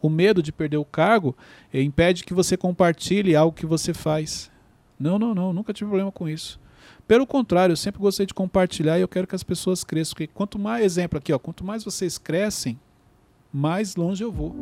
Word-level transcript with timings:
o 0.00 0.08
medo 0.08 0.42
de 0.42 0.52
perder 0.52 0.76
o 0.76 0.84
cargo 0.84 1.36
eh, 1.72 1.82
impede 1.82 2.24
que 2.24 2.34
você 2.34 2.56
compartilhe 2.56 3.36
algo 3.36 3.56
que 3.56 3.66
você 3.66 3.92
faz. 3.92 4.50
Não, 4.98 5.18
não, 5.18 5.34
não, 5.34 5.52
nunca 5.52 5.72
tive 5.72 5.88
problema 5.88 6.12
com 6.12 6.28
isso. 6.28 6.60
Pelo 7.06 7.26
contrário, 7.26 7.72
eu 7.72 7.76
sempre 7.76 8.00
gostei 8.00 8.26
de 8.26 8.34
compartilhar 8.34 8.98
e 8.98 9.02
eu 9.02 9.08
quero 9.08 9.26
que 9.26 9.34
as 9.34 9.42
pessoas 9.42 9.82
cresçam. 9.82 10.14
Porque 10.14 10.26
quanto 10.28 10.58
mais, 10.58 10.84
exemplo 10.84 11.18
aqui, 11.18 11.32
ó, 11.32 11.38
quanto 11.38 11.64
mais 11.64 11.82
vocês 11.82 12.18
crescem, 12.18 12.78
mais 13.52 13.96
longe 13.96 14.22
eu 14.22 14.30
vou. 14.30 14.54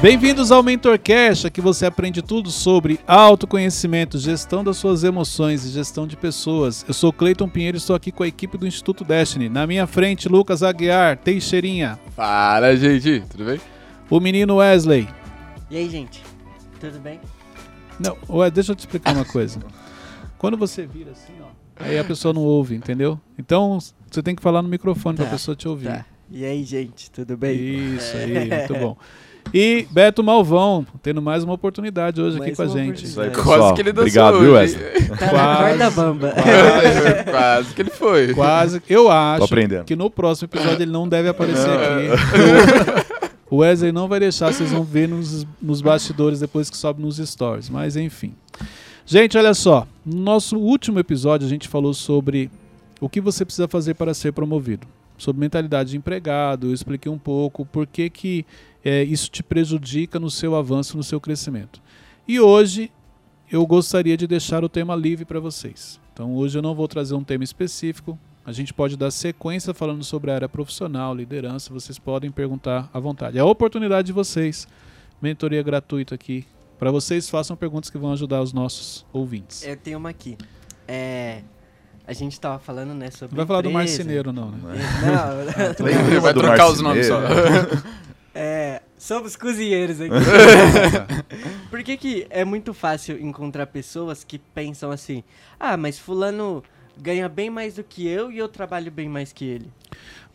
Bem-vindos 0.00 0.52
ao 0.52 0.62
MentorCast, 0.62 1.46
aqui 1.46 1.60
você 1.60 1.86
aprende 1.86 2.20
tudo 2.20 2.50
sobre 2.50 3.00
autoconhecimento, 3.06 4.18
gestão 4.18 4.62
das 4.62 4.76
suas 4.76 5.02
emoções 5.02 5.64
e 5.64 5.70
gestão 5.70 6.06
de 6.06 6.16
pessoas. 6.16 6.84
Eu 6.86 6.92
sou 6.92 7.12
Cleiton 7.12 7.48
Pinheiro 7.48 7.76
e 7.76 7.80
estou 7.80 7.96
aqui 7.96 8.12
com 8.12 8.22
a 8.22 8.28
equipe 8.28 8.58
do 8.58 8.66
Instituto 8.66 9.02
Destiny. 9.04 9.48
Na 9.48 9.66
minha 9.66 9.86
frente, 9.86 10.28
Lucas 10.28 10.62
Aguiar, 10.62 11.16
Teixeirinha. 11.16 11.98
Fala, 12.14 12.76
gente, 12.76 13.24
tudo 13.30 13.46
bem? 13.46 13.60
O 14.10 14.20
menino 14.20 14.56
Wesley. 14.56 15.08
E 15.70 15.76
aí, 15.78 15.88
gente, 15.88 16.22
tudo 16.78 17.00
bem? 17.00 17.18
Não, 17.98 18.16
ué, 18.28 18.50
deixa 18.50 18.72
eu 18.72 18.76
te 18.76 18.80
explicar 18.80 19.14
uma 19.14 19.24
coisa. 19.24 19.58
Quando 20.36 20.58
você 20.58 20.86
vira 20.86 21.12
assim, 21.12 21.32
ó, 21.40 21.46
aí 21.82 21.98
a 21.98 22.04
pessoa 22.04 22.34
não 22.34 22.42
ouve, 22.42 22.76
entendeu? 22.76 23.18
Então 23.38 23.78
você 24.10 24.22
tem 24.22 24.36
que 24.36 24.42
falar 24.42 24.60
no 24.60 24.68
microfone 24.68 25.16
Tá, 25.16 25.22
para 25.24 25.30
a 25.30 25.36
pessoa 25.36 25.56
te 25.56 25.66
ouvir. 25.66 25.88
Tá. 25.88 26.04
E 26.30 26.44
aí, 26.44 26.62
gente, 26.64 27.10
tudo 27.10 27.36
bem? 27.36 27.96
Isso 27.96 28.14
aí, 28.16 28.46
muito 28.50 28.74
bom. 28.74 28.96
E 29.54 29.86
Beto 29.90 30.22
Malvão, 30.22 30.84
tendo 31.02 31.22
mais 31.22 31.42
uma 31.44 31.54
oportunidade 31.54 32.20
hoje 32.20 32.36
aqui 32.36 32.46
Mais 32.46 32.56
com 32.56 32.62
a 32.62 32.66
gente. 32.66 33.04
Isso 33.04 33.20
aí, 33.20 33.30
Quase 33.30 33.48
pessoal. 33.48 33.74
que 33.74 33.80
ele 33.80 33.92
dançou 33.92 34.02
Obrigado, 34.02 34.34
hoje. 34.34 34.44
viu, 34.44 34.54
Wesley? 34.54 35.08
Tá 35.18 35.28
Quase. 35.28 35.94
bamba. 35.96 36.32
Quase, 36.34 37.24
quase 37.30 37.74
que 37.74 37.82
ele 37.82 37.90
foi. 37.90 38.34
Quase. 38.34 38.82
Eu 38.88 39.10
acho 39.10 39.44
aprendendo. 39.44 39.84
que 39.84 39.96
no 39.96 40.10
próximo 40.10 40.46
episódio 40.52 40.82
ele 40.82 40.90
não 40.90 41.08
deve 41.08 41.28
aparecer 41.28 41.70
aqui. 41.70 43.16
O 43.48 43.58
Wesley 43.58 43.92
não 43.92 44.08
vai 44.08 44.18
deixar, 44.18 44.52
vocês 44.52 44.72
vão 44.72 44.82
ver 44.82 45.08
nos, 45.08 45.46
nos 45.62 45.80
bastidores 45.80 46.40
depois 46.40 46.68
que 46.68 46.76
sobe 46.76 47.00
nos 47.00 47.18
stories. 47.18 47.70
Mas 47.70 47.96
enfim. 47.96 48.34
Gente, 49.06 49.38
olha 49.38 49.54
só. 49.54 49.86
No 50.04 50.20
nosso 50.20 50.58
último 50.58 50.98
episódio 50.98 51.46
a 51.46 51.48
gente 51.48 51.68
falou 51.68 51.94
sobre 51.94 52.50
o 53.00 53.08
que 53.08 53.20
você 53.20 53.44
precisa 53.44 53.68
fazer 53.68 53.94
para 53.94 54.12
ser 54.14 54.32
promovido. 54.32 54.84
Sobre 55.16 55.40
mentalidade 55.40 55.90
de 55.90 55.96
empregado, 55.96 56.68
eu 56.68 56.74
expliquei 56.74 57.10
um 57.10 57.18
pouco 57.18 57.64
por 57.64 57.86
que, 57.86 58.10
que 58.10 58.46
é, 58.84 59.02
isso 59.02 59.30
te 59.30 59.42
prejudica 59.42 60.20
no 60.20 60.30
seu 60.30 60.54
avanço, 60.54 60.96
no 60.96 61.02
seu 61.02 61.20
crescimento. 61.20 61.80
E 62.28 62.38
hoje 62.38 62.90
eu 63.50 63.66
gostaria 63.66 64.16
de 64.16 64.26
deixar 64.26 64.64
o 64.64 64.68
tema 64.68 64.94
livre 64.94 65.24
para 65.24 65.40
vocês. 65.40 66.00
Então 66.12 66.34
hoje 66.34 66.58
eu 66.58 66.62
não 66.62 66.74
vou 66.74 66.88
trazer 66.88 67.14
um 67.14 67.24
tema 67.24 67.44
específico. 67.44 68.18
A 68.44 68.52
gente 68.52 68.72
pode 68.72 68.96
dar 68.96 69.10
sequência 69.10 69.74
falando 69.74 70.04
sobre 70.04 70.30
a 70.30 70.34
área 70.34 70.48
profissional, 70.48 71.14
liderança. 71.14 71.72
Vocês 71.72 71.98
podem 71.98 72.30
perguntar 72.30 72.88
à 72.92 73.00
vontade. 73.00 73.38
É 73.38 73.40
a 73.40 73.44
oportunidade 73.44 74.06
de 74.06 74.12
vocês. 74.12 74.68
Mentoria 75.20 75.62
gratuita 75.62 76.14
aqui. 76.14 76.44
Para 76.78 76.90
vocês, 76.90 77.28
façam 77.28 77.56
perguntas 77.56 77.90
que 77.90 77.98
vão 77.98 78.12
ajudar 78.12 78.42
os 78.42 78.52
nossos 78.52 79.04
ouvintes. 79.12 79.64
Eu 79.64 79.76
tenho 79.76 79.98
uma 79.98 80.10
aqui. 80.10 80.36
É. 80.86 81.42
A 82.06 82.12
gente 82.12 82.38
tava 82.40 82.58
falando, 82.58 82.94
né, 82.94 83.10
sobre. 83.10 83.36
Não 83.36 83.38
vai 83.38 83.46
falar 83.46 83.62
do 83.62 83.70
empresa. 83.70 83.90
marceneiro, 83.90 84.32
não, 84.32 84.50
né? 84.52 84.58
Não, 84.62 85.84
Lembra 85.84 86.06
Ele 86.06 86.20
vai 86.20 86.32
do 86.32 86.40
trocar 86.40 86.68
os 86.68 86.80
nomes 86.80 87.06
só. 87.06 87.20
é. 88.34 88.82
Somos 88.98 89.36
cozinheiros 89.36 90.00
aqui. 90.00 90.12
Por 91.68 91.82
que, 91.82 91.96
que 91.96 92.26
é 92.30 92.44
muito 92.44 92.72
fácil 92.72 93.20
encontrar 93.20 93.66
pessoas 93.66 94.24
que 94.24 94.38
pensam 94.38 94.90
assim: 94.90 95.22
ah, 95.60 95.76
mas 95.76 95.98
Fulano 95.98 96.62
ganha 96.96 97.28
bem 97.28 97.50
mais 97.50 97.74
do 97.74 97.84
que 97.84 98.06
eu 98.06 98.32
e 98.32 98.38
eu 98.38 98.48
trabalho 98.48 98.90
bem 98.90 99.08
mais 99.08 99.32
que 99.32 99.44
ele? 99.44 99.70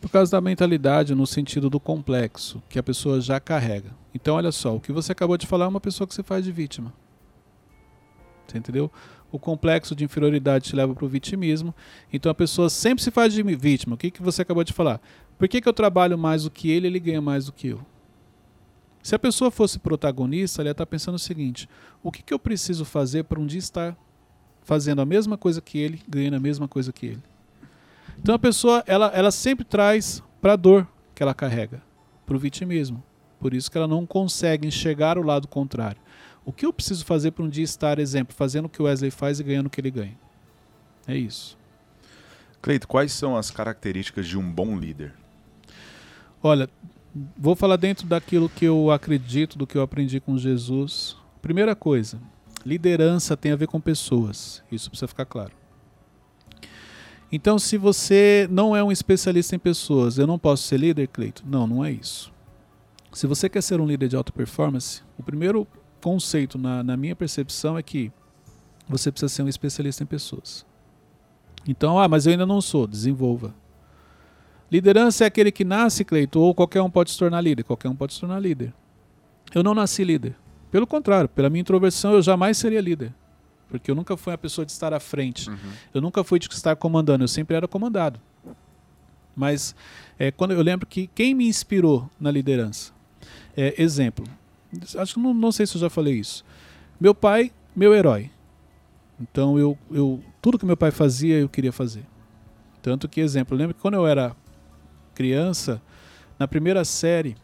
Por 0.00 0.10
causa 0.10 0.30
da 0.32 0.40
mentalidade 0.40 1.14
no 1.14 1.26
sentido 1.26 1.68
do 1.68 1.80
complexo 1.80 2.62
que 2.68 2.78
a 2.78 2.82
pessoa 2.82 3.20
já 3.20 3.40
carrega. 3.40 3.90
Então, 4.14 4.36
olha 4.36 4.52
só, 4.52 4.76
o 4.76 4.80
que 4.80 4.92
você 4.92 5.12
acabou 5.12 5.36
de 5.36 5.46
falar 5.46 5.64
é 5.64 5.68
uma 5.68 5.80
pessoa 5.80 6.06
que 6.06 6.14
se 6.14 6.22
faz 6.22 6.44
de 6.44 6.52
vítima. 6.52 6.92
Você 8.46 8.58
entendeu? 8.58 8.90
O 9.32 9.38
complexo 9.38 9.96
de 9.96 10.04
inferioridade 10.04 10.66
te 10.66 10.76
leva 10.76 10.94
para 10.94 11.04
o 11.04 11.08
vitimismo. 11.08 11.74
Então 12.12 12.30
a 12.30 12.34
pessoa 12.34 12.68
sempre 12.68 13.02
se 13.02 13.10
faz 13.10 13.32
de 13.32 13.42
vítima. 13.42 13.94
O 13.94 13.98
que, 13.98 14.10
que 14.10 14.22
você 14.22 14.42
acabou 14.42 14.62
de 14.62 14.72
falar? 14.72 15.00
Por 15.38 15.48
que, 15.48 15.60
que 15.60 15.68
eu 15.68 15.72
trabalho 15.72 16.18
mais 16.18 16.44
do 16.44 16.50
que 16.50 16.70
ele 16.70 16.86
ele 16.86 17.00
ganha 17.00 17.20
mais 17.20 17.46
do 17.46 17.52
que 17.52 17.68
eu? 17.68 17.80
Se 19.02 19.14
a 19.14 19.18
pessoa 19.18 19.50
fosse 19.50 19.78
protagonista, 19.78 20.62
ela 20.62 20.68
ia 20.68 20.72
estar 20.72 20.86
pensando 20.86 21.16
o 21.16 21.18
seguinte: 21.18 21.68
o 22.02 22.12
que, 22.12 22.22
que 22.22 22.32
eu 22.32 22.38
preciso 22.38 22.84
fazer 22.84 23.24
para 23.24 23.40
um 23.40 23.46
dia 23.46 23.58
estar 23.58 23.96
fazendo 24.62 25.00
a 25.00 25.06
mesma 25.06 25.36
coisa 25.36 25.60
que 25.60 25.78
ele, 25.78 26.00
ganhando 26.06 26.36
a 26.36 26.40
mesma 26.40 26.68
coisa 26.68 26.92
que 26.92 27.06
ele? 27.06 27.22
Então 28.18 28.34
a 28.34 28.38
pessoa, 28.38 28.84
ela, 28.86 29.06
ela 29.08 29.30
sempre 29.30 29.64
traz 29.64 30.22
para 30.40 30.52
a 30.52 30.56
dor 30.56 30.86
que 31.14 31.22
ela 31.22 31.34
carrega, 31.34 31.82
para 32.24 32.36
o 32.36 32.38
vitimismo. 32.38 33.02
Por 33.40 33.54
isso 33.54 33.70
que 33.70 33.76
ela 33.76 33.88
não 33.88 34.06
consegue 34.06 34.68
enxergar 34.68 35.18
o 35.18 35.22
lado 35.22 35.48
contrário. 35.48 36.00
O 36.44 36.52
que 36.52 36.66
eu 36.66 36.72
preciso 36.72 37.04
fazer 37.04 37.30
para 37.30 37.44
um 37.44 37.48
dia 37.48 37.64
estar, 37.64 37.98
exemplo, 37.98 38.34
fazendo 38.34 38.66
o 38.66 38.68
que 38.68 38.82
o 38.82 38.86
Wesley 38.86 39.10
faz 39.10 39.38
e 39.38 39.44
ganhando 39.44 39.66
o 39.66 39.70
que 39.70 39.80
ele 39.80 39.90
ganha? 39.90 40.18
É 41.06 41.16
isso. 41.16 41.56
Cleito, 42.60 42.86
quais 42.86 43.12
são 43.12 43.36
as 43.36 43.50
características 43.50 44.26
de 44.26 44.38
um 44.38 44.52
bom 44.52 44.76
líder? 44.76 45.12
Olha, 46.42 46.68
vou 47.36 47.54
falar 47.54 47.76
dentro 47.76 48.06
daquilo 48.06 48.48
que 48.48 48.64
eu 48.64 48.90
acredito, 48.90 49.58
do 49.58 49.66
que 49.66 49.76
eu 49.76 49.82
aprendi 49.82 50.20
com 50.20 50.36
Jesus. 50.36 51.16
Primeira 51.40 51.74
coisa, 51.74 52.20
liderança 52.64 53.36
tem 53.36 53.52
a 53.52 53.56
ver 53.56 53.66
com 53.66 53.80
pessoas. 53.80 54.62
Isso 54.70 54.90
precisa 54.90 55.08
ficar 55.08 55.24
claro. 55.24 55.52
Então, 57.30 57.58
se 57.58 57.78
você 57.78 58.46
não 58.50 58.76
é 58.76 58.84
um 58.84 58.92
especialista 58.92 59.56
em 59.56 59.58
pessoas, 59.58 60.18
eu 60.18 60.26
não 60.26 60.38
posso 60.38 60.64
ser 60.64 60.78
líder, 60.78 61.08
Cleito? 61.08 61.42
Não, 61.46 61.66
não 61.66 61.84
é 61.84 61.90
isso. 61.90 62.32
Se 63.12 63.26
você 63.26 63.48
quer 63.48 63.62
ser 63.62 63.80
um 63.80 63.86
líder 63.86 64.08
de 64.08 64.16
alta 64.16 64.30
performance, 64.32 65.02
o 65.18 65.22
primeiro 65.22 65.66
conceito, 66.02 66.58
na, 66.58 66.82
na 66.82 66.96
minha 66.96 67.16
percepção, 67.16 67.78
é 67.78 67.82
que 67.82 68.12
você 68.88 69.10
precisa 69.10 69.32
ser 69.32 69.42
um 69.42 69.48
especialista 69.48 70.02
em 70.02 70.06
pessoas. 70.06 70.66
Então, 71.66 71.98
ah, 71.98 72.08
mas 72.08 72.26
eu 72.26 72.32
ainda 72.32 72.44
não 72.44 72.60
sou. 72.60 72.86
Desenvolva. 72.86 73.54
Liderança 74.70 75.24
é 75.24 75.26
aquele 75.26 75.52
que 75.52 75.64
nasce, 75.64 76.04
Cleito, 76.04 76.40
ou 76.40 76.54
qualquer 76.54 76.82
um 76.82 76.90
pode 76.90 77.10
se 77.10 77.18
tornar 77.18 77.40
líder. 77.40 77.62
Qualquer 77.62 77.88
um 77.88 77.94
pode 77.94 78.14
se 78.14 78.20
tornar 78.20 78.40
líder. 78.40 78.74
Eu 79.54 79.62
não 79.62 79.74
nasci 79.74 80.02
líder. 80.02 80.34
Pelo 80.70 80.86
contrário, 80.86 81.28
pela 81.28 81.50
minha 81.50 81.60
introversão, 81.60 82.14
eu 82.14 82.22
jamais 82.22 82.58
seria 82.58 82.80
líder. 82.80 83.14
Porque 83.68 83.90
eu 83.90 83.94
nunca 83.94 84.16
fui 84.16 84.32
a 84.32 84.38
pessoa 84.38 84.66
de 84.66 84.72
estar 84.72 84.92
à 84.92 85.00
frente. 85.00 85.48
Uhum. 85.48 85.56
Eu 85.94 86.00
nunca 86.00 86.24
fui 86.24 86.38
de 86.38 86.48
estar 86.50 86.74
comandando, 86.76 87.24
eu 87.24 87.28
sempre 87.28 87.56
era 87.56 87.68
comandado. 87.68 88.18
Mas 89.36 89.74
é, 90.18 90.30
quando 90.30 90.52
eu 90.52 90.62
lembro 90.62 90.86
que 90.86 91.06
quem 91.06 91.34
me 91.34 91.46
inspirou 91.46 92.10
na 92.18 92.30
liderança, 92.30 92.92
é, 93.56 93.80
exemplo, 93.80 94.26
acho 94.98 95.14
que 95.14 95.20
não, 95.20 95.34
não 95.34 95.52
sei 95.52 95.66
se 95.66 95.76
eu 95.76 95.80
já 95.80 95.90
falei 95.90 96.14
isso. 96.14 96.44
Meu 97.00 97.14
pai, 97.14 97.52
meu 97.74 97.94
herói. 97.94 98.30
Então 99.20 99.58
eu, 99.58 99.78
eu 99.90 100.22
tudo 100.40 100.58
que 100.58 100.66
meu 100.66 100.76
pai 100.76 100.90
fazia 100.90 101.38
eu 101.38 101.48
queria 101.48 101.72
fazer. 101.72 102.04
Tanto 102.80 103.08
que 103.08 103.20
exemplo, 103.20 103.54
eu 103.54 103.58
lembro 103.58 103.74
que 103.74 103.80
quando 103.80 103.94
eu 103.94 104.06
era 104.06 104.34
criança, 105.14 105.80
na 106.38 106.48
primeira 106.48 106.84
série 106.84 107.36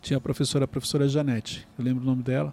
tinha 0.00 0.16
a 0.16 0.20
professora, 0.20 0.64
a 0.64 0.68
professora 0.68 1.08
Janete, 1.08 1.66
eu 1.78 1.84
lembro 1.84 2.02
o 2.02 2.06
nome 2.06 2.22
dela. 2.22 2.52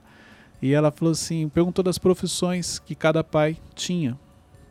E 0.62 0.74
ela 0.74 0.92
falou 0.92 1.14
assim, 1.14 1.50
perguntou 1.50 1.84
das 1.84 1.98
profissões 1.98 2.80
que 2.80 2.94
cada 2.94 3.24
pai 3.24 3.58
tinha. 3.74 4.20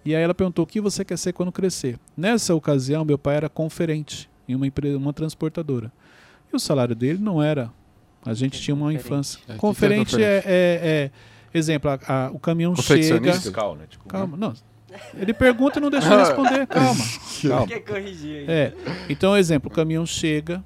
E 0.04 0.14
aí 0.14 0.22
ela 0.22 0.34
perguntou: 0.34 0.64
"O 0.64 0.66
que 0.66 0.80
você 0.80 1.04
quer 1.04 1.18
ser 1.18 1.32
quando 1.32 1.50
crescer?". 1.50 1.98
Nessa 2.16 2.54
ocasião, 2.54 3.04
meu 3.04 3.18
pai 3.18 3.36
era 3.36 3.48
conferente 3.48 4.30
em 4.46 4.54
uma 4.54 4.66
empresa, 4.66 4.96
uma 4.96 5.12
transportadora. 5.12 5.92
E 6.52 6.56
o 6.56 6.58
salário 6.58 6.94
dele 6.94 7.18
não 7.18 7.42
era. 7.42 7.72
A 8.30 8.34
gente 8.34 8.60
tinha 8.60 8.74
uma 8.74 8.86
Conferente? 8.92 9.06
infância. 9.06 9.40
É, 9.48 9.52
o 9.52 9.54
é 9.54 9.58
conferente 9.58 10.22
é, 10.22 10.36
é- 10.36 10.40
é- 10.44 11.10
exemplo, 11.58 11.90
a- 11.90 11.98
a- 12.26 12.30
o 12.32 12.38
caminhão 12.38 12.74
chega. 12.76 13.32
Fiscal, 13.32 13.74
né? 13.74 13.84
Tipo, 13.88 14.06
Calma, 14.08 14.36
não. 14.36 14.52
Ele 15.18 15.32
pergunta 15.34 15.78
e 15.78 15.82
não 15.82 15.90
deixa 15.90 16.08
eu 16.12 16.18
responder. 16.18 16.66
Calma. 16.66 17.04
calma. 17.48 17.66
Quer 17.66 17.80
corrigir 17.80 18.38
aí? 18.38 18.44
É. 18.48 18.72
Então, 19.08 19.36
exemplo, 19.36 19.70
o 19.70 19.74
caminhão 19.74 20.04
chega 20.06 20.62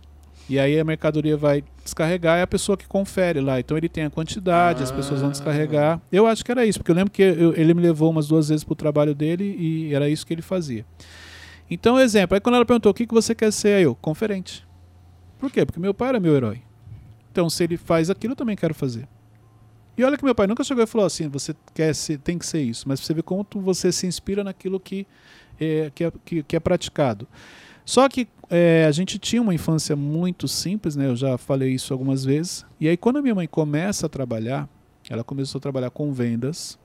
e 0.48 0.58
aí 0.58 0.78
a 0.78 0.84
mercadoria 0.84 1.36
vai 1.36 1.62
descarregar 1.84 2.38
é 2.38 2.42
a 2.42 2.46
pessoa 2.46 2.76
que 2.76 2.86
confere 2.86 3.40
lá. 3.40 3.58
Então 3.58 3.76
ele 3.76 3.88
tem 3.88 4.04
a 4.04 4.10
quantidade, 4.10 4.82
as 4.82 4.90
pessoas 4.92 5.20
vão 5.20 5.30
descarregar. 5.30 6.00
Eu 6.10 6.26
acho 6.26 6.44
que 6.44 6.50
era 6.52 6.64
isso, 6.64 6.78
porque 6.78 6.90
eu 6.90 6.94
lembro 6.96 7.10
que 7.12 7.22
eu- 7.22 7.54
ele 7.56 7.74
me 7.74 7.82
levou 7.82 8.10
umas 8.10 8.28
duas 8.28 8.48
vezes 8.48 8.62
pro 8.64 8.74
trabalho 8.74 9.14
dele 9.14 9.56
e 9.58 9.94
era 9.94 10.08
isso 10.08 10.24
que 10.26 10.32
ele 10.32 10.42
fazia. 10.42 10.84
Então, 11.70 11.98
exemplo, 11.98 12.34
aí 12.34 12.40
quando 12.40 12.56
ela 12.56 12.64
perguntou 12.64 12.90
o 12.90 12.94
que, 12.94 13.06
que 13.06 13.14
você 13.14 13.34
quer 13.34 13.52
ser, 13.52 13.76
aí 13.76 13.82
eu, 13.84 13.94
conferente. 13.94 14.64
Por 15.38 15.50
quê? 15.50 15.64
Porque 15.66 15.80
meu 15.80 15.92
pai 15.94 16.10
era 16.10 16.20
meu 16.20 16.36
herói. 16.36 16.60
Então, 17.32 17.48
se 17.48 17.64
ele 17.64 17.78
faz 17.78 18.10
aquilo, 18.10 18.32
eu 18.32 18.36
também 18.36 18.54
quero 18.54 18.74
fazer. 18.74 19.08
E 19.96 20.04
olha 20.04 20.18
que 20.18 20.24
meu 20.24 20.34
pai 20.34 20.46
nunca 20.46 20.62
chegou 20.62 20.84
e 20.84 20.86
falou 20.86 21.06
assim, 21.06 21.28
você 21.28 21.54
quer 21.74 21.94
ser, 21.94 22.18
tem 22.18 22.36
que 22.38 22.44
ser 22.44 22.60
isso. 22.62 22.86
Mas 22.86 23.00
você 23.00 23.14
vê 23.14 23.22
como 23.22 23.46
você 23.54 23.90
se 23.90 24.06
inspira 24.06 24.44
naquilo 24.44 24.78
que 24.78 25.06
é, 25.58 25.90
que 25.94 26.04
é, 26.04 26.12
que- 26.26 26.42
que 26.42 26.56
é 26.56 26.60
praticado. 26.60 27.26
Só 27.86 28.06
que 28.08 28.28
é, 28.50 28.84
a 28.86 28.92
gente 28.92 29.18
tinha 29.18 29.40
uma 29.40 29.54
infância 29.54 29.96
muito 29.96 30.46
simples, 30.46 30.94
né? 30.94 31.06
Eu 31.06 31.16
já 31.16 31.38
falei 31.38 31.72
isso 31.72 31.92
algumas 31.94 32.22
vezes. 32.22 32.66
E 32.78 32.86
aí, 32.86 32.96
quando 32.98 33.18
a 33.18 33.22
minha 33.22 33.34
mãe 33.34 33.46
começa 33.48 34.06
a 34.06 34.08
trabalhar, 34.10 34.68
ela 35.08 35.24
começou 35.24 35.58
a 35.58 35.62
trabalhar 35.62 35.90
com 35.90 36.12
vendas, 36.12 36.78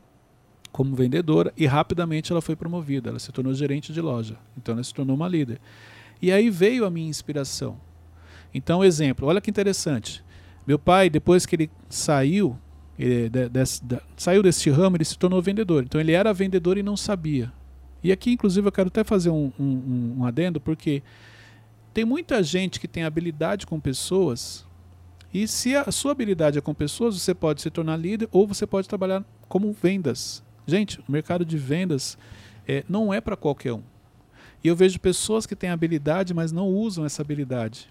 como 0.71 0.95
vendedora, 0.95 1.53
e 1.57 1.65
rapidamente 1.65 2.31
ela 2.31 2.41
foi 2.41 2.55
promovida. 2.55 3.09
Ela 3.09 3.19
se 3.19 3.31
tornou 3.33 3.53
gerente 3.53 3.91
de 3.91 3.99
loja. 3.99 4.38
Então, 4.57 4.73
ela 4.75 4.83
se 4.83 4.94
tornou 4.94 5.15
uma 5.15 5.27
líder. 5.27 5.59
E 6.21 6.31
aí 6.31 6.49
veio 6.49 6.85
a 6.85 6.89
minha 6.89 7.09
inspiração. 7.09 7.77
Então, 8.53 8.83
exemplo, 8.83 9.27
olha 9.27 9.41
que 9.41 9.49
interessante. 9.49 10.23
Meu 10.67 10.77
pai, 10.77 11.09
depois 11.09 11.45
que 11.45 11.55
ele 11.55 11.71
saiu, 11.89 12.57
ele, 12.99 13.29
de, 13.29 13.47
desse, 13.47 13.81
saiu 14.17 14.43
desse 14.43 14.69
ramo, 14.69 14.97
ele 14.97 15.05
se 15.05 15.17
tornou 15.17 15.41
vendedor. 15.41 15.83
Então, 15.83 16.01
ele 16.01 16.11
era 16.11 16.33
vendedor 16.33 16.77
e 16.77 16.83
não 16.83 16.97
sabia. 16.97 17.51
E 18.03 18.11
aqui, 18.11 18.33
inclusive, 18.33 18.67
eu 18.67 18.71
quero 18.71 18.89
até 18.89 19.03
fazer 19.03 19.29
um, 19.29 19.51
um, 19.57 20.15
um 20.19 20.25
adendo, 20.25 20.59
porque 20.59 21.01
tem 21.93 22.03
muita 22.03 22.43
gente 22.43 22.79
que 22.79 22.87
tem 22.87 23.03
habilidade 23.03 23.65
com 23.65 23.79
pessoas, 23.79 24.67
e 25.33 25.47
se 25.47 25.75
a 25.75 25.91
sua 25.91 26.11
habilidade 26.13 26.57
é 26.57 26.61
com 26.61 26.73
pessoas, 26.73 27.19
você 27.19 27.33
pode 27.33 27.61
se 27.61 27.69
tornar 27.69 27.97
líder 27.97 28.29
ou 28.31 28.47
você 28.47 28.65
pode 28.65 28.87
trabalhar 28.87 29.23
como 29.47 29.71
vendas. 29.71 30.43
Gente, 30.65 30.99
o 31.07 31.11
mercado 31.11 31.45
de 31.45 31.57
vendas 31.57 32.17
é, 32.67 32.83
não 32.87 33.13
é 33.13 33.21
para 33.21 33.35
qualquer 33.35 33.73
um. 33.73 33.83
E 34.63 34.67
eu 34.67 34.75
vejo 34.75 34.99
pessoas 34.99 35.45
que 35.45 35.55
têm 35.55 35.69
habilidade, 35.69 36.33
mas 36.33 36.51
não 36.51 36.67
usam 36.67 37.05
essa 37.05 37.21
habilidade. 37.21 37.89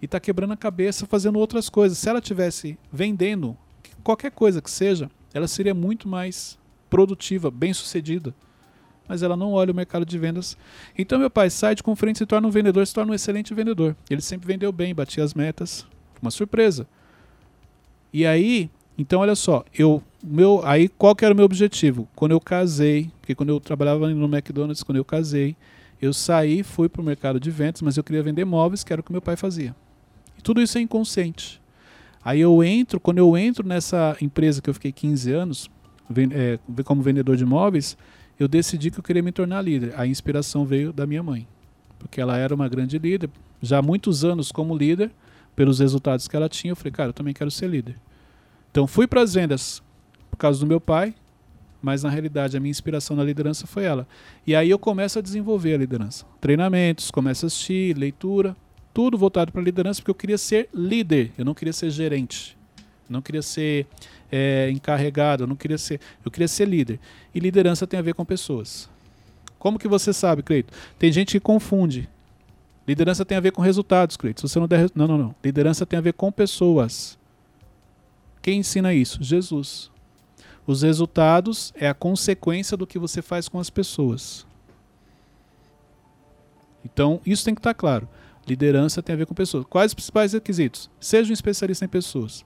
E 0.00 0.06
está 0.06 0.18
quebrando 0.18 0.52
a 0.52 0.56
cabeça 0.56 1.06
fazendo 1.06 1.38
outras 1.38 1.68
coisas. 1.68 1.98
Se 1.98 2.08
ela 2.08 2.20
tivesse 2.20 2.78
vendendo 2.92 3.56
qualquer 4.02 4.30
coisa 4.30 4.62
que 4.62 4.70
seja, 4.70 5.10
ela 5.32 5.46
seria 5.46 5.74
muito 5.74 6.08
mais 6.08 6.58
produtiva, 6.88 7.50
bem 7.50 7.72
sucedida. 7.72 8.34
Mas 9.06 9.22
ela 9.22 9.36
não 9.36 9.52
olha 9.52 9.72
o 9.72 9.74
mercado 9.74 10.06
de 10.06 10.18
vendas. 10.18 10.56
Então 10.96 11.18
meu 11.18 11.30
pai 11.30 11.50
sai 11.50 11.74
de 11.74 11.82
conferência 11.82 12.22
e 12.22 12.24
se 12.24 12.28
torna 12.28 12.46
um 12.46 12.50
vendedor, 12.50 12.86
se 12.86 12.94
torna 12.94 13.12
um 13.12 13.14
excelente 13.14 13.52
vendedor. 13.52 13.96
Ele 14.08 14.20
sempre 14.20 14.46
vendeu 14.46 14.72
bem, 14.72 14.94
batia 14.94 15.24
as 15.24 15.34
metas. 15.34 15.86
Uma 16.22 16.30
surpresa. 16.30 16.86
E 18.12 18.24
aí, 18.24 18.70
então 18.96 19.20
olha 19.20 19.34
só, 19.34 19.64
eu 19.76 20.02
meu, 20.22 20.60
aí 20.64 20.88
qual 20.88 21.16
que 21.16 21.24
era 21.24 21.32
o 21.32 21.36
meu 21.36 21.46
objetivo? 21.46 22.06
Quando 22.14 22.32
eu 22.32 22.40
casei, 22.40 23.10
porque 23.20 23.34
quando 23.34 23.48
eu 23.48 23.58
trabalhava 23.58 24.08
no 24.08 24.26
McDonald's, 24.26 24.82
quando 24.82 24.98
eu 24.98 25.04
casei, 25.04 25.56
eu 26.00 26.12
saí, 26.12 26.62
fui 26.62 26.88
para 26.88 27.00
o 27.00 27.04
mercado 27.04 27.40
de 27.40 27.50
vendas, 27.50 27.80
mas 27.82 27.96
eu 27.96 28.04
queria 28.04 28.22
vender 28.22 28.44
móveis, 28.44 28.84
que 28.84 28.92
era 28.92 29.00
o 29.00 29.04
que 29.04 29.12
meu 29.12 29.22
pai 29.22 29.36
fazia. 29.36 29.74
E 30.40 30.42
tudo 30.42 30.62
isso 30.62 30.78
é 30.78 30.80
inconsciente. 30.80 31.60
Aí 32.24 32.40
eu 32.40 32.64
entro, 32.64 32.98
quando 32.98 33.18
eu 33.18 33.36
entro 33.36 33.68
nessa 33.68 34.16
empresa 34.22 34.62
que 34.62 34.70
eu 34.70 34.74
fiquei 34.74 34.90
15 34.90 35.32
anos, 35.32 35.70
é, 36.32 36.58
como 36.82 37.02
vendedor 37.02 37.36
de 37.36 37.44
móveis, 37.44 37.94
eu 38.38 38.48
decidi 38.48 38.90
que 38.90 38.98
eu 38.98 39.02
queria 39.02 39.22
me 39.22 39.32
tornar 39.32 39.60
líder. 39.60 39.92
A 40.00 40.06
inspiração 40.06 40.64
veio 40.64 40.94
da 40.94 41.06
minha 41.06 41.22
mãe, 41.22 41.46
porque 41.98 42.22
ela 42.22 42.38
era 42.38 42.54
uma 42.54 42.66
grande 42.70 42.98
líder, 42.98 43.28
já 43.60 43.80
há 43.80 43.82
muitos 43.82 44.24
anos 44.24 44.50
como 44.50 44.74
líder, 44.74 45.10
pelos 45.54 45.78
resultados 45.78 46.26
que 46.26 46.34
ela 46.34 46.48
tinha, 46.48 46.70
eu 46.70 46.76
falei, 46.76 46.90
cara, 46.90 47.10
eu 47.10 47.12
também 47.12 47.34
quero 47.34 47.50
ser 47.50 47.68
líder. 47.68 47.96
Então 48.70 48.86
fui 48.86 49.06
para 49.06 49.20
as 49.20 49.34
vendas 49.34 49.82
por 50.30 50.38
causa 50.38 50.58
do 50.58 50.66
meu 50.66 50.80
pai, 50.80 51.14
mas 51.82 52.02
na 52.02 52.08
realidade 52.08 52.56
a 52.56 52.60
minha 52.60 52.70
inspiração 52.70 53.14
na 53.14 53.22
liderança 53.22 53.66
foi 53.66 53.84
ela. 53.84 54.08
E 54.46 54.56
aí 54.56 54.70
eu 54.70 54.78
começo 54.78 55.18
a 55.18 55.22
desenvolver 55.22 55.74
a 55.74 55.78
liderança. 55.78 56.24
Treinamentos, 56.40 57.10
começo 57.10 57.44
a 57.44 57.48
assistir, 57.48 57.94
leitura, 57.94 58.56
tudo 58.92 59.16
voltado 59.16 59.52
para 59.52 59.62
liderança, 59.62 60.00
porque 60.00 60.10
eu 60.10 60.14
queria 60.14 60.38
ser 60.38 60.68
líder, 60.74 61.32
eu 61.38 61.44
não 61.44 61.54
queria 61.54 61.72
ser 61.72 61.90
gerente, 61.90 62.56
não 63.08 63.22
queria 63.22 63.42
ser 63.42 63.86
é, 64.30 64.70
encarregado, 64.70 65.44
eu 65.44 65.46
não 65.46 65.56
queria 65.56 65.78
ser, 65.78 66.00
eu 66.24 66.30
queria 66.30 66.48
ser 66.48 66.66
líder. 66.66 66.98
E 67.34 67.40
liderança 67.40 67.86
tem 67.86 67.98
a 67.98 68.02
ver 68.02 68.14
com 68.14 68.24
pessoas. 68.24 68.88
Como 69.58 69.78
que 69.78 69.88
você 69.88 70.12
sabe, 70.12 70.42
Cleito? 70.42 70.72
Tem 70.98 71.12
gente 71.12 71.32
que 71.32 71.40
confunde. 71.40 72.08
Liderança 72.86 73.24
tem 73.24 73.36
a 73.36 73.40
ver 73.40 73.52
com 73.52 73.62
resultados, 73.62 74.16
Cleito. 74.16 74.40
Se 74.40 74.48
você 74.48 74.58
não 74.58 74.66
der, 74.66 74.90
não, 74.94 75.06
não, 75.06 75.18
não. 75.18 75.34
Liderança 75.44 75.84
tem 75.84 75.98
a 75.98 76.02
ver 76.02 76.14
com 76.14 76.32
pessoas. 76.32 77.18
Quem 78.42 78.60
ensina 78.60 78.94
isso? 78.94 79.22
Jesus. 79.22 79.90
Os 80.66 80.82
resultados 80.82 81.72
é 81.76 81.88
a 81.88 81.94
consequência 81.94 82.76
do 82.76 82.86
que 82.86 82.98
você 82.98 83.20
faz 83.20 83.48
com 83.48 83.58
as 83.58 83.68
pessoas. 83.68 84.46
Então, 86.84 87.20
isso 87.26 87.44
tem 87.44 87.54
que 87.54 87.60
estar 87.60 87.74
claro. 87.74 88.08
Liderança 88.50 89.00
tem 89.00 89.14
a 89.14 89.16
ver 89.16 89.26
com 89.26 89.34
pessoas. 89.34 89.64
Quais 89.70 89.92
os 89.92 89.94
principais 89.94 90.32
requisitos? 90.32 90.90
Seja 90.98 91.30
um 91.30 91.32
especialista 91.32 91.84
em 91.84 91.88
pessoas. 91.88 92.44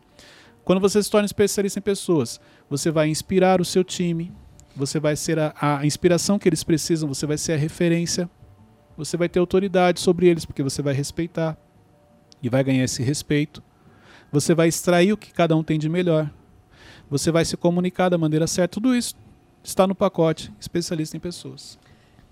Quando 0.63 0.79
você 0.79 1.03
se 1.03 1.11
torna 1.11 1.25
especialista 1.25 1.79
em 1.79 1.83
pessoas, 1.83 2.39
você 2.69 2.91
vai 2.91 3.09
inspirar 3.09 3.59
o 3.59 3.65
seu 3.65 3.83
time, 3.83 4.31
você 4.77 5.01
vai 5.01 5.17
ser 5.17 5.39
a, 5.39 5.55
a 5.59 5.87
inspiração 5.87 6.39
que 6.39 6.47
eles 6.47 6.63
precisam, 6.63 7.09
você 7.09 7.25
vai 7.25 7.39
ser 7.39 7.55
a 7.55 7.57
referência, 7.57 8.29
você 8.99 9.17
vai 9.17 9.31
ter 9.31 9.39
autoridade 9.39 9.99
sobre 9.99 10.27
eles, 10.27 10.45
porque 10.45 10.63
você 10.63 10.83
vai 10.83 10.93
respeitar 10.93 11.57
e 12.43 12.51
vai 12.51 12.63
ganhar 12.63 12.85
esse 12.85 13.03
respeito. 13.03 13.63
Você 14.31 14.55
vai 14.55 14.69
extrair 14.69 15.11
o 15.11 15.17
que 15.17 15.33
cada 15.33 15.57
um 15.57 15.63
tem 15.63 15.79
de 15.79 15.89
melhor. 15.89 16.31
Você 17.09 17.31
vai 17.31 17.47
se 17.47 17.57
comunicar 17.57 18.11
da 18.11 18.19
maneira 18.19 18.47
certa. 18.47 18.75
Tudo 18.75 18.95
isso 18.95 19.15
está 19.63 19.87
no 19.87 19.95
pacote 19.95 20.53
especialista 20.61 21.17
em 21.17 21.21
pessoas. 21.21 21.79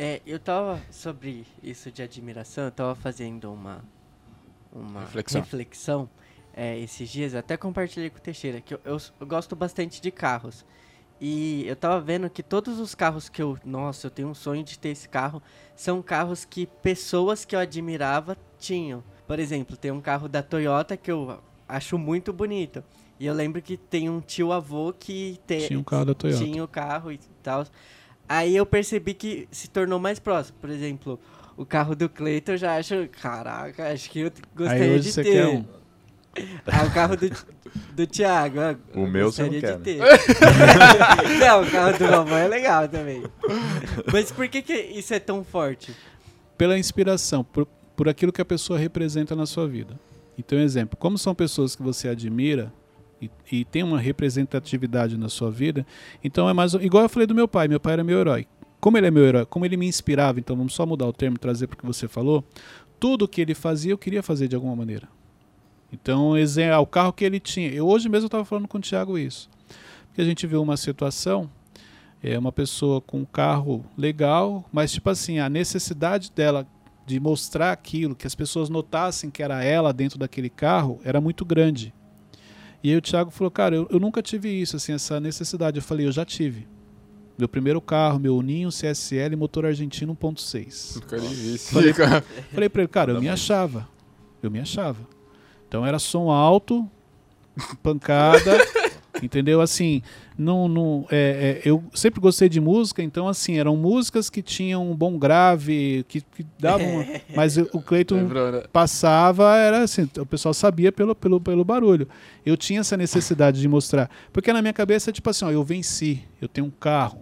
É, 0.02 0.20
eu 0.26 0.40
tava 0.40 0.82
sobre 0.90 1.46
isso 1.62 1.88
de 1.93 2.02
admiração, 2.02 2.64
eu 2.64 2.72
tava 2.72 2.93
fazendo 2.96 3.52
uma, 3.52 3.84
uma 4.72 5.02
reflexão, 5.02 5.40
reflexão 5.40 6.10
é, 6.52 6.76
esses 6.81 7.08
dias, 7.08 7.37
até 7.37 7.56
compartilhei 7.56 8.10
com 8.10 8.19
o 8.19 8.20
Teixeira, 8.20 8.60
que 8.60 8.75
eu, 8.75 8.81
eu, 8.84 8.99
eu, 9.20 9.26
gosto 9.28 9.54
bastante 9.54 10.02
de 10.02 10.10
carros. 10.10 10.64
E 11.20 11.64
eu 11.69 11.76
tava 11.76 12.00
vendo 12.00 12.28
que 12.28 12.43
todos 12.43 12.81
os 12.81 12.96
carros 12.96 13.28
que 13.28 13.40
eu. 13.40 13.56
Nossa, 13.64 14.08
eu 14.08 14.10
tenho 14.10 14.26
um 14.26 14.34
sonho 14.34 14.64
de 14.64 14.76
ter 14.76 14.88
esse 14.88 15.08
carro. 15.08 15.40
São 15.76 16.02
carros 16.02 16.44
que 16.44 16.66
pessoas 16.66 17.44
que 17.44 17.55
eu 17.55 17.60
admirava 17.60 18.37
tinham. 18.58 19.05
Por 19.25 19.38
exemplo, 19.38 19.76
tem 19.76 19.93
um 19.93 20.00
carro 20.00 20.28
da 20.28 20.43
Toyota 20.43 20.96
que 20.96 21.12
eu 21.12 21.38
acho 21.69 21.96
muito 21.96 22.32
bonito. 22.32 22.82
E 23.20 23.26
eu 23.26 23.34
lembro 23.34 23.62
que 23.62 23.76
tem 23.76 24.10
um 24.10 24.20
tio 24.20 24.50
avô 24.50 24.93
que 24.93 25.38
te, 25.46 25.69
tinha 25.69 25.78
um 25.78 25.84
carro 25.84 26.06
da 26.06 26.14
Toyota. 26.14 26.44
Tinha 26.44 26.64
o 26.64 26.66
carro 26.66 27.12
e 27.12 27.20
tal. 27.40 27.64
Aí 28.28 28.56
eu 28.56 28.64
percebi 28.64 29.14
que 29.14 29.48
se 29.50 29.69
tornou 29.69 29.98
mais 29.98 30.19
próximo. 30.19 30.56
Por 30.60 30.70
exemplo, 30.70 31.20
o 31.56 31.66
carro 31.66 31.94
do 31.94 32.08
Cleiton 32.08 32.52
eu 32.52 32.58
já 32.58 32.76
acho. 32.76 33.08
Caraca, 33.20 33.92
acho 33.92 34.10
que 34.10 34.20
eu 34.20 34.32
gostaria 34.54 34.84
Aí 34.84 34.90
hoje 34.90 35.04
de 35.04 35.12
você 35.12 35.22
ter. 35.22 35.32
Quer 35.32 35.46
um... 35.48 35.64
Ah, 36.66 36.84
o 36.84 36.90
carro 36.90 37.16
do, 37.16 37.30
do 37.94 38.06
Thiago. 38.06 38.58
O 38.94 39.06
meu 39.06 39.30
você 39.30 39.42
não 39.42 39.50
quer. 39.50 39.78
Ter. 39.80 39.98
não, 41.38 41.62
o 41.62 41.70
carro 41.70 41.98
do 41.98 42.04
mamãe 42.04 42.42
é 42.42 42.48
legal 42.48 42.88
também. 42.88 43.22
Mas 44.10 44.32
por 44.32 44.48
que, 44.48 44.62
que 44.62 44.72
isso 44.72 45.12
é 45.12 45.20
tão 45.20 45.44
forte? 45.44 45.94
Pela 46.56 46.78
inspiração, 46.78 47.44
por, 47.44 47.66
por 47.94 48.08
aquilo 48.08 48.32
que 48.32 48.40
a 48.40 48.44
pessoa 48.46 48.78
representa 48.78 49.36
na 49.36 49.44
sua 49.44 49.69
vida. 49.69 49.98
Então, 50.38 50.58
exemplo, 50.58 50.96
como 50.96 51.19
são 51.19 51.34
pessoas 51.34 51.76
que 51.76 51.82
você 51.82 52.08
admira, 52.08 52.72
e, 53.22 53.30
e 53.50 53.64
tem 53.64 53.82
uma 53.82 53.98
representatividade 53.98 55.16
na 55.16 55.28
sua 55.28 55.50
vida, 55.50 55.86
então 56.22 56.48
é 56.48 56.52
mais. 56.52 56.74
Igual 56.74 57.04
eu 57.04 57.08
falei 57.08 57.26
do 57.26 57.34
meu 57.34 57.46
pai, 57.46 57.69
meu 57.69 57.78
pai 57.78 57.94
era 57.94 58.04
meu 58.04 58.19
herói. 58.19 58.46
Como 58.80 58.98
ele 58.98 59.06
é 59.06 59.10
meu 59.10 59.24
herói, 59.24 59.46
como 59.46 59.64
ele 59.64 59.76
me 59.76 59.86
inspirava, 59.86 60.40
então 60.40 60.56
vamos 60.56 60.74
só 60.74 60.84
mudar 60.84 61.06
o 61.06 61.12
termo, 61.12 61.38
trazer 61.38 61.69
para 61.69 61.74
o 61.74 61.78
que 61.78 61.86
você 61.86 62.08
falou. 62.08 62.44
Tudo 62.98 63.28
que 63.28 63.40
ele 63.40 63.54
fazia, 63.54 63.92
eu 63.92 63.98
queria 63.98 64.22
fazer 64.22 64.48
de 64.48 64.56
alguma 64.56 64.74
maneira. 64.74 65.08
Então, 65.92 66.32
o 66.80 66.86
carro 66.86 67.12
que 67.12 67.24
ele 67.24 67.38
tinha. 67.38 67.70
Eu 67.70 67.86
hoje 67.86 68.08
mesmo 68.08 68.26
estava 68.26 68.44
falando 68.44 68.67
com 68.67 68.79
o 68.79 68.81
Thiago 68.81 69.19
isso. 69.19 69.48
Porque 70.08 70.20
a 70.20 70.24
gente 70.24 70.46
viu 70.46 70.60
uma 70.62 70.76
situação, 70.76 71.48
é 72.22 72.38
uma 72.38 72.50
pessoa 72.50 73.00
com 73.00 73.20
um 73.20 73.24
carro 73.24 73.84
legal, 73.96 74.64
mas 74.72 74.93
tipo 74.93 75.08
assim, 75.08 75.38
a 75.38 75.48
necessidade 75.48 76.32
dela 76.34 76.67
de 77.06 77.19
mostrar 77.20 77.72
aquilo, 77.72 78.14
que 78.14 78.26
as 78.26 78.34
pessoas 78.34 78.69
notassem 78.69 79.31
que 79.31 79.43
era 79.43 79.62
ela 79.62 79.93
dentro 79.93 80.19
daquele 80.19 80.48
carro, 80.48 81.00
era 81.05 81.20
muito 81.20 81.44
grande. 81.44 81.93
E 82.82 82.91
aí 82.91 82.96
o 82.96 83.03
Thiago 83.03 83.31
falou, 83.31 83.51
cara, 83.51 83.77
eu, 83.77 83.86
eu 83.91 84.01
nunca 84.01 84.20
tive 84.20 84.48
isso, 84.48 84.77
assim, 84.77 84.93
essa 84.93 85.20
necessidade. 85.20 85.79
Eu 85.79 85.82
falei, 85.82 86.06
eu 86.06 86.12
já 86.12 86.24
tive. 86.24 86.67
Meu 87.39 87.48
primeiro 87.48 87.81
carro, 87.81 88.19
meu 88.19 88.43
Ninho 88.43 88.70
CSL, 88.70 89.36
motor 89.36 89.65
argentino 89.67 90.15
1.6. 90.15 91.01
Falei, 91.70 91.93
falei 92.53 92.69
pra 92.69 92.82
ele, 92.82 92.89
cara, 92.89 93.12
eu 93.12 93.20
me 93.20 93.29
achava. 93.29 93.89
Eu 94.43 94.51
me 94.51 94.60
achava. 94.60 95.01
Então 95.69 95.86
era 95.86 95.98
som 95.98 96.31
alto, 96.31 96.89
pancada, 97.82 98.58
entendeu? 99.22 99.60
Assim, 99.60 100.03
não, 100.36 100.67
não, 100.67 101.06
é, 101.10 101.60
é, 101.65 101.69
eu 101.69 101.82
sempre 101.94 102.20
gostei 102.20 102.48
de 102.48 102.60
música, 102.60 103.03
então 103.03 103.29
assim, 103.29 103.58
eram 103.58 103.77
músicas 103.77 104.31
que 104.31 104.41
tinham 104.41 104.91
um 104.91 104.94
bom 104.94 105.19
grave, 105.19 106.05
que, 106.08 106.20
que 106.20 106.46
davam. 106.58 107.05
mas 107.36 107.56
o 107.56 107.81
Cleiton 107.81 108.22
né? 108.22 108.65
passava, 108.72 109.56
era 109.56 109.82
assim, 109.82 110.08
o 110.19 110.27
pessoal 110.27 110.55
sabia 110.55 110.91
pelo, 110.91 111.15
pelo, 111.15 111.41
pelo 111.41 111.65
barulho. 111.65 112.08
Eu 112.44 112.56
tinha 112.56 112.81
essa 112.81 112.96
necessidade 112.96 113.60
de 113.60 113.69
mostrar. 113.69 114.10
Porque 114.32 114.53
na 114.53 114.62
minha 114.62 114.72
cabeça, 114.72 115.12
tipo 115.12 115.29
assim, 115.29 115.44
ó, 115.44 115.51
eu 115.51 115.62
venci, 115.62 116.22
eu 116.41 116.48
tenho 116.48 116.67
um 116.67 116.72
carro. 116.81 117.20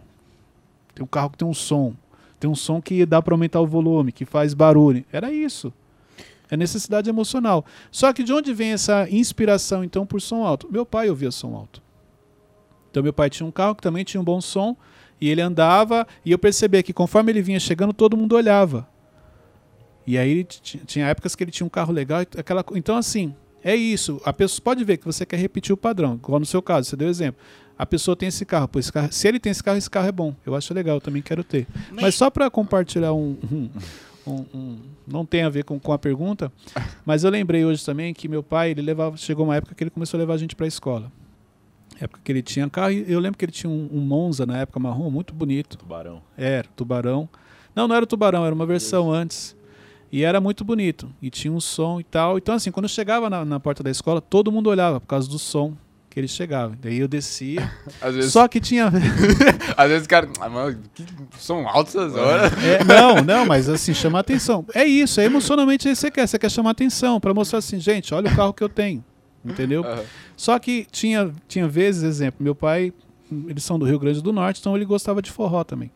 Tem 0.95 1.05
um 1.05 1.09
carro 1.09 1.31
que 1.31 1.39
tem 1.39 1.49
um 1.49 1.55
som. 1.55 1.95
Tem 2.39 2.49
um 2.49 2.55
som 2.55 2.81
que 2.81 3.05
dá 3.05 3.21
para 3.21 3.35
aumentar 3.35 3.61
o 3.61 3.67
volume, 3.67 4.13
que 4.13 4.25
faz 4.25 4.55
barulho. 4.55 5.05
Era 5.13 5.33
isso. 5.33 5.73
É 6.51 6.57
necessidade 6.57 7.09
emocional. 7.09 7.65
Só 7.91 8.13
que 8.13 8.23
de 8.23 8.33
onde 8.33 8.53
vem 8.53 8.73
essa 8.73 9.09
inspiração, 9.11 9.85
então, 9.85 10.07
por 10.07 10.21
som 10.21 10.45
alto? 10.45 10.69
Meu 10.71 10.85
pai 10.85 11.09
ouvia 11.09 11.31
som 11.31 11.55
alto. 11.55 11.81
Então 12.91 13.03
meu 13.03 13.13
pai 13.13 13.31
tinha 13.31 13.47
um 13.47 13.51
carro 13.51 13.75
que 13.75 13.83
também 13.83 14.05
tinha 14.05 14.21
um 14.21 14.25
bom 14.25 14.41
som 14.41 14.77
e 15.21 15.29
ele 15.29 15.41
andava 15.41 16.07
e 16.25 16.33
eu 16.33 16.39
percebia 16.39 16.83
que 16.83 16.93
conforme 16.93 17.31
ele 17.33 17.43
vinha 17.43 17.61
chegando 17.61 17.93
todo 17.93 18.17
mundo 18.17 18.35
olhava. 18.35 18.89
E 20.07 20.19
aí 20.19 20.45
tinha 20.45 21.07
épocas 21.07 21.37
que 21.37 21.45
ele 21.45 21.51
tinha 21.51 21.67
um 21.67 21.71
carro 21.71 21.93
legal, 21.93 22.21
aquela 22.21 22.65
então 22.75 22.97
assim, 22.97 23.35
é 23.63 23.77
isso. 23.77 24.21
A 24.25 24.33
pessoa 24.33 24.63
pode 24.65 24.83
ver 24.83 24.97
que 24.97 25.05
você 25.05 25.25
quer 25.25 25.37
repetir 25.37 25.73
o 25.73 25.77
padrão, 25.77 26.15
igual 26.15 26.41
no 26.41 26.47
seu 26.47 26.61
caso, 26.63 26.89
você 26.89 26.97
deu 26.97 27.09
exemplo. 27.09 27.41
A 27.79 27.87
pessoa 27.87 28.15
tem 28.17 28.29
esse 28.29 28.45
carro, 28.45 28.67
pô, 28.69 28.79
esse 28.79 28.93
carro, 28.93 29.11
se 29.13 29.27
ele 29.29 29.39
tem 29.39 29.51
esse 29.53 29.63
carro, 29.63 29.79
esse 29.79 29.89
carro 29.89 30.09
é 30.09 30.13
bom. 30.13 30.35
Eu 30.45 30.55
acho 30.55 30.75
legal, 30.75 30.97
eu 30.97 31.01
também 31.01 31.23
quero 31.23 31.43
ter. 31.45 31.67
Mas, 31.93 32.03
Mas 32.03 32.15
só 32.15 32.29
para 32.29 32.51
compartilhar 32.51 33.13
um, 33.15 33.39
um, 33.53 33.71
um- 34.27 34.47
um- 34.55 34.79
não 35.07 35.25
tem 35.25 35.43
a 35.43 35.49
ver 35.49 35.65
com, 35.65 35.79
com 35.79 35.93
a 35.93 35.99
pergunta, 35.99 36.53
mas 37.07 37.25
eu 37.25 37.31
lembrei 37.31 37.65
hoje 37.65 37.85
também 37.85 38.13
que 38.13 38.29
meu 38.29 38.43
pai, 38.43 38.71
ele 38.73 38.83
levava, 38.83 39.17
chegou 39.17 39.47
uma 39.47 39.57
época 39.57 39.75
que 39.75 39.83
ele 39.85 39.91
começou 39.91 40.19
a 40.19 40.21
levar 40.21 40.35
a 40.35 40.39
gente 40.39 40.55
para 40.57 40.67
a 40.67 40.69
escola. 40.69 41.11
Época 42.01 42.21
que 42.25 42.33
ele 42.33 42.43
tinha 42.43 42.69
carro, 42.71 42.93
e 42.93 43.05
eu 43.13 43.21
lembro 43.21 43.39
que 43.39 43.45
ele 43.45 43.53
tinha 43.53 43.71
um, 43.71 43.89
um 43.93 44.01
Monza 44.01 44.47
na 44.47 44.59
época 44.59 44.81
marrom, 44.81 45.11
muito 45.11 45.35
bonito. 45.35 45.77
Tubarão. 45.77 46.23
Era, 46.37 46.67
tubarão. 46.75 47.29
Não, 47.77 47.87
não 47.87 47.95
era 47.95 48.05
o 48.05 48.07
tubarão, 48.07 48.45
era 48.45 48.55
uma 48.55 48.67
versão 48.67 49.13
antes. 49.13 49.55
E 50.11 50.25
era 50.25 50.41
muito 50.41 50.65
bonito. 50.65 51.13
E 51.23 51.31
tinha 51.31 51.53
um 51.53 51.61
som 51.61 52.01
e 52.01 52.05
tal. 52.05 52.39
Então, 52.39 52.55
assim, 52.55 52.71
quando 52.73 52.85
eu 52.85 52.89
chegava 52.89 53.31
na, 53.31 53.45
na 53.45 53.61
porta 53.61 53.83
da 53.83 53.91
escola, 53.91 54.21
todo 54.21 54.51
mundo 54.51 54.69
olhava 54.69 54.99
por 54.99 55.07
causa 55.07 55.29
do 55.29 55.39
som 55.39 55.77
que 56.11 56.19
ele 56.19 56.27
chegava. 56.27 56.77
Daí 56.81 56.99
eu 56.99 57.07
descia. 57.07 57.71
Vezes, 58.03 58.33
Só 58.33 58.49
que 58.49 58.61
tinha. 58.61 58.91
às 59.77 59.89
vezes 59.89 60.07
o 60.07 60.09
cara. 60.09 60.29
Ah, 60.41 60.49
mano, 60.49 60.81
que 60.93 61.05
som 61.39 61.65
alto 61.69 61.89
essas 61.89 62.17
horas. 62.17 62.53
É, 62.65 62.83
não, 62.83 63.23
não, 63.23 63.47
mas 63.47 63.69
assim, 63.69 63.95
chamar 63.95 64.21
atenção. 64.21 64.67
É 64.75 64.85
isso, 64.85 65.21
é 65.21 65.25
emocionalmente 65.25 65.89
isso 65.89 66.01
que 66.01 66.09
você 66.09 66.11
quer. 66.11 66.27
Você 66.27 66.39
quer 66.39 66.51
chamar 66.51 66.71
atenção 66.71 67.21
para 67.21 67.33
mostrar 67.33 67.61
assim, 67.61 67.79
gente, 67.79 68.13
olha 68.13 68.33
o 68.33 68.35
carro 68.35 68.53
que 68.53 68.65
eu 68.65 68.69
tenho. 68.69 69.05
Entendeu? 69.45 69.85
Aham. 69.85 70.05
Só 70.37 70.59
que 70.59 70.87
tinha, 70.91 71.33
tinha 71.49 71.67
vezes, 71.67 72.03
exemplo, 72.03 72.43
meu 72.43 72.55
pai, 72.55 72.93
eles 73.47 73.65
são 73.65 73.79
do 73.79 73.87
Rio 73.87 73.99
Grande 73.99 74.23
do 74.23 74.33
Norte, 74.33 74.61
então 74.61 74.77
ele 74.77 74.85
gostava 74.85 75.23
de 75.23 75.31
forró 75.31 75.65
também. 75.65 75.91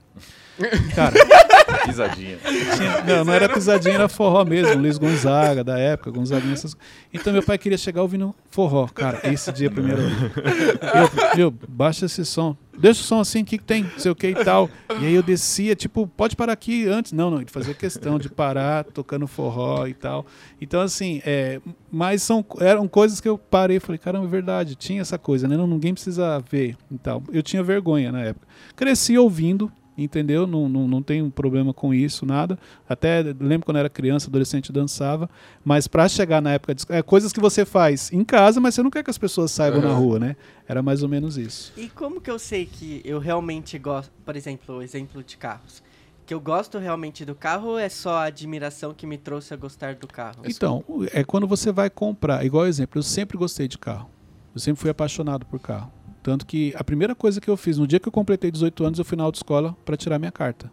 Cara, 0.94 1.14
Risadinha. 1.87 2.38
tinha- 2.76 3.02
não, 3.04 3.25
não 3.25 3.32
era 3.32 3.49
pisadinha, 3.49 3.94
era 3.94 4.08
forró 4.08 4.44
mesmo, 4.44 4.80
Luiz 4.80 4.99
Gonzaga, 4.99 5.64
da 5.64 5.78
época, 5.78 6.11
Gonzaguinha, 6.11 6.52
essas 6.52 6.76
Então 7.12 7.32
meu 7.32 7.42
pai 7.42 7.58
queria 7.58 7.76
chegar 7.78 8.02
ouvindo 8.02 8.34
forró, 8.50 8.87
cara, 8.87 9.20
esse 9.25 9.50
dia 9.52 9.70
primeiro. 9.70 10.02
Eu, 10.02 11.37
meu, 11.37 11.50
baixa 11.68 12.06
esse 12.06 12.25
som. 12.25 12.56
Deixa 12.76 13.02
o 13.02 13.04
som 13.04 13.20
assim, 13.20 13.42
o 13.42 13.44
que, 13.44 13.56
que 13.58 13.64
tem? 13.64 13.84
Não 13.84 13.99
sei 13.99 14.11
o 14.11 14.16
que 14.16 14.26
e 14.28 14.34
tal. 14.34 14.68
E 15.00 15.06
aí 15.06 15.14
eu 15.14 15.23
descia, 15.23 15.76
tipo, 15.76 16.08
pode 16.08 16.34
parar 16.34 16.52
aqui 16.54 16.88
antes. 16.88 17.12
Não, 17.12 17.30
não, 17.30 17.38
ele 17.40 17.50
fazia 17.50 17.73
questão 17.73 18.18
de 18.18 18.28
parar 18.28 18.82
tocando 18.84 19.28
forró 19.28 19.87
e 19.87 19.94
tal. 19.94 20.26
Então, 20.61 20.80
assim, 20.80 21.23
é, 21.25 21.61
mas 21.90 22.23
são, 22.25 22.44
eram 22.61 22.88
coisas 22.88 23.20
que 23.20 23.28
eu 23.28 23.38
parei 23.38 23.76
e 23.76 23.80
falei, 23.80 23.99
caramba, 23.99 24.26
é 24.26 24.28
verdade, 24.28 24.75
tinha 24.75 25.00
essa 25.00 25.16
coisa, 25.16 25.46
né? 25.46 25.56
Não, 25.56 25.68
ninguém 25.68 25.94
precisa 25.94 26.42
ver 26.50 26.76
e 26.90 26.99
tal. 26.99 27.23
Eu 27.32 27.44
tinha 27.44 27.62
vergonha 27.62 28.11
na 28.11 28.23
época. 28.23 28.46
Cresci 28.75 29.16
ouvindo, 29.16 29.70
entendeu? 29.96 30.46
Não, 30.46 30.68
não, 30.68 30.88
não 30.88 31.02
tenho 31.02 31.30
problema 31.30 31.72
com 31.72 31.94
isso, 31.94 32.26
nada. 32.26 32.58
Até 32.88 33.22
lembro 33.40 33.66
quando 33.66 33.78
era 33.78 33.88
criança, 33.88 34.28
adolescente, 34.28 34.72
dançava. 34.72 35.28
Mas 35.64 35.86
pra 35.86 36.08
chegar 36.08 36.40
na 36.40 36.52
época, 36.52 36.74
de, 36.74 36.84
é 36.88 37.02
coisas 37.02 37.32
que 37.32 37.40
você 37.40 37.64
faz 37.64 38.12
em 38.12 38.24
casa, 38.24 38.60
mas 38.60 38.74
você 38.74 38.82
não 38.82 38.90
quer 38.90 39.02
que 39.02 39.10
as 39.10 39.18
pessoas 39.18 39.50
saibam 39.50 39.80
na 39.80 39.88
Aham. 39.88 39.98
rua, 39.98 40.18
né? 40.18 40.36
Era 40.68 40.82
mais 40.82 41.02
ou 41.02 41.08
menos 41.08 41.36
isso. 41.36 41.72
E 41.76 41.88
como 41.88 42.20
que 42.20 42.30
eu 42.30 42.38
sei 42.38 42.66
que 42.66 43.00
eu 43.04 43.18
realmente 43.18 43.78
gosto, 43.78 44.12
por 44.24 44.36
exemplo, 44.36 44.76
o 44.76 44.82
exemplo 44.82 45.22
de 45.22 45.36
carros, 45.36 45.82
que 46.26 46.32
eu 46.32 46.40
gosto 46.40 46.78
realmente 46.78 47.24
do 47.24 47.34
carro 47.34 47.70
ou 47.70 47.78
é 47.78 47.88
só 47.88 48.16
a 48.16 48.24
admiração 48.24 48.94
que 48.94 49.06
me 49.06 49.18
trouxe 49.18 49.52
a 49.52 49.56
gostar 49.56 49.94
do 49.94 50.06
carro? 50.06 50.42
Então, 50.44 50.82
é 51.12 51.22
quando 51.22 51.46
você 51.46 51.70
vai 51.70 51.90
comprar. 51.90 52.44
Igual 52.44 52.66
exemplo, 52.66 52.98
eu 52.98 53.02
sempre 53.02 53.36
gostei 53.36 53.68
de 53.68 53.78
carro. 53.78 54.08
Eu 54.54 54.60
sempre 54.60 54.80
fui 54.80 54.90
apaixonado 54.90 55.44
por 55.44 55.60
carro. 55.60 55.92
Tanto 56.25 56.47
que 56.47 56.73
a 56.75 56.83
primeira 56.83 57.14
coisa 57.14 57.38
que 57.38 57.50
eu 57.50 57.57
fiz, 57.57 57.76
no 57.76 57.87
dia 57.87 58.00
que 58.00 58.09
eu 58.09 58.12
completei 58.12 58.50
18 58.50 58.83
anos, 58.83 58.99
eu 58.99 59.04
fui 59.04 59.14
na 59.14 59.25
autoescola 59.25 59.76
para 59.85 59.95
tirar 59.95 60.19
minha 60.19 60.33
carta. 60.33 60.71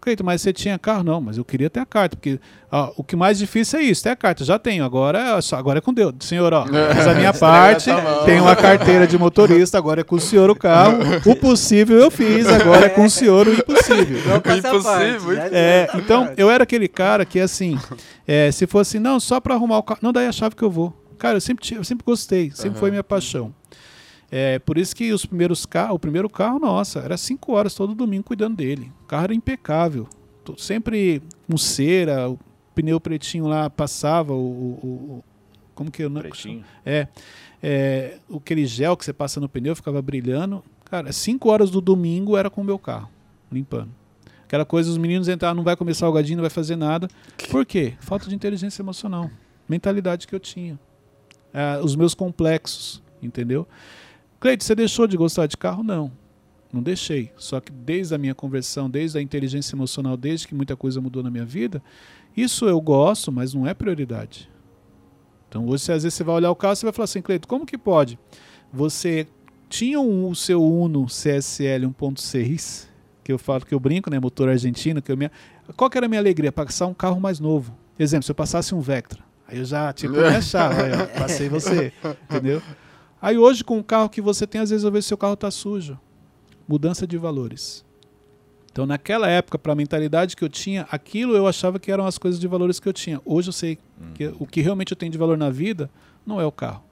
Cleito, 0.00 0.24
mas 0.24 0.42
você 0.42 0.52
tinha 0.52 0.76
carro? 0.80 1.04
Não, 1.04 1.20
mas 1.20 1.38
eu 1.38 1.44
queria 1.44 1.70
ter 1.70 1.78
a 1.78 1.86
carta, 1.86 2.16
porque 2.16 2.40
ó, 2.72 2.92
o 2.96 3.04
que 3.04 3.14
mais 3.14 3.38
difícil 3.38 3.78
é 3.78 3.84
isso, 3.84 4.02
ter 4.02 4.10
a 4.10 4.16
carta. 4.16 4.44
Já 4.44 4.58
tenho, 4.58 4.84
agora 4.84 5.38
é, 5.38 5.40
só, 5.40 5.56
agora 5.56 5.78
é 5.78 5.80
com 5.80 5.94
Deus. 5.94 6.12
Senhor, 6.18 6.52
ó, 6.52 6.66
fiz 6.66 7.06
a 7.06 7.14
minha 7.14 7.32
parte, 7.38 7.88
tenho 8.26 8.42
uma 8.42 8.56
carteira 8.56 9.06
de 9.06 9.16
motorista, 9.16 9.78
agora 9.78 10.00
é 10.00 10.04
com 10.04 10.16
o 10.16 10.20
senhor 10.20 10.50
o 10.50 10.56
carro. 10.56 10.98
O 11.24 11.36
possível 11.36 11.96
eu 11.96 12.10
fiz, 12.10 12.44
agora 12.48 12.86
é 12.86 12.88
com 12.88 13.04
o 13.04 13.10
senhor 13.10 13.46
o 13.46 13.54
impossível. 13.54 14.18
Não 14.26 14.56
Impossível, 14.58 15.40
É, 15.52 15.88
então, 15.94 16.32
eu 16.36 16.50
era 16.50 16.64
aquele 16.64 16.88
cara 16.88 17.24
que, 17.24 17.38
assim, 17.38 17.78
é, 18.26 18.50
se 18.50 18.66
fosse, 18.66 18.98
não, 18.98 19.20
só 19.20 19.40
pra 19.40 19.54
arrumar 19.54 19.78
o 19.78 19.84
carro, 19.84 20.00
não, 20.02 20.12
daí 20.12 20.26
a 20.26 20.32
chave 20.32 20.56
que 20.56 20.64
eu 20.64 20.70
vou. 20.70 20.92
Cara, 21.16 21.36
eu 21.36 21.40
sempre, 21.40 21.64
eu 21.76 21.84
sempre 21.84 22.04
gostei, 22.04 22.50
sempre 22.50 22.70
Aham. 22.70 22.78
foi 22.80 22.90
minha 22.90 23.04
paixão. 23.04 23.54
É, 24.36 24.58
por 24.58 24.76
isso 24.76 24.96
que 24.96 25.12
os 25.12 25.24
primeiros 25.24 25.64
carros, 25.64 25.94
o 25.94 25.98
primeiro 25.98 26.28
carro, 26.28 26.58
nossa, 26.58 26.98
era 26.98 27.16
cinco 27.16 27.52
horas 27.52 27.72
todo 27.72 27.94
domingo 27.94 28.24
cuidando 28.24 28.56
dele. 28.56 28.90
O 29.02 29.06
carro 29.06 29.24
era 29.24 29.34
impecável. 29.34 30.08
Sempre 30.58 31.22
com 31.48 31.56
cera, 31.56 32.28
o 32.28 32.36
pneu 32.74 32.98
pretinho 33.00 33.46
lá 33.46 33.70
passava, 33.70 34.32
o. 34.32 34.36
o- 34.36 34.86
o- 35.18 35.24
como 35.72 35.88
que 35.90 36.02
eu 36.02 36.10
não 36.10 36.20
Pretinho. 36.20 36.64
é, 36.84 37.06
é, 37.62 38.18
aquele 38.34 38.66
gel 38.66 38.96
que 38.96 39.04
você 39.04 39.12
passa 39.12 39.38
no 39.40 39.48
pneu 39.48 39.74
ficava 39.76 40.02
brilhando. 40.02 40.64
Cara, 40.84 41.12
cinco 41.12 41.48
horas 41.50 41.70
do 41.70 41.80
domingo 41.80 42.36
era 42.36 42.50
com 42.50 42.60
o 42.60 42.64
meu 42.64 42.78
carro, 42.78 43.08
limpando. 43.52 43.90
Aquela 44.44 44.64
coisa, 44.64 44.90
os 44.90 44.98
meninos 44.98 45.28
entraram, 45.28 45.54
não 45.54 45.62
vai 45.64 45.76
comer 45.76 45.94
salgadinho, 45.94 46.38
não 46.38 46.42
vai 46.42 46.50
fazer 46.50 46.74
nada. 46.76 47.08
Por 47.50 47.64
quê? 47.64 47.94
Falta 48.00 48.28
de 48.28 48.34
inteligência 48.34 48.82
emocional. 48.82 49.30
Mentalidade 49.68 50.26
que 50.26 50.34
eu 50.34 50.40
tinha. 50.40 50.78
Ah, 51.52 51.80
os 51.82 51.94
meus 51.96 52.14
complexos, 52.14 53.00
entendeu? 53.22 53.66
Cleide, 54.44 54.62
você 54.62 54.74
deixou 54.74 55.06
de 55.06 55.16
gostar 55.16 55.46
de 55.46 55.56
carro? 55.56 55.82
Não. 55.82 56.12
Não 56.70 56.82
deixei. 56.82 57.32
Só 57.34 57.60
que 57.60 57.72
desde 57.72 58.14
a 58.14 58.18
minha 58.18 58.34
conversão, 58.34 58.90
desde 58.90 59.16
a 59.16 59.22
inteligência 59.22 59.74
emocional, 59.74 60.18
desde 60.18 60.46
que 60.46 60.54
muita 60.54 60.76
coisa 60.76 61.00
mudou 61.00 61.22
na 61.22 61.30
minha 61.30 61.46
vida, 61.46 61.82
isso 62.36 62.66
eu 62.66 62.78
gosto, 62.78 63.32
mas 63.32 63.54
não 63.54 63.66
é 63.66 63.72
prioridade. 63.72 64.50
Então 65.48 65.66
hoje, 65.66 65.90
às 65.90 66.02
vezes, 66.02 66.12
você 66.12 66.22
vai 66.22 66.34
olhar 66.34 66.50
o 66.50 66.54
carro 66.54 66.74
e 66.74 66.76
você 66.76 66.84
vai 66.84 66.92
falar 66.92 67.04
assim, 67.04 67.22
Cleito, 67.22 67.48
como 67.48 67.64
que 67.64 67.78
pode? 67.78 68.18
Você 68.70 69.26
tinha 69.70 69.98
um, 69.98 70.28
o 70.28 70.34
seu 70.34 70.62
Uno 70.62 71.06
CSL 71.06 71.88
1.6, 71.98 72.88
que 73.24 73.32
eu 73.32 73.38
falo 73.38 73.64
que 73.64 73.74
eu 73.74 73.80
brinco, 73.80 74.10
né? 74.10 74.20
Motor 74.20 74.50
argentino, 74.50 75.00
que 75.00 75.10
eu 75.10 75.16
me... 75.16 75.30
Qual 75.74 75.88
que 75.88 75.96
era 75.96 76.04
a 76.04 76.08
minha 76.08 76.20
alegria? 76.20 76.52
Passar 76.52 76.86
um 76.86 76.92
carro 76.92 77.18
mais 77.18 77.40
novo. 77.40 77.74
Exemplo, 77.98 78.24
se 78.24 78.30
eu 78.30 78.34
passasse 78.34 78.74
um 78.74 78.80
Vectra, 78.82 79.24
aí 79.48 79.56
eu 79.56 79.64
já, 79.64 79.90
tipo, 79.94 80.12
me 80.12 80.22
achava, 80.22 80.82
aí, 80.82 80.92
ó, 80.92 81.06
passei 81.18 81.48
você, 81.48 81.94
entendeu? 82.28 82.60
Aí 83.24 83.38
hoje, 83.38 83.64
com 83.64 83.78
o 83.78 83.82
carro 83.82 84.10
que 84.10 84.20
você 84.20 84.46
tem, 84.46 84.60
às 84.60 84.68
vezes 84.68 84.84
eu 84.84 84.92
vejo 84.92 85.06
seu 85.06 85.16
carro 85.16 85.34
tá 85.34 85.50
sujo. 85.50 85.98
Mudança 86.68 87.06
de 87.06 87.16
valores. 87.16 87.82
Então, 88.70 88.84
naquela 88.84 89.26
época, 89.30 89.58
para 89.58 89.72
a 89.72 89.74
mentalidade 89.74 90.36
que 90.36 90.44
eu 90.44 90.48
tinha, 90.50 90.86
aquilo 90.90 91.34
eu 91.34 91.46
achava 91.46 91.78
que 91.78 91.90
eram 91.90 92.04
as 92.04 92.18
coisas 92.18 92.38
de 92.38 92.46
valores 92.46 92.78
que 92.78 92.86
eu 92.86 92.92
tinha. 92.92 93.22
Hoje 93.24 93.48
eu 93.48 93.52
sei 93.54 93.78
que 94.14 94.26
o 94.38 94.46
que 94.46 94.60
realmente 94.60 94.92
eu 94.92 94.96
tenho 94.96 95.10
de 95.10 95.16
valor 95.16 95.38
na 95.38 95.48
vida 95.48 95.88
não 96.26 96.38
é 96.38 96.44
o 96.44 96.52
carro. 96.52 96.84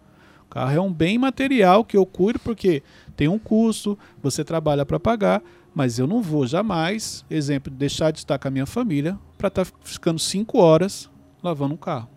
O 0.47 0.49
carro 0.49 0.73
é 0.73 0.81
um 0.81 0.91
bem 0.91 1.19
material 1.19 1.85
que 1.85 1.99
eu 1.99 2.07
cuido 2.07 2.39
porque 2.39 2.83
tem 3.15 3.29
um 3.29 3.39
custo, 3.39 3.99
você 4.23 4.43
trabalha 4.43 4.87
para 4.87 4.99
pagar, 4.99 5.43
mas 5.75 5.99
eu 5.99 6.07
não 6.07 6.23
vou 6.23 6.47
jamais, 6.47 7.27
exemplo, 7.29 7.71
deixar 7.71 8.11
de 8.11 8.21
estar 8.21 8.39
com 8.39 8.49
a 8.49 8.51
minha 8.51 8.65
família 8.65 9.19
para 9.37 9.49
estar 9.49 9.67
ficando 9.83 10.19
cinco 10.19 10.57
horas 10.57 11.11
lavando 11.43 11.75
um 11.75 11.77
carro. 11.77 12.09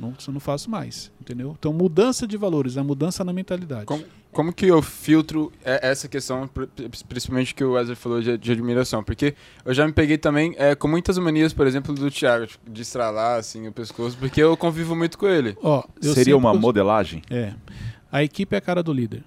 Não, 0.00 0.14
isso 0.18 0.30
eu 0.30 0.32
não 0.34 0.40
faço 0.40 0.70
mais, 0.70 1.12
entendeu? 1.20 1.54
Então, 1.58 1.72
mudança 1.72 2.26
de 2.26 2.36
valores, 2.36 2.76
a 2.78 2.82
mudança 2.84 3.22
na 3.22 3.32
mentalidade. 3.32 3.84
Como, 3.84 4.02
como 4.32 4.52
que 4.52 4.64
eu 4.66 4.80
filtro 4.80 5.52
é, 5.64 5.90
essa 5.90 6.08
questão, 6.08 6.48
pri- 6.48 6.68
principalmente 7.08 7.54
que 7.54 7.62
o 7.62 7.72
Wesley 7.72 7.94
falou 7.96 8.20
de, 8.22 8.38
de 8.38 8.52
admiração? 8.52 9.04
Porque 9.04 9.34
eu 9.64 9.74
já 9.74 9.86
me 9.86 9.92
peguei 9.92 10.16
também 10.16 10.54
é, 10.56 10.74
com 10.74 10.88
muitas 10.88 11.18
manias, 11.18 11.52
por 11.52 11.66
exemplo, 11.66 11.94
do 11.94 12.10
Thiago, 12.10 12.46
de 12.66 12.80
estralar 12.82 13.38
assim 13.38 13.68
o 13.68 13.72
pescoço, 13.72 14.16
porque 14.18 14.42
eu 14.42 14.56
convivo 14.56 14.96
muito 14.96 15.18
com 15.18 15.26
ele. 15.28 15.56
Ó, 15.62 15.84
eu 16.02 16.14
Seria 16.14 16.36
uma 16.36 16.54
modelagem? 16.54 17.22
É. 17.30 17.52
A 18.10 18.24
equipe 18.24 18.54
é 18.54 18.58
a 18.58 18.62
cara 18.62 18.82
do 18.82 18.92
líder. 18.92 19.22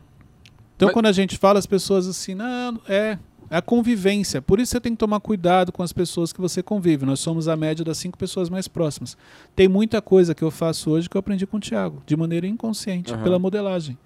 Então, 0.75 0.88
Mas- 0.88 0.94
quando 0.94 1.06
a 1.06 1.12
gente 1.12 1.38
fala, 1.38 1.60
as 1.60 1.68
pessoas 1.68 2.08
assim, 2.08 2.34
não, 2.34 2.82
é 2.89 3.18
a 3.53 3.62
convivência. 3.62 4.41
Por 4.41 4.60
isso 4.60 4.72
você 4.72 4.79
tem 4.81 4.93
que 4.93 4.98
tomar 4.98 5.19
cuidado 5.19 5.72
com 5.72 5.83
as 5.83 5.93
pessoas 5.93 6.33
que 6.33 6.41
você 6.41 6.62
convive. 6.63 7.05
Nós 7.05 7.19
somos 7.19 7.48
a 7.48 7.55
média 7.55 7.83
das 7.86 7.98
cinco 7.98 8.17
pessoas 8.17 8.50
mais 8.50 8.67
próximas. 8.67 9.15
Tem 9.55 9.67
muita 9.67 10.01
coisa 10.01 10.33
que 10.36 10.43
eu 10.43 10.51
faço 10.51 10.89
hoje 10.91 11.10
que 11.10 11.15
eu 11.15 11.19
aprendi 11.19 11.45
com 11.45 11.57
o 11.57 11.60
Thiago, 11.60 12.01
de 12.05 12.15
maneira 12.15 12.48
inconsciente, 12.48 13.13
Aham. 13.13 13.24
pela 13.24 13.38
modelagem. 13.39 13.98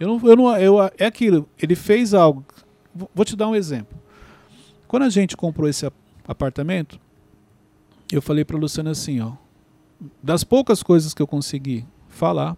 Eu 0.00 0.08
não, 0.08 0.28
eu 0.28 0.36
não, 0.36 0.56
eu, 0.56 0.76
é 0.98 1.06
aquilo. 1.06 1.48
Ele 1.60 1.74
fez 1.76 2.12
algo. 2.14 2.44
Vou- 3.14 3.24
te 3.24 3.36
dar 3.36 3.48
um 3.48 3.54
exemplo. 3.54 3.96
Quando 4.88 5.04
a 5.04 5.08
gente 5.10 5.36
comprou 5.36 5.68
esse 5.68 5.86
ap- 5.86 5.94
apartamento, 6.26 6.98
eu 8.12 8.20
falei 8.20 8.44
para 8.44 8.56
Luciana 8.58 8.90
assim, 8.90 9.20
ó, 9.20 9.32
das 10.22 10.44
poucas 10.44 10.82
coisas 10.82 11.14
que 11.14 11.22
eu 11.22 11.26
consegui 11.26 11.86
falar, 12.08 12.56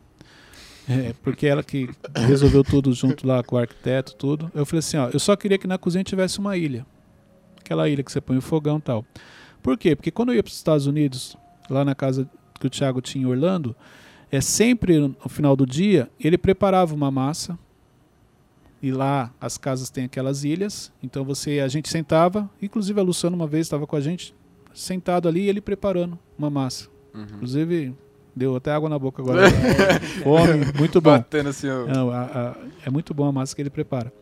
é, 0.88 1.14
porque 1.22 1.46
ela 1.46 1.62
que 1.62 1.88
resolveu 2.14 2.62
tudo 2.62 2.92
junto 2.92 3.26
lá 3.26 3.42
com 3.42 3.56
o 3.56 3.58
arquiteto, 3.58 4.14
tudo. 4.14 4.50
Eu 4.54 4.66
falei 4.66 4.80
assim, 4.80 4.96
ó, 4.96 5.08
eu 5.12 5.18
só 5.18 5.34
queria 5.36 5.58
que 5.58 5.66
na 5.66 5.78
cozinha 5.78 6.04
tivesse 6.04 6.38
uma 6.38 6.56
ilha. 6.56 6.86
Aquela 7.58 7.88
ilha 7.88 8.02
que 8.02 8.12
você 8.12 8.20
põe 8.20 8.36
o 8.36 8.42
fogão 8.42 8.78
e 8.78 8.82
tal. 8.82 9.04
Por 9.62 9.78
quê? 9.78 9.96
Porque 9.96 10.10
quando 10.10 10.30
eu 10.30 10.36
ia 10.36 10.42
para 10.42 10.50
os 10.50 10.56
Estados 10.56 10.86
Unidos, 10.86 11.36
lá 11.70 11.84
na 11.84 11.94
casa 11.94 12.28
que 12.60 12.66
o 12.66 12.70
Thiago 12.70 13.00
tinha 13.00 13.24
em 13.24 13.26
Orlando, 13.26 13.74
é 14.30 14.40
sempre 14.40 14.98
no 14.98 15.28
final 15.28 15.56
do 15.56 15.66
dia, 15.66 16.10
ele 16.20 16.36
preparava 16.36 16.94
uma 16.94 17.10
massa. 17.10 17.58
E 18.82 18.92
lá 18.92 19.32
as 19.40 19.56
casas 19.56 19.88
têm 19.88 20.04
aquelas 20.04 20.44
ilhas, 20.44 20.92
então 21.02 21.24
você 21.24 21.60
a 21.60 21.68
gente 21.68 21.88
sentava, 21.88 22.50
inclusive 22.60 23.00
a 23.00 23.02
Luciana 23.02 23.34
uma 23.34 23.46
vez 23.46 23.64
estava 23.66 23.86
com 23.86 23.96
a 23.96 24.00
gente 24.00 24.34
sentado 24.74 25.26
ali 25.26 25.40
e 25.42 25.48
ele 25.48 25.62
preparando 25.62 26.18
uma 26.36 26.50
massa. 26.50 26.90
Uhum. 27.14 27.22
Inclusive 27.22 27.94
deu 28.36 28.56
até 28.56 28.72
água 28.72 28.88
na 28.88 28.98
boca 28.98 29.22
agora. 29.22 29.48
Fome, 30.22 30.72
muito 30.78 31.00
bom. 31.00 31.10
Batendo 31.12 31.48
assim, 31.50 31.68
ó. 31.68 31.86
Não, 31.86 32.10
a- 32.10 32.22
a- 32.24 32.56
é 32.86 32.90
muito 32.90 33.12
bom 33.14 33.24
a 33.26 33.32
massa 33.32 33.54
que 33.54 33.62
ele 33.62 33.70
prepara. 33.70 34.12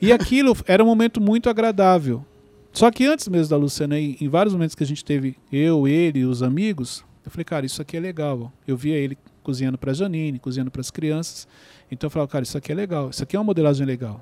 E 0.00 0.12
aquilo 0.12 0.56
era 0.66 0.82
um 0.82 0.86
momento 0.86 1.20
muito 1.20 1.48
agradável. 1.50 2.24
Só 2.72 2.90
que 2.90 3.04
antes 3.06 3.26
mesmo 3.28 3.50
da 3.50 3.56
Luciana 3.56 3.98
em 3.98 4.28
vários 4.28 4.52
momentos 4.54 4.74
que 4.74 4.84
a 4.84 4.86
gente 4.86 5.04
teve, 5.04 5.36
eu, 5.50 5.88
ele, 5.88 6.24
os 6.24 6.42
amigos, 6.42 7.04
eu 7.24 7.30
falei, 7.30 7.44
cara, 7.44 7.66
isso 7.66 7.82
aqui 7.82 7.96
é 7.96 8.00
legal. 8.00 8.40
ó. 8.44 8.48
Eu 8.66 8.76
via 8.76 8.94
ele 8.96 9.16
cozinhando 9.42 9.78
para 9.78 9.92
Janine, 9.92 10.38
cozinhando 10.38 10.70
para 10.70 10.80
as 10.80 10.90
crianças. 10.90 11.48
Então 11.90 12.06
eu 12.06 12.10
falava, 12.10 12.30
cara, 12.30 12.44
isso 12.44 12.56
aqui 12.56 12.70
é 12.70 12.74
legal. 12.74 13.10
Isso 13.10 13.22
aqui 13.22 13.34
é 13.34 13.38
uma 13.38 13.44
modelagem 13.44 13.86
legal. 13.86 14.20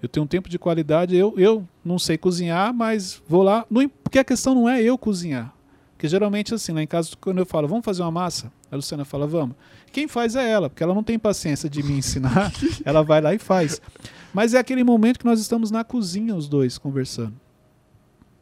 Eu 0.00 0.08
tenho 0.08 0.24
um 0.24 0.26
tempo 0.26 0.48
de 0.50 0.58
qualidade, 0.58 1.16
eu, 1.16 1.32
eu 1.38 1.66
não 1.84 1.98
sei 1.98 2.18
cozinhar, 2.18 2.72
mas 2.74 3.22
vou 3.26 3.42
lá. 3.42 3.64
Não, 3.70 3.88
porque 3.88 4.18
a 4.18 4.24
questão 4.24 4.54
não 4.54 4.68
é 4.68 4.82
eu 4.82 4.98
cozinhar. 4.98 5.53
Porque 6.04 6.10
geralmente, 6.10 6.52
assim, 6.52 6.70
lá 6.70 6.82
em 6.82 6.86
casa, 6.86 7.12
quando 7.18 7.38
eu 7.38 7.46
falo, 7.46 7.66
vamos 7.66 7.82
fazer 7.82 8.02
uma 8.02 8.10
massa, 8.10 8.52
a 8.70 8.76
Luciana 8.76 9.06
fala, 9.06 9.26
vamos. 9.26 9.56
Quem 9.90 10.06
faz 10.06 10.36
é 10.36 10.46
ela, 10.46 10.68
porque 10.68 10.82
ela 10.82 10.92
não 10.92 11.02
tem 11.02 11.18
paciência 11.18 11.66
de 11.66 11.82
me 11.82 11.94
ensinar, 11.94 12.52
ela 12.84 13.02
vai 13.02 13.22
lá 13.22 13.32
e 13.32 13.38
faz. 13.38 13.80
Mas 14.30 14.52
é 14.52 14.58
aquele 14.58 14.84
momento 14.84 15.18
que 15.18 15.24
nós 15.24 15.40
estamos 15.40 15.70
na 15.70 15.82
cozinha, 15.82 16.36
os 16.36 16.46
dois, 16.46 16.76
conversando. 16.76 17.32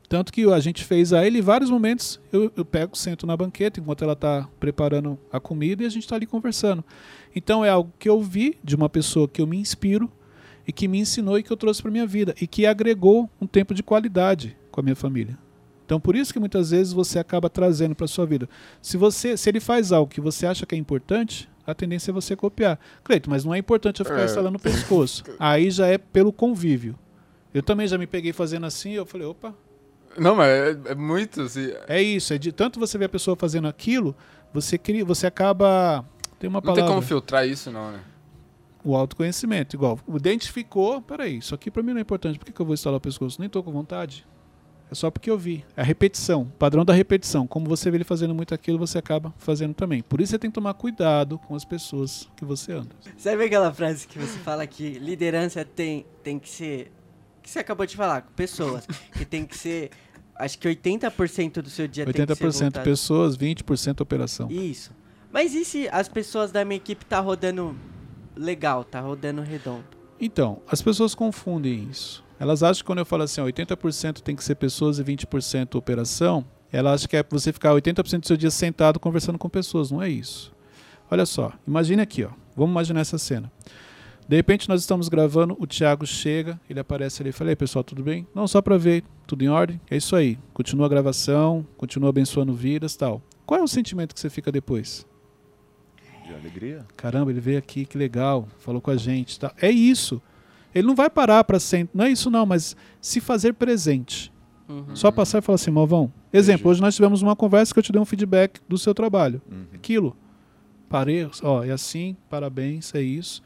Tanto 0.08 0.32
que 0.32 0.44
a 0.52 0.58
gente 0.58 0.82
fez 0.82 1.12
a 1.12 1.24
ele, 1.24 1.40
vários 1.40 1.70
momentos 1.70 2.20
eu, 2.32 2.50
eu 2.56 2.64
pego, 2.64 2.96
sento 2.96 3.28
na 3.28 3.36
banqueta 3.36 3.78
enquanto 3.78 4.02
ela 4.02 4.14
está 4.14 4.48
preparando 4.58 5.16
a 5.32 5.38
comida 5.38 5.84
e 5.84 5.86
a 5.86 5.88
gente 5.88 6.02
está 6.02 6.16
ali 6.16 6.26
conversando. 6.26 6.84
Então 7.32 7.64
é 7.64 7.68
algo 7.68 7.92
que 7.96 8.08
eu 8.08 8.20
vi 8.20 8.58
de 8.64 8.74
uma 8.74 8.88
pessoa 8.88 9.28
que 9.28 9.40
eu 9.40 9.46
me 9.46 9.56
inspiro 9.56 10.10
e 10.66 10.72
que 10.72 10.88
me 10.88 10.98
ensinou 10.98 11.38
e 11.38 11.44
que 11.44 11.52
eu 11.52 11.56
trouxe 11.56 11.80
para 11.80 11.92
minha 11.92 12.08
vida 12.08 12.34
e 12.40 12.46
que 12.48 12.66
agregou 12.66 13.30
um 13.40 13.46
tempo 13.46 13.72
de 13.72 13.84
qualidade 13.84 14.56
com 14.72 14.80
a 14.80 14.82
minha 14.82 14.96
família. 14.96 15.38
Então 15.84 16.00
por 16.00 16.16
isso 16.16 16.32
que 16.32 16.38
muitas 16.40 16.70
vezes 16.70 16.92
você 16.92 17.18
acaba 17.18 17.50
trazendo 17.50 17.94
para 17.94 18.06
sua 18.06 18.24
vida. 18.26 18.48
Se 18.80 18.96
você, 18.96 19.36
se 19.36 19.48
ele 19.50 19.60
faz 19.60 19.92
algo 19.92 20.10
que 20.10 20.20
você 20.20 20.46
acha 20.46 20.64
que 20.64 20.74
é 20.74 20.78
importante, 20.78 21.48
a 21.66 21.74
tendência 21.74 22.10
é 22.10 22.14
você 22.14 22.34
copiar. 22.34 22.78
Cleito, 23.04 23.28
mas 23.28 23.44
não 23.44 23.54
é 23.54 23.58
importante 23.58 24.00
eu 24.00 24.06
ficar 24.06 24.22
É. 24.22 24.24
instalando 24.24 24.52
no 24.54 24.58
pescoço. 24.58 25.22
Aí 25.38 25.70
já 25.70 25.86
é 25.86 25.98
pelo 25.98 26.32
convívio. 26.32 26.98
Eu 27.52 27.62
também 27.62 27.86
já 27.86 27.98
me 27.98 28.06
peguei 28.06 28.32
fazendo 28.32 28.64
assim, 28.66 28.92
eu 28.92 29.04
falei, 29.04 29.26
opa, 29.26 29.54
Não, 30.16 30.34
mas 30.36 30.48
é, 30.48 30.76
é 30.92 30.94
muito, 30.94 31.42
assim. 31.42 31.72
é 31.86 32.00
isso, 32.02 32.32
é 32.32 32.38
de 32.38 32.50
tanto 32.52 32.80
você 32.80 32.96
ver 32.96 33.04
a 33.06 33.08
pessoa 33.10 33.36
fazendo 33.36 33.68
aquilo, 33.68 34.14
você 34.52 34.78
cria, 34.78 35.04
você 35.04 35.26
acaba 35.26 36.04
tem 36.38 36.48
uma 36.48 36.56
Não 36.58 36.62
palavra, 36.62 36.82
tem 36.82 36.88
como 36.90 37.02
filtrar 37.02 37.46
isso, 37.46 37.70
não, 37.70 37.92
né? 37.92 38.00
o 38.84 38.96
autoconhecimento, 38.96 39.76
igual, 39.76 39.98
identificou, 40.14 41.00
peraí, 41.02 41.38
isso 41.38 41.54
aqui 41.54 41.70
pra 41.70 41.82
mim 41.82 41.92
não 41.92 41.98
é 41.98 42.02
importante, 42.02 42.38
por 42.38 42.44
que, 42.46 42.52
que 42.52 42.60
eu 42.60 42.66
vou 42.66 42.74
instalar 42.74 42.96
o 42.96 43.00
pescoço? 43.00 43.38
Nem 43.40 43.48
tô 43.48 43.62
com 43.62 43.70
vontade. 43.70 44.26
É 44.92 44.94
só 44.94 45.10
porque 45.10 45.30
eu 45.30 45.38
vi. 45.38 45.64
É 45.74 45.80
a 45.80 45.84
repetição, 45.84 46.52
padrão 46.58 46.84
da 46.84 46.92
repetição. 46.92 47.46
Como 47.46 47.66
você 47.66 47.90
vê 47.90 47.96
ele 47.96 48.04
fazendo 48.04 48.34
muito 48.34 48.52
aquilo, 48.52 48.78
você 48.78 48.98
acaba 48.98 49.32
fazendo 49.38 49.72
também. 49.72 50.02
Por 50.02 50.20
isso 50.20 50.32
você 50.32 50.38
tem 50.38 50.50
que 50.50 50.54
tomar 50.54 50.74
cuidado 50.74 51.38
com 51.38 51.54
as 51.54 51.64
pessoas 51.64 52.28
que 52.36 52.44
você 52.44 52.72
anda. 52.72 52.94
Sabe 53.16 53.42
aquela 53.42 53.72
frase 53.72 54.06
que 54.06 54.18
você 54.18 54.38
fala 54.40 54.66
que 54.66 54.90
liderança 54.98 55.64
tem, 55.64 56.04
tem 56.22 56.38
que 56.38 56.50
ser. 56.50 56.92
Que 57.42 57.48
você 57.48 57.60
acabou 57.60 57.86
de 57.86 57.96
falar, 57.96 58.20
pessoas. 58.36 58.86
Que 59.16 59.24
tem 59.24 59.46
que 59.46 59.56
ser. 59.56 59.90
Acho 60.36 60.58
que 60.58 60.68
80% 60.68 61.62
do 61.62 61.70
seu 61.70 61.88
dia 61.88 62.04
tem 62.04 62.12
que 62.12 62.34
ser 62.34 62.44
80% 62.44 62.60
voltado. 62.60 62.84
pessoas, 62.84 63.34
20% 63.34 64.00
operação. 64.02 64.50
Isso. 64.50 64.92
Mas 65.32 65.54
e 65.54 65.64
se 65.64 65.88
as 65.88 66.06
pessoas 66.06 66.52
da 66.52 66.66
minha 66.66 66.76
equipe 66.76 67.02
tá 67.06 67.18
rodando 67.18 67.74
legal, 68.36 68.84
tá 68.84 69.00
rodando 69.00 69.40
redondo? 69.40 69.84
Então, 70.20 70.60
as 70.68 70.82
pessoas 70.82 71.14
confundem 71.14 71.88
isso. 71.90 72.22
Elas 72.42 72.60
acham 72.64 72.82
que 72.82 72.86
quando 72.86 72.98
eu 72.98 73.06
falo 73.06 73.22
assim, 73.22 73.40
ó, 73.40 73.44
80% 73.44 74.20
tem 74.20 74.34
que 74.34 74.42
ser 74.42 74.56
pessoas 74.56 74.98
e 74.98 75.04
20% 75.04 75.76
operação, 75.76 76.44
ela 76.72 76.92
acha 76.92 77.06
que 77.06 77.16
é 77.16 77.22
você 77.22 77.52
ficar 77.52 77.70
80% 77.70 78.18
do 78.18 78.26
seu 78.26 78.36
dia 78.36 78.50
sentado 78.50 78.98
conversando 78.98 79.38
com 79.38 79.48
pessoas. 79.48 79.92
Não 79.92 80.02
é 80.02 80.08
isso. 80.08 80.52
Olha 81.08 81.24
só, 81.24 81.52
imagine 81.64 82.02
aqui, 82.02 82.24
ó. 82.24 82.30
Vamos 82.56 82.72
imaginar 82.72 82.98
essa 82.98 83.16
cena. 83.16 83.48
De 84.28 84.34
repente 84.34 84.68
nós 84.68 84.80
estamos 84.80 85.08
gravando, 85.08 85.56
o 85.56 85.68
Thiago 85.68 86.04
chega, 86.04 86.60
ele 86.68 86.80
aparece 86.80 87.22
ali 87.22 87.30
e 87.30 87.32
fala, 87.32 87.50
"Ei, 87.50 87.54
pessoal, 87.54 87.84
tudo 87.84 88.02
bem? 88.02 88.26
Não, 88.34 88.48
só 88.48 88.60
para 88.60 88.76
ver, 88.76 89.04
tudo 89.24 89.44
em 89.44 89.48
ordem? 89.48 89.80
É 89.88 89.96
isso 89.96 90.16
aí. 90.16 90.36
Continua 90.52 90.86
a 90.86 90.88
gravação, 90.88 91.64
continua 91.76 92.10
abençoando 92.10 92.52
vidas 92.52 92.96
tal. 92.96 93.22
Qual 93.46 93.60
é 93.60 93.62
o 93.62 93.68
sentimento 93.68 94.12
que 94.12 94.20
você 94.20 94.28
fica 94.28 94.50
depois? 94.50 95.06
De 96.26 96.34
alegria? 96.34 96.84
Caramba, 96.96 97.30
ele 97.30 97.40
veio 97.40 97.58
aqui, 97.58 97.86
que 97.86 97.96
legal, 97.96 98.48
falou 98.58 98.80
com 98.80 98.90
a 98.90 98.96
gente. 98.96 99.38
Tá. 99.38 99.54
É 99.62 99.70
isso. 99.70 100.20
Ele 100.74 100.86
não 100.86 100.94
vai 100.94 101.10
parar 101.10 101.44
para 101.44 101.60
sempre. 101.60 101.96
Não 101.96 102.04
é 102.04 102.10
isso, 102.10 102.30
não, 102.30 102.46
mas 102.46 102.76
se 103.00 103.20
fazer 103.20 103.54
presente. 103.54 104.32
Uhum. 104.68 104.94
Só 104.96 105.10
passar 105.10 105.38
e 105.38 105.42
falar 105.42 105.56
assim, 105.56 105.70
Malvão. 105.70 106.12
Exemplo, 106.32 106.60
Entendi. 106.60 106.68
hoje 106.70 106.80
nós 106.80 106.94
tivemos 106.94 107.22
uma 107.22 107.36
conversa 107.36 107.72
que 107.72 107.78
eu 107.78 107.82
te 107.82 107.92
dei 107.92 108.00
um 108.00 108.04
feedback 108.04 108.60
do 108.68 108.78
seu 108.78 108.94
trabalho. 108.94 109.42
Uhum. 109.50 109.66
Aquilo. 109.74 110.16
Parei, 110.88 111.28
ó, 111.42 111.64
é 111.64 111.70
assim, 111.70 112.16
parabéns, 112.28 112.94
é 112.94 113.00
isso. 113.00 113.42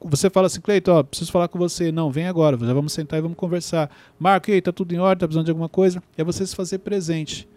Você 0.00 0.30
fala 0.30 0.46
assim, 0.46 0.60
Cleiton, 0.60 0.92
ó, 0.92 1.02
preciso 1.02 1.32
falar 1.32 1.48
com 1.48 1.58
você. 1.58 1.90
Não, 1.90 2.10
vem 2.10 2.26
agora, 2.26 2.56
já 2.58 2.72
vamos 2.72 2.92
sentar 2.92 3.18
e 3.18 3.22
vamos 3.22 3.36
conversar. 3.36 3.90
Marco, 4.18 4.50
e 4.50 4.54
aí, 4.54 4.62
tá 4.62 4.70
tudo 4.70 4.92
em 4.92 4.98
ordem, 4.98 5.20
tá 5.20 5.26
precisando 5.26 5.46
de 5.46 5.50
alguma 5.50 5.68
coisa? 5.68 6.02
É 6.16 6.22
você 6.22 6.46
se 6.46 6.54
fazer 6.54 6.78
presente. 6.78 7.48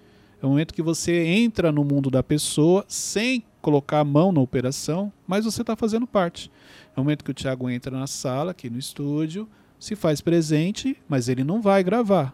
É 0.42 0.46
o 0.46 0.50
momento 0.50 0.74
que 0.74 0.82
você 0.82 1.26
entra 1.26 1.72
no 1.72 1.84
mundo 1.84 2.10
da 2.10 2.24
pessoa 2.24 2.84
sem 2.88 3.44
colocar 3.62 4.00
a 4.00 4.04
mão 4.04 4.32
na 4.32 4.42
operação, 4.42 5.12
mas 5.28 5.46
você 5.46 5.62
está 5.62 5.76
fazendo 5.76 6.06
parte. 6.08 6.52
É 6.96 7.00
o 7.00 7.04
momento 7.04 7.24
que 7.24 7.32
o 7.32 7.34
Thiago 7.34 7.70
entra 7.70 7.98
na 7.98 8.08
sala, 8.08 8.52
aqui 8.52 8.70
no 8.70 8.80
estúdio, 8.80 9.50
se 9.80 9.96
faz 9.96 10.22
presente, 10.22 10.98
mas 11.08 11.28
ele 11.28 11.44
não 11.44 11.62
vai 11.62 11.84
gravar. 11.84 12.34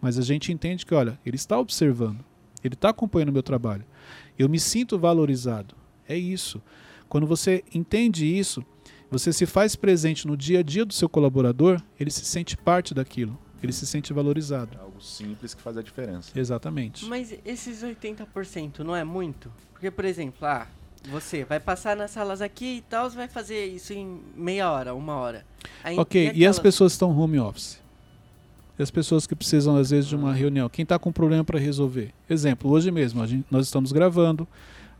Mas 0.00 0.18
a 0.18 0.22
gente 0.22 0.52
entende 0.52 0.86
que, 0.86 0.94
olha, 0.94 1.18
ele 1.26 1.36
está 1.36 1.58
observando, 1.58 2.24
ele 2.64 2.74
está 2.74 2.90
acompanhando 2.90 3.28
o 3.28 3.32
meu 3.32 3.42
trabalho. 3.42 3.84
Eu 4.38 4.48
me 4.48 4.58
sinto 4.58 4.98
valorizado. 4.98 5.74
É 6.08 6.16
isso. 6.16 6.62
Quando 7.08 7.26
você 7.26 7.64
entende 7.74 8.24
isso, 8.26 8.64
você 9.10 9.32
se 9.32 9.46
faz 9.46 9.74
presente 9.74 10.26
no 10.26 10.36
dia 10.36 10.60
a 10.60 10.62
dia 10.62 10.84
do 10.84 10.92
seu 10.92 11.08
colaborador, 11.08 11.82
ele 11.98 12.10
se 12.10 12.24
sente 12.24 12.56
parte 12.56 12.94
daquilo, 12.94 13.38
ele 13.62 13.72
se 13.72 13.86
sente 13.86 14.12
valorizado. 14.12 14.76
É 14.78 14.80
algo 14.80 15.00
simples 15.02 15.54
que 15.54 15.60
faz 15.60 15.76
a 15.76 15.82
diferença. 15.82 16.38
Exatamente. 16.38 17.04
Mas 17.06 17.36
esses 17.44 17.82
80% 17.82 18.80
não 18.80 18.94
é 18.94 19.04
muito? 19.04 19.50
Porque, 19.72 19.90
por 19.90 20.04
exemplo, 20.04 20.46
ah, 20.46 20.66
você 21.10 21.44
vai 21.44 21.60
passar 21.60 21.96
nas 21.96 22.10
salas 22.10 22.40
aqui 22.40 22.76
e 22.78 22.80
tal, 22.82 23.08
você 23.10 23.16
vai 23.16 23.28
fazer 23.28 23.66
isso 23.66 23.92
em 23.92 24.20
meia 24.36 24.70
hora, 24.70 24.94
uma 24.94 25.14
hora. 25.16 25.44
Aí, 25.84 25.98
Ok, 25.98 26.22
e 26.22 26.28
as 26.28 26.32
aquelas- 26.34 26.58
pessoas 26.60 26.92
que 26.92 26.96
estão 26.96 27.16
home 27.18 27.38
office? 27.38 27.80
E 28.78 28.82
as 28.82 28.90
pessoas 28.90 29.26
que 29.26 29.34
precisam, 29.34 29.76
às 29.76 29.90
vezes, 29.90 30.08
de 30.08 30.14
uma 30.16 30.30
Ah. 30.30 30.34
reunião? 30.34 30.68
Quem 30.68 30.82
está 30.84 30.98
com 30.98 31.10
problema 31.12 31.42
para 31.44 31.58
resolver? 31.58 32.12
Exemplo, 32.28 32.70
hoje 32.70 32.90
mesmo, 32.90 33.24
gente- 33.26 33.46
nós 33.50 33.66
estamos 33.66 33.90
gravando, 33.92 34.46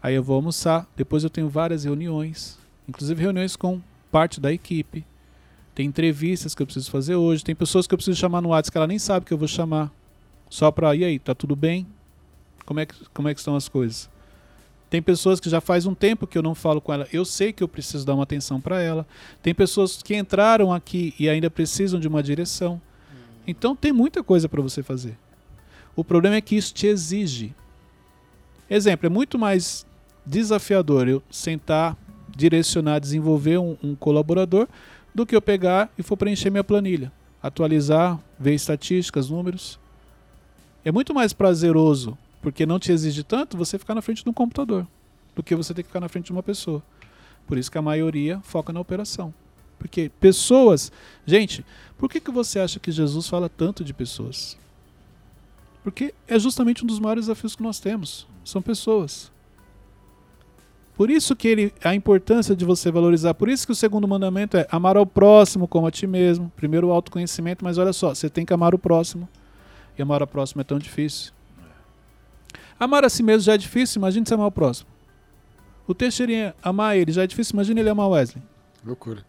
aí 0.02 0.14
eu 0.14 0.22
vou 0.22 0.36
almoçar, 0.36 0.86
depois 0.96 1.22
eu 1.24 1.30
tenho 1.30 1.48
várias 1.48 1.84
reuniões, 1.84 2.58
inclusive 2.88 3.20
reuniões 3.22 3.54
com 3.56 3.80
parte 4.10 4.40
da 4.40 4.52
equipe. 4.52 5.04
Tem 5.74 5.86
entrevistas 5.86 6.54
que 6.56 6.62
eu 6.62 6.66
preciso 6.66 6.90
fazer 6.90 7.14
hoje, 7.14 7.44
tem 7.44 7.54
pessoas 7.54 7.86
que 7.86 7.94
eu 7.94 7.98
preciso 7.98 8.18
chamar 8.18 8.40
no 8.40 8.48
WhatsApp 8.48 8.72
que 8.72 8.78
ela 8.78 8.86
nem 8.88 8.98
sabe 8.98 9.24
que 9.24 9.32
eu 9.32 9.38
vou 9.38 9.46
chamar. 9.46 9.92
Só 10.50 10.72
para, 10.72 10.94
e 10.96 11.04
aí, 11.04 11.18
tá 11.20 11.34
tudo 11.34 11.54
bem? 11.54 11.86
Como 12.66 12.80
é 12.80 12.86
que, 12.86 12.94
como 13.14 13.28
é 13.28 13.34
que 13.34 13.38
estão 13.38 13.54
as 13.54 13.68
coisas? 13.68 14.10
Tem 14.90 15.02
pessoas 15.02 15.38
que 15.38 15.50
já 15.50 15.60
faz 15.60 15.84
um 15.84 15.94
tempo 15.94 16.26
que 16.26 16.38
eu 16.38 16.42
não 16.42 16.54
falo 16.54 16.80
com 16.80 16.92
ela. 16.92 17.06
Eu 17.12 17.24
sei 17.24 17.52
que 17.52 17.62
eu 17.62 17.68
preciso 17.68 18.06
dar 18.06 18.14
uma 18.14 18.22
atenção 18.22 18.60
para 18.60 18.80
ela. 18.80 19.06
Tem 19.42 19.54
pessoas 19.54 20.02
que 20.02 20.16
entraram 20.16 20.72
aqui 20.72 21.14
e 21.18 21.28
ainda 21.28 21.50
precisam 21.50 22.00
de 22.00 22.08
uma 22.08 22.22
direção. 22.22 22.80
Então 23.46 23.76
tem 23.76 23.92
muita 23.92 24.22
coisa 24.22 24.48
para 24.48 24.62
você 24.62 24.82
fazer. 24.82 25.16
O 25.94 26.04
problema 26.04 26.36
é 26.36 26.40
que 26.40 26.56
isso 26.56 26.72
te 26.72 26.86
exige. 26.86 27.54
Exemplo, 28.70 29.06
é 29.06 29.10
muito 29.10 29.38
mais 29.38 29.86
desafiador 30.24 31.08
eu 31.08 31.22
sentar, 31.30 31.96
direcionar, 32.34 32.98
desenvolver 32.98 33.58
um, 33.58 33.76
um 33.82 33.94
colaborador 33.94 34.68
do 35.14 35.26
que 35.26 35.34
eu 35.34 35.42
pegar 35.42 35.90
e 35.98 36.02
for 36.02 36.16
preencher 36.16 36.50
minha 36.50 36.62
planilha, 36.62 37.10
atualizar, 37.42 38.20
ver 38.38 38.54
estatísticas, 38.54 39.30
números. 39.30 39.80
É 40.84 40.92
muito 40.92 41.12
mais 41.12 41.32
prazeroso, 41.32 42.16
porque 42.40 42.66
não 42.66 42.78
te 42.78 42.92
exige 42.92 43.22
tanto, 43.22 43.56
você 43.56 43.78
ficar 43.78 43.94
na 43.94 44.02
frente 44.02 44.22
de 44.22 44.30
um 44.30 44.32
computador 44.32 44.86
do 45.34 45.42
que 45.42 45.54
você 45.54 45.72
ter 45.74 45.82
que 45.82 45.88
ficar 45.88 46.00
na 46.00 46.08
frente 46.08 46.26
de 46.26 46.32
uma 46.32 46.42
pessoa. 46.42 46.82
Por 47.46 47.56
isso 47.56 47.70
que 47.70 47.78
a 47.78 47.82
maioria 47.82 48.40
foca 48.42 48.72
na 48.72 48.80
operação. 48.80 49.32
Porque 49.78 50.10
pessoas. 50.20 50.90
Gente, 51.24 51.64
por 51.96 52.10
que, 52.10 52.20
que 52.20 52.30
você 52.30 52.58
acha 52.58 52.80
que 52.80 52.90
Jesus 52.90 53.28
fala 53.28 53.48
tanto 53.48 53.84
de 53.84 53.94
pessoas? 53.94 54.58
Porque 55.82 56.12
é 56.26 56.38
justamente 56.38 56.84
um 56.84 56.86
dos 56.86 56.98
maiores 56.98 57.24
desafios 57.26 57.54
que 57.54 57.62
nós 57.62 57.78
temos. 57.78 58.26
São 58.44 58.60
pessoas. 58.60 59.30
Por 60.96 61.10
isso 61.10 61.36
que 61.36 61.46
ele, 61.46 61.72
a 61.84 61.94
importância 61.94 62.56
de 62.56 62.64
você 62.64 62.90
valorizar. 62.90 63.32
Por 63.34 63.48
isso 63.48 63.64
que 63.64 63.72
o 63.72 63.76
segundo 63.76 64.08
mandamento 64.08 64.56
é 64.56 64.66
amar 64.70 64.96
ao 64.96 65.06
próximo 65.06 65.68
como 65.68 65.86
a 65.86 65.90
ti 65.92 66.08
mesmo. 66.08 66.52
Primeiro 66.56 66.88
o 66.88 66.92
autoconhecimento, 66.92 67.64
mas 67.64 67.78
olha 67.78 67.92
só, 67.92 68.12
você 68.12 68.28
tem 68.28 68.44
que 68.44 68.52
amar 68.52 68.74
o 68.74 68.78
próximo. 68.78 69.28
E 69.96 70.02
amar 70.02 70.22
o 70.22 70.26
próximo 70.26 70.60
é 70.60 70.64
tão 70.64 70.78
difícil. 70.78 71.37
Amar 72.78 73.04
a 73.04 73.08
si 73.08 73.22
mesmo 73.22 73.42
já 73.42 73.54
é 73.54 73.58
difícil, 73.58 73.98
imagine 73.98 74.26
se 74.26 74.34
amar 74.34 74.46
o 74.46 74.52
próximo. 74.52 74.88
O 75.86 75.94
Teixeirinha 75.94 76.54
amar 76.62 76.96
ele 76.96 77.12
já 77.12 77.22
é 77.22 77.26
difícil, 77.26 77.54
imagine 77.54 77.80
ele 77.80 77.88
amar 77.88 78.08
Wesley. 78.08 78.42
Loucura. 78.84 79.24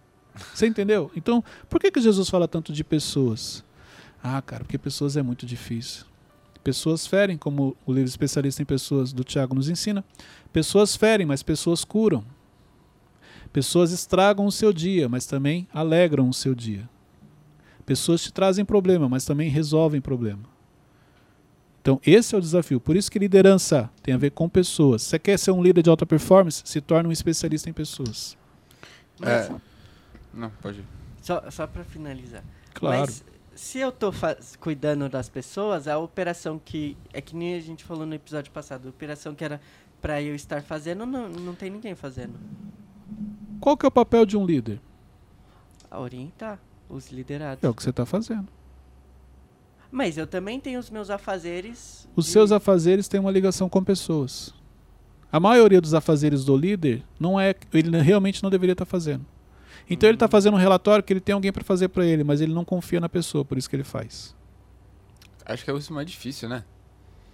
Você 0.54 0.68
entendeu? 0.68 1.12
Então, 1.16 1.44
por 1.70 1.80
que, 1.80 1.92
que 1.92 2.02
Jesus 2.02 2.30
fala 2.30 2.48
tanto 2.48 2.72
de 2.72 2.84
pessoas? 2.84 3.64
Ah, 4.24 4.42
cara, 4.42 4.64
porque 4.64 4.78
pessoas 4.78 5.18
é 5.18 5.22
muito 5.22 5.46
difícil. 5.46 6.06
Pessoas 6.64 7.08
ferem, 7.08 7.38
como 7.38 7.76
o 7.86 7.94
livro 7.94 8.10
especialista 8.10 8.62
em 8.62 8.66
pessoas 8.66 9.14
do 9.14 9.24
Tiago 9.24 9.56
nos 9.56 9.70
ensina. 9.70 10.04
Pessoas 10.52 10.96
ferem, 10.96 11.26
mas 11.26 11.42
pessoas 11.42 11.84
curam. 11.84 12.24
Pessoas 13.52 13.92
estragam 13.92 14.46
o 14.46 14.52
seu 14.52 14.72
dia, 14.72 15.10
mas 15.10 15.26
também 15.26 15.68
alegram 15.74 16.30
o 16.30 16.34
seu 16.34 16.54
dia. 16.54 16.88
Pessoas 17.86 18.22
te 18.22 18.32
trazem 18.32 18.64
problema, 18.64 19.10
mas 19.10 19.26
também 19.26 19.50
resolvem 19.50 20.02
problema. 20.02 20.44
Então, 21.82 22.00
esse 22.06 22.36
é 22.36 22.38
o 22.38 22.42
desafio. 22.42 22.80
Por 22.80 22.96
isso 22.96 23.10
que 23.10 23.18
liderança 23.18 23.90
tem 24.04 24.14
a 24.14 24.18
ver 24.18 24.32
com 24.32 24.50
pessoas. 24.50 25.02
Você 25.04 25.18
quer 25.18 25.38
ser 25.40 25.52
um 25.52 25.64
líder 25.64 25.82
de 25.82 25.90
alta 25.90 26.06
performance? 26.06 26.62
Se 26.66 26.82
torne 26.82 27.08
um 27.08 27.12
especialista 27.12 27.70
em 27.70 27.74
pessoas. 27.74 28.38
Mas, 29.20 29.50
É. 29.50 29.56
Não, 30.34 30.50
pode 30.62 30.80
ir. 30.80 30.86
Só, 31.22 31.50
só 31.50 31.66
pra 31.68 31.84
finalizar. 31.84 32.44
Claro. 32.74 33.00
Mas 33.02 33.24
se 33.56 33.80
eu 33.80 33.92
fa- 34.12 34.38
cuidando 34.60 35.10
das 35.10 35.28
pessoas, 35.30 35.88
a 35.88 35.98
operação 35.98 36.60
que. 36.64 36.96
É 37.14 37.22
que 37.22 37.36
nem 37.36 37.56
a 37.56 37.60
gente 37.62 37.84
falou 37.84 38.06
no 38.06 38.14
episódio 38.14 38.52
passado, 38.52 38.88
a 38.88 38.90
operação 38.90 39.34
que 39.34 39.44
era 39.44 39.60
pra 40.02 40.22
eu 40.22 40.36
estar 40.36 40.62
fazendo, 40.62 41.06
não, 41.06 41.28
não 41.30 41.56
tem 41.56 41.70
ninguém 41.70 41.96
fazendo. 41.96 42.34
Qual 43.60 43.76
que 43.76 43.86
é 43.86 43.90
o 43.90 43.92
papel 43.92 44.26
de 44.26 44.38
um 44.38 44.46
líder? 44.46 44.80
A 45.92 46.00
orientar 46.00 46.60
os 46.88 47.10
liderados. 47.12 47.64
É 47.64 47.68
o 47.68 47.74
que 47.74 47.82
você 47.84 47.90
está 47.90 48.06
fazendo. 48.06 48.48
Mas 49.92 50.18
eu 50.18 50.28
também 50.28 50.60
tenho 50.60 50.80
os 50.80 50.90
meus 50.90 51.10
afazeres. 51.10 52.08
Os 52.16 52.26
de- 52.26 52.32
seus 52.32 52.52
afazeres 52.52 53.08
têm 53.08 53.20
uma 53.20 53.32
ligação 53.32 53.68
com 53.68 53.84
pessoas. 53.84 54.54
A 55.32 55.40
maioria 55.40 55.80
dos 55.82 55.94
afazeres 55.94 56.44
do 56.46 56.56
líder 56.56 57.04
não 57.20 57.40
é, 57.40 57.56
ele 57.74 57.98
realmente 58.02 58.42
não 58.44 58.50
deveria 58.50 58.74
estar 58.74 58.86
fazendo. 58.86 59.26
Então 59.90 60.08
ele 60.10 60.16
está 60.16 60.28
fazendo 60.28 60.54
um 60.54 60.58
relatório 60.60 61.04
que 61.04 61.12
ele 61.14 61.20
tem 61.20 61.34
alguém 61.34 61.52
para 61.52 61.64
fazer 61.64 61.88
para 61.90 62.06
ele, 62.06 62.24
mas 62.24 62.42
ele 62.42 62.54
não 62.54 62.64
confia 62.66 63.00
na 63.00 63.10
pessoa, 63.10 63.44
por 63.44 63.58
isso 63.58 63.70
que 63.70 63.76
ele 63.76 63.84
faz. 63.84 64.36
Acho 65.46 65.64
que 65.66 65.72
é 65.72 65.76
isso 65.78 65.92
mais 65.94 66.06
difícil, 66.10 66.48
né? 66.48 66.64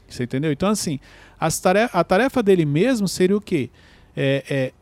Você 0.08 0.24
entendeu? 0.24 0.52
Então 0.52 0.70
assim, 0.70 1.00
a 1.38 2.04
tarefa 2.04 2.42
dele 2.42 2.64
mesmo 2.66 3.08
seria 3.08 3.36
o 3.36 3.42
quê? 3.42 3.70
É, 4.16 4.44
é 4.50 4.74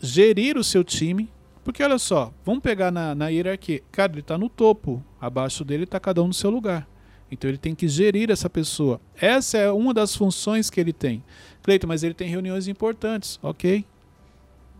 gerir 0.00 0.56
o 0.56 0.64
seu 0.64 0.82
time. 0.84 1.28
Porque 1.64 1.82
olha 1.82 1.98
só, 1.98 2.32
vamos 2.46 2.62
pegar 2.62 2.90
na, 2.90 3.14
na 3.14 3.28
hierarquia. 3.28 3.82
Cara, 3.92 4.12
ele 4.12 4.20
está 4.20 4.38
no 4.38 4.48
topo. 4.48 5.04
Abaixo 5.20 5.64
dele 5.64 5.84
está 5.84 5.98
cada 5.98 6.22
um 6.22 6.28
no 6.28 6.34
seu 6.34 6.50
lugar. 6.50 6.88
Então 7.30 7.48
ele 7.48 7.58
tem 7.58 7.74
que 7.74 7.88
gerir 7.88 8.30
essa 8.30 8.48
pessoa. 8.48 9.00
Essa 9.16 9.58
é 9.58 9.70
uma 9.70 9.92
das 9.92 10.16
funções 10.16 10.70
que 10.70 10.80
ele 10.80 10.92
tem. 10.92 11.22
Cleiton, 11.62 11.86
mas 11.86 12.02
ele 12.02 12.14
tem 12.14 12.28
reuniões 12.28 12.68
importantes. 12.68 13.38
Ok. 13.42 13.84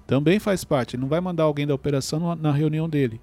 Também 0.06 0.38
faz 0.38 0.64
parte. 0.64 0.96
Ele 0.96 1.02
não 1.02 1.08
vai 1.08 1.20
mandar 1.20 1.44
alguém 1.44 1.66
da 1.66 1.74
operação 1.74 2.34
na 2.36 2.50
reunião 2.50 2.88
dele. 2.88 3.20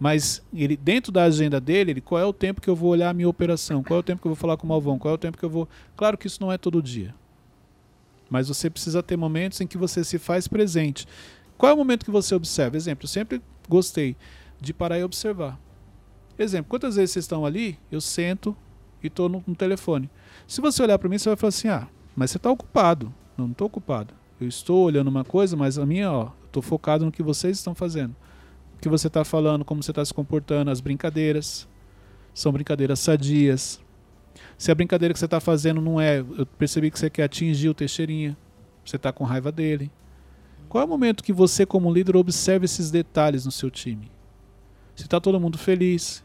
Mas 0.00 0.42
ele 0.52 0.76
dentro 0.76 1.12
da 1.12 1.24
agenda 1.24 1.60
dele, 1.60 1.92
ele, 1.92 2.00
qual 2.00 2.20
é 2.20 2.24
o 2.24 2.32
tempo 2.32 2.60
que 2.60 2.68
eu 2.68 2.74
vou 2.74 2.90
olhar 2.90 3.10
a 3.10 3.14
minha 3.14 3.28
operação? 3.28 3.82
Qual 3.82 3.98
é 3.98 4.00
o 4.00 4.02
tempo 4.02 4.22
que 4.22 4.26
eu 4.26 4.30
vou 4.30 4.36
falar 4.36 4.56
com 4.56 4.66
o 4.66 4.68
Malvão? 4.68 4.98
Qual 4.98 5.12
é 5.12 5.14
o 5.14 5.18
tempo 5.18 5.36
que 5.36 5.44
eu 5.44 5.50
vou. 5.50 5.68
Claro 5.96 6.16
que 6.16 6.26
isso 6.26 6.40
não 6.40 6.50
é 6.50 6.58
todo 6.58 6.82
dia. 6.82 7.14
Mas 8.28 8.48
você 8.48 8.70
precisa 8.70 9.02
ter 9.02 9.16
momentos 9.16 9.60
em 9.60 9.66
que 9.66 9.76
você 9.76 10.02
se 10.02 10.18
faz 10.18 10.48
presente. 10.48 11.06
Qual 11.56 11.70
é 11.70 11.74
o 11.74 11.76
momento 11.76 12.04
que 12.04 12.10
você 12.10 12.34
observa? 12.34 12.76
Exemplo, 12.76 13.04
eu 13.04 13.08
sempre 13.08 13.40
gostei 13.68 14.16
de 14.60 14.72
parar 14.72 14.98
e 14.98 15.04
observar. 15.04 15.60
Exemplo, 16.38 16.68
quantas 16.68 16.96
vezes 16.96 17.12
vocês 17.12 17.24
estão 17.24 17.46
ali, 17.46 17.78
eu 17.90 18.00
sento 18.00 18.56
e 19.02 19.06
estou 19.06 19.28
no, 19.28 19.42
no 19.46 19.54
telefone. 19.54 20.10
Se 20.46 20.60
você 20.60 20.82
olhar 20.82 20.98
para 20.98 21.08
mim, 21.08 21.18
você 21.18 21.28
vai 21.28 21.36
falar 21.36 21.48
assim: 21.48 21.68
ah, 21.68 21.88
mas 22.16 22.30
você 22.30 22.38
está 22.38 22.50
ocupado. 22.50 23.12
Não, 23.36 23.46
não 23.46 23.52
estou 23.52 23.66
ocupado. 23.66 24.14
Eu 24.40 24.48
estou 24.48 24.84
olhando 24.84 25.08
uma 25.08 25.24
coisa, 25.24 25.56
mas 25.56 25.78
a 25.78 25.86
minha, 25.86 26.10
ó, 26.10 26.30
estou 26.46 26.62
focado 26.62 27.04
no 27.04 27.12
que 27.12 27.22
vocês 27.22 27.58
estão 27.58 27.74
fazendo. 27.74 28.14
O 28.76 28.80
que 28.80 28.88
você 28.88 29.06
está 29.06 29.24
falando, 29.24 29.64
como 29.64 29.82
você 29.82 29.92
está 29.92 30.04
se 30.04 30.12
comportando, 30.12 30.70
as 30.70 30.80
brincadeiras. 30.80 31.68
São 32.32 32.50
brincadeiras 32.50 32.98
sadias. 32.98 33.80
Se 34.58 34.72
a 34.72 34.74
brincadeira 34.74 35.12
que 35.12 35.18
você 35.18 35.24
está 35.24 35.38
fazendo 35.38 35.80
não 35.80 36.00
é, 36.00 36.18
eu 36.18 36.44
percebi 36.58 36.90
que 36.90 36.98
você 36.98 37.08
quer 37.08 37.24
atingir 37.24 37.68
o 37.68 37.74
Teixeirinha, 37.74 38.36
você 38.84 38.96
está 38.96 39.12
com 39.12 39.22
raiva 39.22 39.52
dele. 39.52 39.90
Qual 40.68 40.82
é 40.82 40.84
o 40.84 40.88
momento 40.88 41.22
que 41.22 41.32
você, 41.32 41.64
como 41.64 41.92
líder, 41.92 42.16
observa 42.16 42.64
esses 42.64 42.90
detalhes 42.90 43.44
no 43.44 43.52
seu 43.52 43.70
time? 43.70 44.10
Se 44.96 45.04
está 45.04 45.20
todo 45.20 45.38
mundo 45.38 45.56
feliz. 45.56 46.23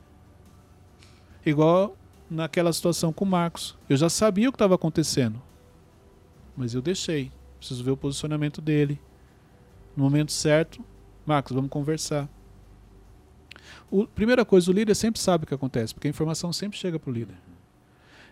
Igual 1.50 1.98
naquela 2.30 2.72
situação 2.72 3.12
com 3.12 3.26
o 3.26 3.28
Marcos. 3.28 3.78
Eu 3.90 3.98
já 3.98 4.10
sabia 4.10 4.50
o 4.50 4.52
que 4.52 4.56
estava 4.56 4.76
acontecendo. 4.76 5.42
Mas 6.56 6.74
eu 6.74 6.82
deixei. 6.82 7.32
Preciso 7.58 7.84
ver 7.84 7.92
o 7.92 7.98
posicionamento 7.98 8.62
dele. 8.62 9.00
No 9.96 10.04
momento 10.04 10.32
certo, 10.32 10.84
Marcos, 11.26 11.54
vamos 11.54 11.70
conversar. 11.70 12.30
O, 13.90 14.06
primeira 14.06 14.46
coisa, 14.46 14.70
o 14.70 14.74
líder 14.74 14.96
sempre 14.96 15.20
sabe 15.20 15.44
o 15.44 15.48
que 15.48 15.54
acontece, 15.54 15.94
porque 15.94 16.08
a 16.08 16.12
informação 16.12 16.54
sempre 16.54 16.78
chega 16.78 17.00
para 17.00 17.10
o 17.10 17.14
líder. 17.14 17.36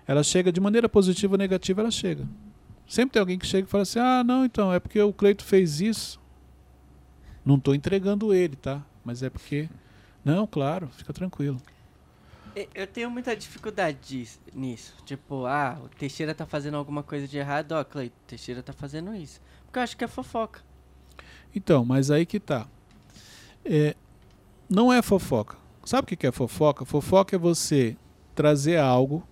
Ela 0.05 0.23
chega 0.23 0.51
de 0.51 0.61
maneira 0.61 0.87
positiva 0.87 1.33
ou 1.33 1.37
negativa, 1.37 1.81
ela 1.81 1.91
chega. 1.91 2.27
Sempre 2.87 3.13
tem 3.13 3.19
alguém 3.19 3.37
que 3.37 3.45
chega 3.45 3.67
e 3.67 3.69
fala 3.69 3.81
assim: 3.81 3.99
ah, 3.99 4.23
não, 4.23 4.45
então, 4.45 4.71
é 4.71 4.79
porque 4.79 5.01
o 5.01 5.11
Cleito 5.11 5.43
fez 5.43 5.81
isso. 5.81 6.19
Não 7.43 7.55
estou 7.55 7.75
entregando 7.75 8.33
ele, 8.33 8.55
tá? 8.55 8.85
Mas 9.03 9.23
é 9.23 9.29
porque. 9.29 9.67
Não, 10.23 10.45
claro, 10.45 10.87
fica 10.89 11.11
tranquilo. 11.11 11.61
Eu 12.73 12.87
tenho 12.87 13.11
muita 13.11 13.35
dificuldade 13.35 14.27
nisso. 14.53 14.95
Tipo, 15.05 15.45
ah, 15.45 15.77
o 15.83 15.89
Teixeira 15.89 16.33
tá 16.33 16.45
fazendo 16.45 16.77
alguma 16.77 17.03
coisa 17.03 17.27
de 17.27 17.37
errado, 17.37 17.73
ó, 17.73 17.83
Cleiton, 17.83 18.15
o 18.15 18.27
Teixeira 18.27 18.63
tá 18.63 18.73
fazendo 18.73 19.13
isso. 19.13 19.41
Porque 19.65 19.79
eu 19.79 19.83
acho 19.83 19.97
que 19.97 20.03
é 20.03 20.07
fofoca. 20.07 20.61
Então, 21.53 21.85
mas 21.85 22.09
aí 22.09 22.25
que 22.25 22.39
tá. 22.39 22.67
É, 23.63 23.95
não 24.69 24.91
é 24.91 25.01
fofoca. 25.01 25.57
Sabe 25.85 26.13
o 26.13 26.17
que 26.17 26.27
é 26.27 26.31
fofoca? 26.31 26.85
Fofoca 26.85 27.35
é 27.35 27.39
você 27.39 27.95
trazer 28.33 28.77
algo 28.77 29.23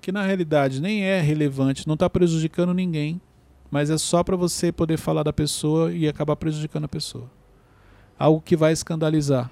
que 0.00 0.10
na 0.10 0.22
realidade 0.22 0.80
nem 0.80 1.04
é 1.04 1.20
relevante, 1.20 1.86
não 1.86 1.94
está 1.94 2.08
prejudicando 2.08 2.72
ninguém, 2.72 3.20
mas 3.70 3.90
é 3.90 3.98
só 3.98 4.24
para 4.24 4.36
você 4.36 4.72
poder 4.72 4.96
falar 4.96 5.22
da 5.22 5.32
pessoa 5.32 5.92
e 5.92 6.08
acabar 6.08 6.36
prejudicando 6.36 6.84
a 6.84 6.88
pessoa. 6.88 7.30
Algo 8.18 8.40
que 8.40 8.56
vai 8.56 8.72
escandalizar. 8.72 9.50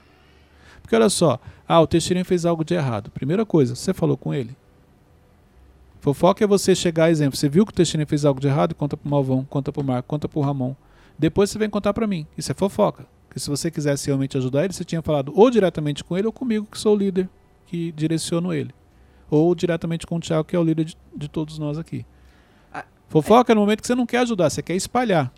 Porque 0.89 0.97
olha 0.97 1.11
só, 1.11 1.39
ah, 1.69 1.83
o 1.83 1.87
Teixeirinho 1.87 2.25
fez 2.25 2.47
algo 2.47 2.65
de 2.65 2.73
errado. 2.73 3.11
Primeira 3.11 3.45
coisa, 3.45 3.77
você 3.77 3.93
falou 3.93 4.17
com 4.17 4.33
ele. 4.33 4.57
Fofoca 6.01 6.43
é 6.43 6.47
você 6.47 6.75
chegar, 6.75 7.11
exemplo, 7.11 7.37
você 7.37 7.47
viu 7.47 7.67
que 7.67 7.73
o 7.73 7.75
Teixeirinho 7.75 8.09
fez 8.09 8.25
algo 8.25 8.41
de 8.41 8.47
errado, 8.47 8.75
conta 8.75 8.97
pro 8.97 9.11
Malvão, 9.11 9.45
conta 9.45 9.71
pro 9.71 9.85
Marco, 9.85 10.09
conta 10.09 10.27
pro 10.27 10.41
Ramon. 10.41 10.75
Depois 11.19 11.51
você 11.51 11.59
vem 11.59 11.69
contar 11.69 11.93
pra 11.93 12.07
mim. 12.07 12.27
Isso 12.39 12.51
é 12.51 12.55
fofoca. 12.55 13.05
Porque 13.27 13.39
se 13.39 13.51
você 13.51 13.71
quisesse 13.71 14.07
realmente 14.07 14.39
ajudar 14.39 14.65
ele, 14.65 14.73
você 14.73 14.83
tinha 14.83 15.03
falado 15.03 15.31
ou 15.37 15.51
diretamente 15.51 16.03
com 16.03 16.17
ele 16.17 16.27
ou 16.27 16.33
comigo, 16.33 16.67
que 16.71 16.79
sou 16.79 16.95
o 16.95 16.99
líder 16.99 17.29
que 17.67 17.93
direciono 17.93 18.55
ele. 18.55 18.75
Ou 19.31 19.55
diretamente 19.55 20.07
com 20.07 20.17
o 20.17 20.21
Thiago, 20.21 20.45
que 20.45 20.57
é 20.57 20.59
o 20.59 20.65
líder 20.65 20.85
de, 20.85 20.97
de 21.15 21.29
todos 21.29 21.59
nós 21.59 21.77
aqui. 21.77 22.07
Ah, 22.73 22.87
Fofoca 23.11 23.53
é 23.53 23.55
no 23.55 23.61
momento 23.61 23.83
que 23.83 23.87
você 23.87 23.95
não 23.95 24.07
quer 24.07 24.21
ajudar, 24.21 24.49
você 24.49 24.63
quer 24.63 24.75
espalhar. 24.75 25.31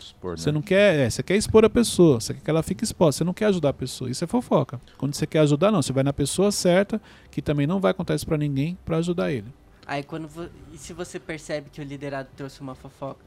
Expor, 0.00 0.30
né? 0.32 0.36
Você 0.36 0.50
não 0.52 0.62
quer, 0.62 0.98
é, 1.06 1.10
você 1.10 1.22
quer 1.22 1.36
expor 1.36 1.64
a 1.64 1.70
pessoa, 1.70 2.20
você 2.20 2.34
quer 2.34 2.40
que 2.40 2.50
ela 2.50 2.62
fique 2.62 2.82
exposta, 2.84 3.18
você 3.18 3.24
não 3.24 3.34
quer 3.34 3.46
ajudar 3.46 3.68
a 3.70 3.72
pessoa. 3.72 4.10
Isso 4.10 4.24
é 4.24 4.26
fofoca. 4.26 4.80
Quando 4.98 5.14
você 5.14 5.26
quer 5.26 5.40
ajudar, 5.40 5.70
não, 5.70 5.82
você 5.82 5.92
vai 5.92 6.02
na 6.02 6.12
pessoa 6.12 6.50
certa, 6.50 7.00
que 7.30 7.40
também 7.42 7.66
não 7.66 7.80
vai 7.80 7.92
contar 7.94 8.14
isso 8.14 8.26
pra 8.26 8.36
ninguém, 8.38 8.76
pra 8.84 8.96
ajudar 8.98 9.30
ele. 9.30 9.52
Aí 9.86 10.02
quando 10.02 10.28
vo- 10.28 10.48
e 10.72 10.78
se 10.78 10.92
você 10.92 11.18
percebe 11.18 11.68
que 11.70 11.80
o 11.80 11.84
liderado 11.84 12.28
trouxe 12.36 12.60
uma 12.60 12.74
fofoca? 12.74 13.20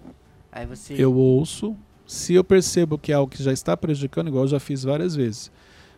Aí 0.52 0.66
você 0.66 0.96
Eu 0.98 1.14
ouço, 1.16 1.76
se 2.08 2.34
eu 2.34 2.44
percebo 2.44 2.98
que 2.98 3.12
é 3.12 3.16
algo 3.16 3.32
que 3.32 3.42
já 3.44 3.52
está 3.52 3.76
prejudicando, 3.76 4.28
igual 4.28 4.44
eu 4.46 4.48
já 4.50 4.60
fiz 4.60 4.84
várias 4.84 5.16
vezes. 5.16 5.52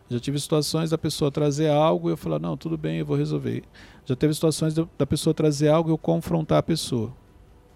Já 0.10 0.20
tive 0.20 0.40
situações 0.40 0.92
da 0.92 0.98
pessoa 0.98 1.32
trazer 1.32 1.70
algo 1.70 2.10
e 2.10 2.14
eu 2.14 2.18
falar, 2.18 2.38
não, 2.40 2.56
tudo 2.56 2.78
bem, 2.78 3.00
eu 3.00 3.06
vou 3.06 3.18
resolver. 3.18 3.64
Já 4.06 4.16
teve 4.16 4.34
situações 4.34 4.74
da 4.74 4.88
da 4.98 5.06
pessoa 5.06 5.34
trazer 5.34 5.68
algo 5.68 5.90
e 5.90 5.94
eu 5.94 5.98
confrontar 5.98 6.60
a 6.60 6.64
pessoa. 6.64 7.12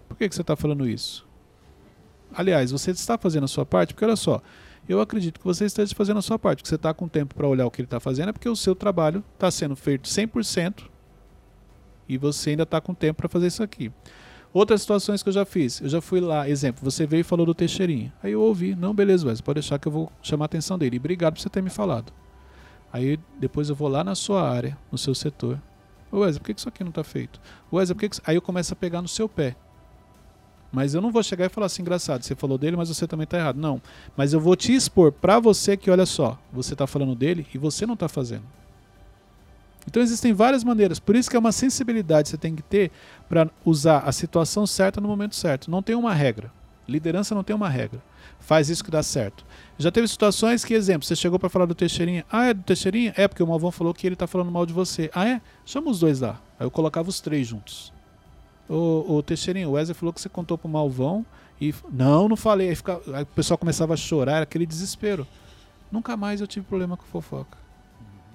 Por 0.08 0.16
que, 0.16 0.28
que 0.28 0.34
você 0.34 0.40
está 0.40 0.56
falando 0.56 0.88
isso? 0.88 1.26
Aliás, 2.34 2.70
você 2.70 2.90
está 2.90 3.18
fazendo 3.18 3.44
a 3.44 3.48
sua 3.48 3.66
parte? 3.66 3.94
Porque 3.94 4.04
olha 4.04 4.16
só, 4.16 4.42
eu 4.88 5.00
acredito 5.00 5.38
que 5.38 5.44
você 5.44 5.64
esteja 5.64 5.94
fazendo 5.94 6.18
a 6.18 6.22
sua 6.22 6.38
parte. 6.38 6.62
Que 6.62 6.68
você 6.68 6.74
está 6.74 6.92
com 6.92 7.08
tempo 7.08 7.34
para 7.34 7.46
olhar 7.46 7.66
o 7.66 7.70
que 7.70 7.80
ele 7.80 7.86
está 7.86 8.00
fazendo 8.00 8.30
é 8.30 8.32
porque 8.32 8.48
o 8.48 8.56
seu 8.56 8.74
trabalho 8.74 9.24
está 9.34 9.50
sendo 9.50 9.76
feito 9.76 10.08
100% 10.08 10.84
e 12.08 12.18
você 12.18 12.50
ainda 12.50 12.64
está 12.64 12.80
com 12.80 12.92
tempo 12.92 13.18
para 13.18 13.28
fazer 13.28 13.46
isso 13.46 13.62
aqui. 13.62 13.92
Outras 14.52 14.80
situações 14.80 15.22
que 15.22 15.28
eu 15.28 15.32
já 15.32 15.44
fiz, 15.44 15.80
eu 15.80 15.88
já 15.88 16.00
fui 16.00 16.20
lá, 16.20 16.48
exemplo, 16.48 16.82
você 16.82 17.06
veio 17.06 17.20
e 17.20 17.24
falou 17.24 17.46
do 17.46 17.54
Teixeirinha. 17.54 18.12
Aí 18.20 18.32
eu 18.32 18.40
ouvi, 18.40 18.74
não, 18.74 18.92
beleza, 18.92 19.28
Wesley, 19.28 19.44
pode 19.44 19.60
deixar 19.60 19.78
que 19.78 19.86
eu 19.86 19.92
vou 19.92 20.10
chamar 20.20 20.44
a 20.44 20.46
atenção 20.46 20.76
dele. 20.76 20.96
E 20.96 20.98
obrigado 20.98 21.34
por 21.34 21.40
você 21.40 21.48
ter 21.48 21.62
me 21.62 21.70
falado. 21.70 22.12
Aí 22.92 23.16
depois 23.38 23.68
eu 23.68 23.76
vou 23.76 23.86
lá 23.86 24.02
na 24.02 24.16
sua 24.16 24.42
área, 24.50 24.76
no 24.90 24.98
seu 24.98 25.14
setor. 25.14 25.62
Wesley, 26.12 26.40
por 26.40 26.46
que 26.46 26.58
isso 26.58 26.68
aqui 26.68 26.82
não 26.82 26.90
está 26.90 27.04
feito? 27.04 27.40
Wesley, 27.72 27.94
por 27.94 28.00
que... 28.00 28.12
isso-" 28.12 28.22
Aí 28.26 28.34
eu 28.34 28.42
começo 28.42 28.72
a 28.72 28.76
pegar 28.76 29.00
no 29.00 29.06
seu 29.06 29.28
pé. 29.28 29.54
Mas 30.72 30.94
eu 30.94 31.00
não 31.00 31.10
vou 31.10 31.22
chegar 31.22 31.46
e 31.46 31.48
falar 31.48 31.66
assim, 31.66 31.82
engraçado, 31.82 32.22
você 32.22 32.34
falou 32.34 32.56
dele, 32.56 32.76
mas 32.76 32.88
você 32.88 33.06
também 33.06 33.24
está 33.24 33.38
errado. 33.38 33.56
Não. 33.56 33.82
Mas 34.16 34.32
eu 34.32 34.40
vou 34.40 34.54
te 34.54 34.72
expor 34.72 35.10
para 35.10 35.40
você 35.40 35.76
que, 35.76 35.90
olha 35.90 36.06
só, 36.06 36.38
você 36.52 36.74
está 36.74 36.86
falando 36.86 37.14
dele 37.14 37.46
e 37.52 37.58
você 37.58 37.84
não 37.86 37.94
está 37.94 38.08
fazendo. 38.08 38.44
Então 39.86 40.02
existem 40.02 40.32
várias 40.32 40.62
maneiras. 40.62 41.00
Por 41.00 41.16
isso 41.16 41.28
que 41.28 41.36
é 41.36 41.38
uma 41.38 41.52
sensibilidade 41.52 42.24
que 42.24 42.30
você 42.30 42.36
tem 42.36 42.54
que 42.54 42.62
ter 42.62 42.90
para 43.28 43.50
usar 43.64 44.00
a 44.00 44.12
situação 44.12 44.66
certa 44.66 45.00
no 45.00 45.08
momento 45.08 45.34
certo. 45.34 45.70
Não 45.70 45.82
tem 45.82 45.96
uma 45.96 46.14
regra. 46.14 46.52
Liderança 46.86 47.34
não 47.34 47.42
tem 47.42 47.56
uma 47.56 47.68
regra. 47.68 48.00
Faz 48.38 48.68
isso 48.68 48.84
que 48.84 48.90
dá 48.90 49.02
certo. 49.02 49.44
Já 49.78 49.90
teve 49.90 50.06
situações 50.08 50.64
que, 50.64 50.74
exemplo, 50.74 51.06
você 51.06 51.16
chegou 51.16 51.38
para 51.38 51.48
falar 51.48 51.66
do 51.66 51.74
Teixeirinha. 51.74 52.24
Ah, 52.30 52.46
é 52.46 52.54
do 52.54 52.62
Teixeirinha? 52.62 53.12
É, 53.16 53.26
porque 53.26 53.42
o 53.42 53.46
Malvão 53.46 53.70
falou 53.70 53.92
que 53.92 54.06
ele 54.06 54.16
tá 54.16 54.26
falando 54.26 54.50
mal 54.50 54.64
de 54.64 54.72
você. 54.72 55.10
Ah, 55.14 55.28
é? 55.28 55.40
Chama 55.64 55.90
os 55.90 56.00
dois 56.00 56.20
lá. 56.20 56.40
Aí 56.58 56.66
eu 56.66 56.70
colocava 56.70 57.08
os 57.08 57.20
três 57.20 57.46
juntos. 57.46 57.92
Ô, 58.72 59.16
ô 59.16 59.22
Teixeirinha, 59.22 59.68
o 59.68 59.72
Wesley 59.72 59.94
falou 59.94 60.12
que 60.12 60.20
você 60.20 60.28
contou 60.28 60.56
pro 60.56 60.68
Malvão 60.68 61.26
e. 61.60 61.74
Não, 61.90 62.28
não 62.28 62.36
falei. 62.36 62.68
Aí, 62.68 62.74
fica- 62.76 63.00
aí 63.12 63.24
o 63.24 63.26
pessoal 63.26 63.58
começava 63.58 63.94
a 63.94 63.96
chorar, 63.96 64.34
era 64.36 64.42
aquele 64.44 64.64
desespero. 64.64 65.26
Nunca 65.90 66.16
mais 66.16 66.40
eu 66.40 66.46
tive 66.46 66.64
problema 66.66 66.96
com 66.96 67.02
fofoca. 67.04 67.58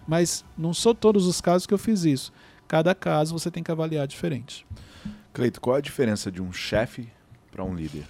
Mas 0.06 0.43
não 0.58 0.74
são 0.74 0.93
todos 0.93 1.26
os 1.26 1.39
casos 1.39 1.65
que 1.65 1.74
eu 1.74 1.78
fiz 1.78 2.04
isso. 2.04 2.34
Cada 2.67 2.93
caso 2.93 3.32
você 3.38 3.50
tem 3.50 3.63
que 3.63 3.71
avaliar 3.71 4.06
diferente. 4.08 4.65
Cleito, 5.34 5.62
qual 5.62 5.78
a 5.78 5.82
diferença 5.82 6.30
de 6.32 6.41
um 6.41 6.52
chefe 6.52 7.08
para 7.52 7.63
um 7.63 7.74
líder? 7.74 8.06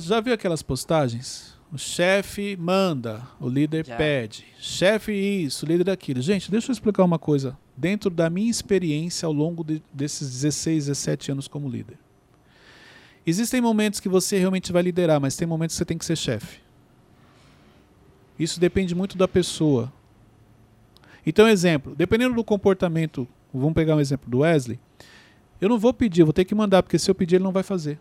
Já 0.00 0.20
viu 0.20 0.32
aquelas 0.32 0.62
postagens? 0.62 1.53
O 1.74 1.78
chefe 1.78 2.56
manda, 2.56 3.26
o 3.40 3.48
líder 3.48 3.84
Já. 3.84 3.96
pede. 3.96 4.44
Chefe 4.60 5.10
isso, 5.12 5.66
líder 5.66 5.90
aquilo. 5.90 6.22
Gente, 6.22 6.48
deixa 6.48 6.70
eu 6.70 6.72
explicar 6.72 7.02
uma 7.02 7.18
coisa. 7.18 7.58
Dentro 7.76 8.10
da 8.10 8.30
minha 8.30 8.48
experiência 8.48 9.26
ao 9.26 9.32
longo 9.32 9.64
de- 9.64 9.82
desses 9.92 10.30
16, 10.30 10.86
17 10.86 11.32
anos 11.32 11.48
como 11.48 11.68
líder. 11.68 11.98
Existem 13.26 13.60
momentos 13.60 13.98
que 13.98 14.08
você 14.08 14.38
realmente 14.38 14.70
vai 14.72 14.82
liderar, 14.82 15.20
mas 15.20 15.34
tem 15.34 15.48
momentos 15.48 15.74
que 15.74 15.78
você 15.78 15.84
tem 15.84 15.98
que 15.98 16.04
ser 16.04 16.14
chefe. 16.16 16.60
Isso 18.38 18.60
depende 18.60 18.94
muito 18.94 19.18
da 19.18 19.26
pessoa. 19.26 19.92
Então, 21.26 21.48
exemplo, 21.48 21.94
dependendo 21.96 22.34
do 22.36 22.44
comportamento, 22.44 23.26
vamos 23.52 23.74
pegar 23.74 23.96
um 23.96 24.00
exemplo 24.00 24.30
do 24.30 24.38
Wesley, 24.40 24.78
eu 25.60 25.68
não 25.68 25.78
vou 25.78 25.92
pedir, 25.92 26.22
vou 26.22 26.32
ter 26.32 26.44
que 26.44 26.54
mandar, 26.54 26.82
porque 26.84 26.98
se 27.00 27.10
eu 27.10 27.14
pedir 27.16 27.36
ele 27.36 27.44
não 27.44 27.52
vai 27.52 27.62
fazer. 27.64 27.98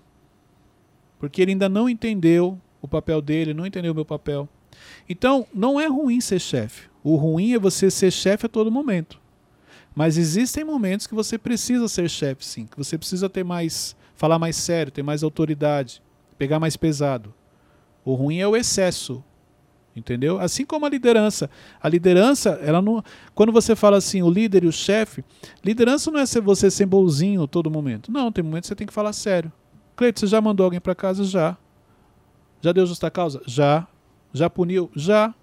Porque 1.18 1.42
ele 1.42 1.52
ainda 1.54 1.70
não 1.70 1.88
entendeu 1.90 2.60
o 2.84 2.88
papel 2.88 3.22
dele, 3.22 3.54
não 3.54 3.66
entendeu 3.66 3.94
o 3.94 3.96
meu 3.96 4.04
papel. 4.04 4.48
Então, 5.08 5.48
não 5.54 5.80
é 5.80 5.88
ruim 5.88 6.20
ser 6.20 6.40
chefe. 6.40 6.90
O 7.02 7.16
ruim 7.16 7.54
é 7.54 7.60
você 7.60 7.90
ser 7.90 8.12
chefe 8.12 8.46
a 8.46 8.50
todo 8.50 8.70
momento. 8.70 9.20
Mas 9.96 10.18
existem 10.18 10.66
momentos 10.66 11.08
que 11.08 11.16
você 11.16 11.38
precisa 11.38 11.88
ser 11.88 12.10
chefe, 12.10 12.46
sim. 12.46 12.66
Que 12.66 12.78
você 12.78 12.98
precisa 12.98 13.30
ter 13.30 13.44
mais. 13.44 13.96
falar 14.16 14.38
mais 14.38 14.58
sério, 14.58 14.92
ter 14.92 15.02
mais 15.02 15.24
autoridade, 15.24 16.02
pegar 16.38 16.60
mais 16.60 16.76
pesado. 16.76 17.34
O 18.04 18.16
ruim 18.16 18.40
é 18.40 18.48
o 18.48 18.56
excesso. 18.56 19.24
Entendeu? 19.96 20.40
Assim 20.40 20.66
como 20.66 20.86
a 20.86 20.90
liderança. 20.90 21.50
A 21.82 21.88
liderança, 21.88 22.60
ela 22.62 22.82
não. 22.82 23.02
Quando 23.34 23.54
você 23.54 23.78
fala 23.78 23.96
assim, 23.96 24.22
o 24.24 24.30
líder 24.30 24.66
e 24.66 24.68
o 24.68 24.74
chefe, 24.74 25.24
liderança 25.64 26.12
não 26.12 26.20
é 26.20 26.26
ser 26.26 26.42
você 26.42 26.70
ser 26.70 26.88
bonzinho 26.88 27.48
todo 27.48 27.72
momento. 27.72 28.12
Não, 28.12 28.30
tem 28.30 28.44
momentos 28.44 28.68
que 28.68 28.74
você 28.74 28.76
tem 28.76 28.88
que 28.88 28.94
falar 28.94 29.14
sério. 29.14 29.52
Cleito, 29.96 30.20
você 30.20 30.28
já 30.28 30.42
mandou 30.42 30.66
alguém 30.66 30.82
para 30.82 30.94
casa? 30.94 31.24
Já. 31.24 31.56
Já 32.64 32.72
deu 32.72 32.86
justa 32.86 33.12
causa? 33.12 33.42
Já. 33.46 33.86
Já 34.34 34.50
puniu? 34.50 34.90
Já. 34.96 35.36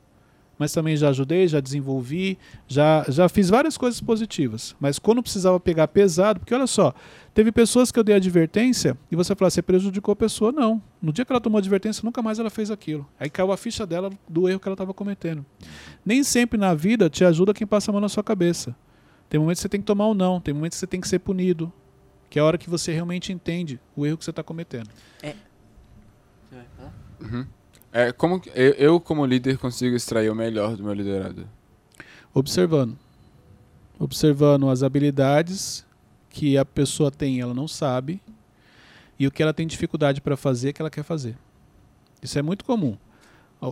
Mas 0.58 0.72
também 0.72 0.96
já 0.96 1.10
ajudei, 1.10 1.48
já 1.48 1.58
desenvolvi, 1.58 2.38
já, 2.68 3.04
já 3.08 3.30
fiz 3.30 3.48
várias 3.48 3.78
coisas 3.78 4.00
positivas. 4.00 4.74
Mas 4.78 4.98
quando 4.98 5.22
precisava 5.22 5.58
pegar 5.58 5.88
pesado, 5.88 6.40
porque 6.40 6.54
olha 6.54 6.66
só, 6.66 6.94
teve 7.32 7.50
pessoas 7.50 7.90
que 7.90 7.98
eu 7.98 8.04
dei 8.04 8.14
advertência 8.14 8.96
e 9.10 9.16
você 9.16 9.34
falou, 9.34 9.50
você 9.50 9.62
prejudicou 9.62 10.12
a 10.12 10.16
pessoa? 10.16 10.52
Não. 10.52 10.82
No 11.00 11.12
dia 11.12 11.24
que 11.24 11.32
ela 11.32 11.40
tomou 11.40 11.58
advertência, 11.58 12.02
nunca 12.04 12.20
mais 12.20 12.38
ela 12.38 12.50
fez 12.50 12.70
aquilo. 12.70 13.06
Aí 13.18 13.30
caiu 13.30 13.52
a 13.52 13.56
ficha 13.56 13.86
dela 13.86 14.10
do 14.28 14.48
erro 14.48 14.60
que 14.60 14.68
ela 14.68 14.74
estava 14.74 14.92
cometendo. 14.92 15.44
Nem 16.04 16.22
sempre 16.22 16.58
na 16.58 16.74
vida 16.74 17.08
te 17.08 17.24
ajuda 17.24 17.54
quem 17.54 17.66
passa 17.66 17.90
a 17.90 17.92
mão 17.92 18.00
na 18.00 18.08
sua 18.08 18.22
cabeça. 18.22 18.74
Tem 19.30 19.40
momentos 19.40 19.60
que 19.60 19.62
você 19.62 19.68
tem 19.68 19.80
que 19.80 19.86
tomar 19.86 20.08
um 20.08 20.14
não, 20.14 20.40
tem 20.40 20.52
momentos 20.52 20.76
que 20.76 20.80
você 20.80 20.86
tem 20.86 21.00
que 21.00 21.08
ser 21.08 21.20
punido, 21.20 21.72
que 22.28 22.38
é 22.38 22.42
a 22.42 22.44
hora 22.44 22.58
que 22.58 22.68
você 22.68 22.92
realmente 22.92 23.32
entende 23.32 23.80
o 23.96 24.04
erro 24.04 24.18
que 24.18 24.24
você 24.24 24.30
está 24.30 24.42
cometendo. 24.42 24.90
Você 26.50 26.56
vai 26.56 26.64
falar? 26.76 26.99
Uhum. 27.20 27.46
É, 27.92 28.12
como 28.12 28.40
eu, 28.54 28.72
eu, 28.72 29.00
como 29.00 29.26
líder, 29.26 29.58
consigo 29.58 29.96
extrair 29.96 30.30
o 30.30 30.34
melhor 30.34 30.76
do 30.76 30.82
meu 30.82 30.92
liderado? 30.92 31.48
Observando. 32.32 32.96
Observando 33.98 34.68
as 34.68 34.82
habilidades 34.82 35.84
que 36.30 36.56
a 36.56 36.64
pessoa 36.64 37.10
tem 37.10 37.40
ela 37.40 37.52
não 37.52 37.66
sabe, 37.66 38.22
e 39.18 39.26
o 39.26 39.30
que 39.30 39.42
ela 39.42 39.52
tem 39.52 39.66
dificuldade 39.66 40.20
para 40.20 40.36
fazer 40.36 40.72
que 40.72 40.80
ela 40.80 40.90
quer 40.90 41.02
fazer. 41.02 41.36
Isso 42.22 42.38
é 42.38 42.42
muito 42.42 42.64
comum. 42.64 42.96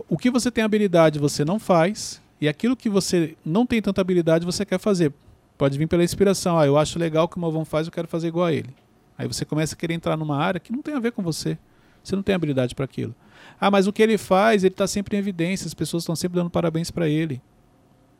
O 0.07 0.17
que 0.17 0.29
você 0.29 0.51
tem 0.51 0.63
habilidade 0.63 1.17
você 1.17 1.43
não 1.43 1.57
faz, 1.57 2.21
e 2.39 2.47
aquilo 2.47 2.75
que 2.75 2.89
você 2.89 3.35
não 3.43 3.65
tem 3.65 3.81
tanta 3.81 4.01
habilidade 4.01 4.45
você 4.45 4.65
quer 4.65 4.79
fazer. 4.79 5.11
Pode 5.57 5.77
vir 5.77 5.87
pela 5.87 6.03
inspiração. 6.03 6.59
Ah, 6.59 6.65
eu 6.65 6.77
acho 6.77 6.99
legal 6.99 7.25
o 7.25 7.27
que 7.27 7.37
o 7.37 7.39
Malvão 7.39 7.65
faz, 7.65 7.87
eu 7.87 7.91
quero 7.91 8.07
fazer 8.07 8.27
igual 8.27 8.45
a 8.45 8.53
ele. 8.53 8.69
Aí 9.17 9.27
você 9.27 9.43
começa 9.43 9.73
a 9.73 9.77
querer 9.77 9.93
entrar 9.93 10.15
numa 10.15 10.37
área 10.37 10.59
que 10.59 10.71
não 10.71 10.81
tem 10.81 10.93
a 10.93 10.99
ver 10.99 11.11
com 11.11 11.23
você. 11.23 11.57
Você 12.03 12.15
não 12.15 12.23
tem 12.23 12.35
habilidade 12.35 12.75
para 12.75 12.85
aquilo. 12.85 13.15
Ah, 13.59 13.69
mas 13.69 13.87
o 13.87 13.93
que 13.93 14.01
ele 14.01 14.17
faz, 14.17 14.63
ele 14.63 14.73
está 14.73 14.87
sempre 14.87 15.15
em 15.17 15.19
evidência, 15.19 15.67
as 15.67 15.73
pessoas 15.73 16.03
estão 16.03 16.15
sempre 16.15 16.37
dando 16.37 16.49
parabéns 16.49 16.89
para 16.91 17.07
ele. 17.09 17.41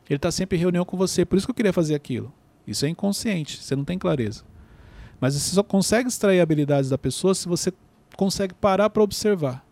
Ele 0.08 0.16
está 0.16 0.30
sempre 0.30 0.58
em 0.58 0.60
reunião 0.60 0.84
com 0.84 0.96
você, 0.96 1.24
por 1.24 1.36
isso 1.36 1.46
que 1.46 1.50
eu 1.50 1.54
queria 1.54 1.72
fazer 1.72 1.94
aquilo. 1.94 2.32
Isso 2.66 2.84
é 2.84 2.88
inconsciente, 2.88 3.62
você 3.62 3.74
não 3.74 3.84
tem 3.84 3.98
clareza. 3.98 4.44
Mas 5.20 5.34
você 5.34 5.54
só 5.54 5.62
consegue 5.62 6.08
extrair 6.08 6.40
habilidades 6.40 6.90
da 6.90 6.98
pessoa 6.98 7.34
se 7.34 7.48
você 7.48 7.72
consegue 8.16 8.54
parar 8.54 8.90
para 8.90 9.02
observar. 9.02 9.64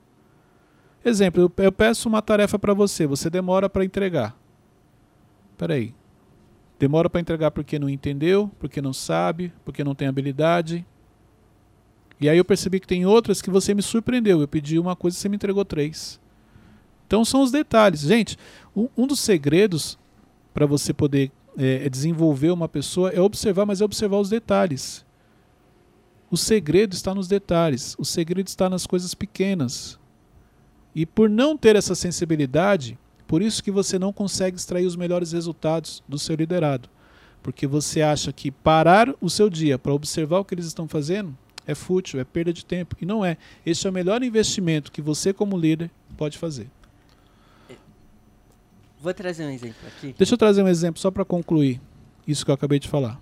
Exemplo, 1.05 1.53
eu- 1.59 1.73
peço 1.73 2.09
uma 2.09 2.23
tarefa 2.23 2.59
para 2.59 2.75
você, 2.75 3.07
você 3.07 3.29
demora 3.31 3.69
para 3.69 3.85
entregar. 3.85 4.37
Peraí. 5.57 5.95
Demora 6.79 7.11
para 7.11 7.21
entregar 7.21 7.51
porque 7.51 7.79
não 7.79 7.89
entendeu, 7.89 8.51
porque 8.59 8.81
não 8.81 8.93
sabe, 8.93 9.53
porque 9.65 9.83
não 9.83 9.95
tem 9.95 10.07
habilidade. 10.07 10.87
E 12.21 12.29
aí 12.29 12.37
eu 12.37 12.45
percebi 12.45 12.81
que 12.81 12.87
tem 12.87 13.07
outras 13.07 13.41
que 13.41 13.51
você 13.51 13.73
me 13.75 13.83
surpreendeu. 13.83 14.41
Eu 14.41 14.49
pedi 14.49 14.79
uma 14.79 14.97
coisa 14.97 15.17
e 15.17 15.21
você 15.21 15.29
me 15.29 15.37
entregou 15.37 15.65
três. 15.65 16.21
Então 17.07 17.25
são 17.25 17.43
os 17.43 17.51
detalhes. 17.51 18.01
Gente, 18.01 18.37
um, 18.75 18.89
um 18.97 19.07
dos 19.07 19.21
segredos 19.21 19.99
para 20.53 20.67
você 20.67 20.93
poder 20.93 21.31
é, 21.57 21.89
desenvolver 21.89 22.51
uma 22.51 22.69
pessoa 22.69 23.11
é 23.11 23.21
observar, 23.21 23.65
mas 23.65 23.81
é 23.81 23.85
observar 23.85 24.19
os 24.19 24.29
detalhes. 24.29 25.07
O 26.31 26.37
segredo 26.37 26.93
está 26.93 27.15
nos 27.15 27.29
detalhes. 27.29 27.95
O 27.99 28.05
segredo 28.05 28.49
está 28.49 28.69
nas 28.69 28.87
coisas 28.87 29.15
pequenas. 29.15 29.99
E 30.95 31.07
por 31.07 31.31
não 31.31 31.57
ter 31.57 31.77
essa 31.77 31.95
sensibilidade, 31.95 32.99
por 33.27 33.41
isso 33.41 33.63
que 33.63 33.71
você 33.71 33.99
não 33.99 34.13
consegue 34.13 34.57
extrair 34.57 34.87
os 34.87 34.97
melhores 34.97 35.33
resultados 35.33 36.03
do 36.09 36.19
seu 36.19 36.35
liderado. 36.35 36.89
Porque 37.43 37.67
você 37.67 38.03
acha 38.03 38.33
que 38.33 38.51
parar 38.51 39.15
o 39.21 39.31
seu 39.31 39.49
dia 39.49 39.79
para 39.79 39.95
observar 39.95 40.41
o 40.41 40.45
que 40.45 40.55
eles 40.55 40.67
estão 40.67 40.89
fazendo 40.89 41.37
é 41.69 41.75
fútil, 41.75 42.19
é 42.19 42.25
perda 42.25 42.53
de 42.53 42.65
tempo. 42.65 42.97
E 43.01 43.05
não 43.05 43.23
é. 43.25 43.37
Esse 43.65 43.87
é 43.87 43.91
o 43.91 43.93
melhor 43.93 44.23
investimento 44.23 44.91
que 44.91 45.03
você, 45.03 45.33
como 45.35 45.57
líder, 45.57 45.91
pode 46.17 46.39
fazer. 46.39 46.69
Vou 49.01 49.13
trazer 49.15 49.45
um 49.45 49.51
exemplo 49.51 49.87
aqui. 49.87 50.15
Deixa 50.17 50.35
eu 50.35 50.39
trazer 50.39 50.63
um 50.63 50.67
exemplo 50.67 51.01
só 51.01 51.11
para 51.11 51.25
concluir 51.25 51.81
isso 52.27 52.45
que 52.45 52.51
eu 52.51 52.55
acabei 52.55 52.79
de 52.79 52.89
falar. 52.89 53.21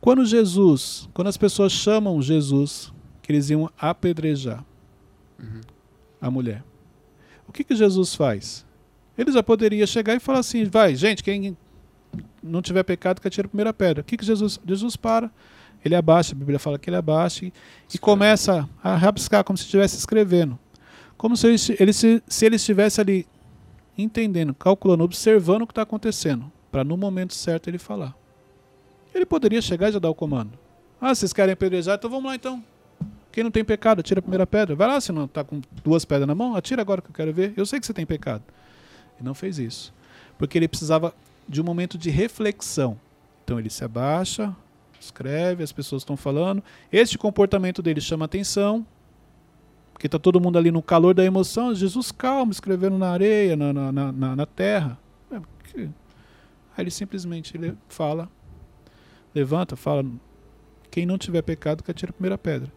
Quando 0.00 0.26
Jesus, 0.26 1.08
quando 1.14 1.28
as 1.28 1.36
pessoas 1.36 1.72
chamam 1.72 2.20
Jesus, 2.20 2.92
que 3.22 3.32
eles 3.32 3.48
iam 3.48 3.70
apedrejar 3.78 4.64
Uhum. 5.38 5.60
a 6.20 6.30
mulher, 6.30 6.64
o 7.46 7.52
que, 7.52 7.62
que 7.62 7.76
Jesus 7.76 8.14
faz? 8.14 8.66
Ele 9.16 9.30
já 9.30 9.42
poderia 9.42 9.86
chegar 9.86 10.14
e 10.14 10.20
falar 10.20 10.40
assim: 10.40 10.64
vai, 10.64 10.94
gente, 10.96 11.22
quem 11.22 11.56
não 12.42 12.60
tiver 12.60 12.82
pecado, 12.82 13.20
que 13.20 13.28
atire 13.28 13.46
a 13.46 13.48
primeira 13.48 13.72
pedra. 13.72 14.02
O 14.02 14.04
que, 14.04 14.16
que 14.16 14.24
Jesus. 14.24 14.60
Jesus 14.66 14.96
para, 14.96 15.30
ele 15.86 15.94
abaixa, 15.94 16.34
a 16.34 16.38
Bíblia 16.38 16.58
fala 16.58 16.78
que 16.78 16.88
ele 16.90 16.96
abaixa 16.96 17.44
e, 17.44 17.52
e 17.92 17.98
começa 17.98 18.68
a 18.82 18.96
rabiscar, 18.96 19.44
como 19.44 19.56
se 19.56 19.64
estivesse 19.64 19.96
escrevendo. 19.96 20.58
Como 21.16 21.36
se 21.36 21.46
ele, 21.46 21.56
ele 21.80 21.92
se, 21.92 22.22
se 22.26 22.46
ele 22.46 22.56
estivesse 22.56 23.00
ali 23.00 23.26
entendendo, 23.96 24.54
calculando, 24.54 25.04
observando 25.04 25.62
o 25.62 25.66
que 25.66 25.72
está 25.72 25.82
acontecendo, 25.82 26.50
para 26.70 26.84
no 26.84 26.96
momento 26.96 27.34
certo 27.34 27.68
ele 27.68 27.78
falar. 27.78 28.14
Ele 29.14 29.24
poderia 29.24 29.62
chegar 29.62 29.88
e 29.88 29.92
já 29.92 29.98
dar 29.98 30.10
o 30.10 30.14
comando. 30.14 30.58
Ah, 31.00 31.14
vocês 31.14 31.32
querem 31.32 31.52
apedrejar? 31.52 31.96
Então 31.96 32.10
vamos 32.10 32.26
lá 32.26 32.34
então. 32.34 32.62
Quem 33.32 33.44
não 33.44 33.50
tem 33.50 33.64
pecado, 33.64 34.00
atira 34.00 34.18
a 34.18 34.22
primeira 34.22 34.46
pedra. 34.46 34.74
Vai 34.74 34.88
lá, 34.88 35.00
se 35.00 35.12
não 35.12 35.24
está 35.24 35.44
com 35.44 35.60
duas 35.84 36.04
pedras 36.04 36.26
na 36.26 36.34
mão, 36.34 36.54
atira 36.56 36.82
agora 36.82 37.00
que 37.00 37.08
eu 37.08 37.14
quero 37.14 37.32
ver. 37.32 37.52
Eu 37.56 37.66
sei 37.66 37.80
que 37.80 37.86
você 37.86 37.92
tem 37.92 38.06
pecado. 38.06 38.42
Ele 39.18 39.26
não 39.26 39.34
fez 39.34 39.58
isso. 39.58 39.92
Porque 40.38 40.58
ele 40.58 40.68
precisava 40.68 41.14
de 41.48 41.60
um 41.60 41.64
momento 41.64 41.96
de 41.96 42.10
reflexão. 42.10 42.98
Então 43.44 43.58
ele 43.58 43.70
se 43.70 43.84
abaixa, 43.84 44.54
escreve, 45.00 45.62
as 45.62 45.72
pessoas 45.72 46.02
estão 46.02 46.16
falando. 46.16 46.62
Este 46.90 47.16
comportamento 47.18 47.82
dele 47.82 48.00
chama 48.00 48.24
atenção, 48.24 48.86
porque 49.92 50.06
está 50.06 50.18
todo 50.18 50.40
mundo 50.40 50.58
ali 50.58 50.70
no 50.70 50.82
calor 50.82 51.14
da 51.14 51.24
emoção. 51.24 51.74
Jesus 51.74 52.12
calmo, 52.12 52.52
escrevendo 52.52 52.98
na 52.98 53.10
areia, 53.10 53.56
na, 53.56 53.72
na, 53.72 53.92
na- 53.92 54.36
na, 54.36 54.46
terra. 54.46 54.98
É, 55.30 55.40
Aí 56.76 56.82
ele 56.84 56.90
simplesmente 56.90 57.56
ele 57.56 57.74
fala, 57.88 58.28
levanta, 59.34 59.74
fala: 59.76 60.04
quem 60.90 61.06
não 61.06 61.16
tiver 61.16 61.42
pecado, 61.42 61.82
que 61.82 61.90
atire 61.90 62.10
a 62.10 62.12
primeira 62.12 62.36
pedra. 62.36 62.70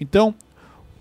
Então, 0.00 0.34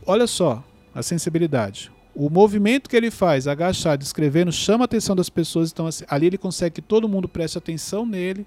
olha 0.06 0.26
só 0.28 0.64
a 0.94 1.04
sensibilidade. 1.04 1.92
O 2.16 2.30
movimento 2.30 2.90
que 2.90 2.96
ele 2.98 3.12
faz, 3.12 3.48
agachado, 3.48 4.04
escrevendo, 4.04 4.52
chama 4.52 4.84
a 4.84 4.86
atenção 4.86 5.16
das 5.16 5.30
pessoas. 5.30 5.72
Então, 5.72 5.86
assim, 5.88 6.04
ali 6.08 6.26
ele 6.28 6.38
consegue 6.38 6.76
que 6.76 6.82
todo 6.82 7.08
mundo 7.08 7.30
preste 7.30 7.58
atenção 7.58 8.06
nele 8.06 8.46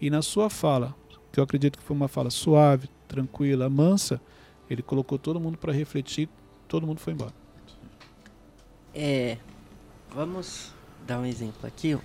e 0.00 0.10
na 0.10 0.22
sua 0.22 0.50
fala, 0.50 0.94
que 1.32 1.40
eu 1.40 1.44
acredito 1.44 1.78
que 1.78 1.84
foi 1.84 1.96
uma 1.96 2.08
fala 2.08 2.30
suave, 2.30 2.88
tranquila, 3.08 3.68
mansa. 3.70 4.20
Ele 4.68 4.82
colocou 4.82 5.18
todo 5.18 5.40
mundo 5.40 5.56
para 5.56 5.72
refletir, 5.72 6.28
todo 6.68 6.86
mundo 6.86 7.00
foi 7.00 7.14
embora. 7.14 7.32
É, 8.94 9.38
vamos 10.14 10.72
dar 11.06 11.18
um 11.18 11.24
exemplo 11.24 11.66
aqui. 11.66 11.98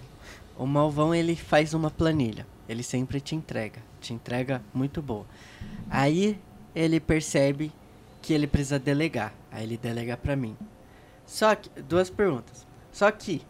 O 0.58 0.66
Malvão 0.66 1.14
ele 1.14 1.36
faz 1.36 1.74
uma 1.74 1.92
planilha. 1.92 2.48
Ele 2.68 2.84
sempre 2.84 3.20
te 3.20 3.36
entrega, 3.36 3.82
te 4.00 4.14
entrega 4.14 4.62
muito 4.74 5.02
boa. 5.02 5.26
Aí 5.90 6.40
ele 6.74 7.00
percebe 7.00 7.72
que 8.22 8.34
ele 8.34 8.48
precisa 8.48 8.80
delegar. 8.80 9.34
Aí 9.52 9.64
ele 9.64 9.78
delega 9.78 10.18
pra 10.18 10.36
mim. 10.36 10.58
Só 11.26 11.54
que 11.56 11.70
duas 11.82 12.10
perguntas. 12.10 12.66
Só 12.92 13.12
que 13.12 13.42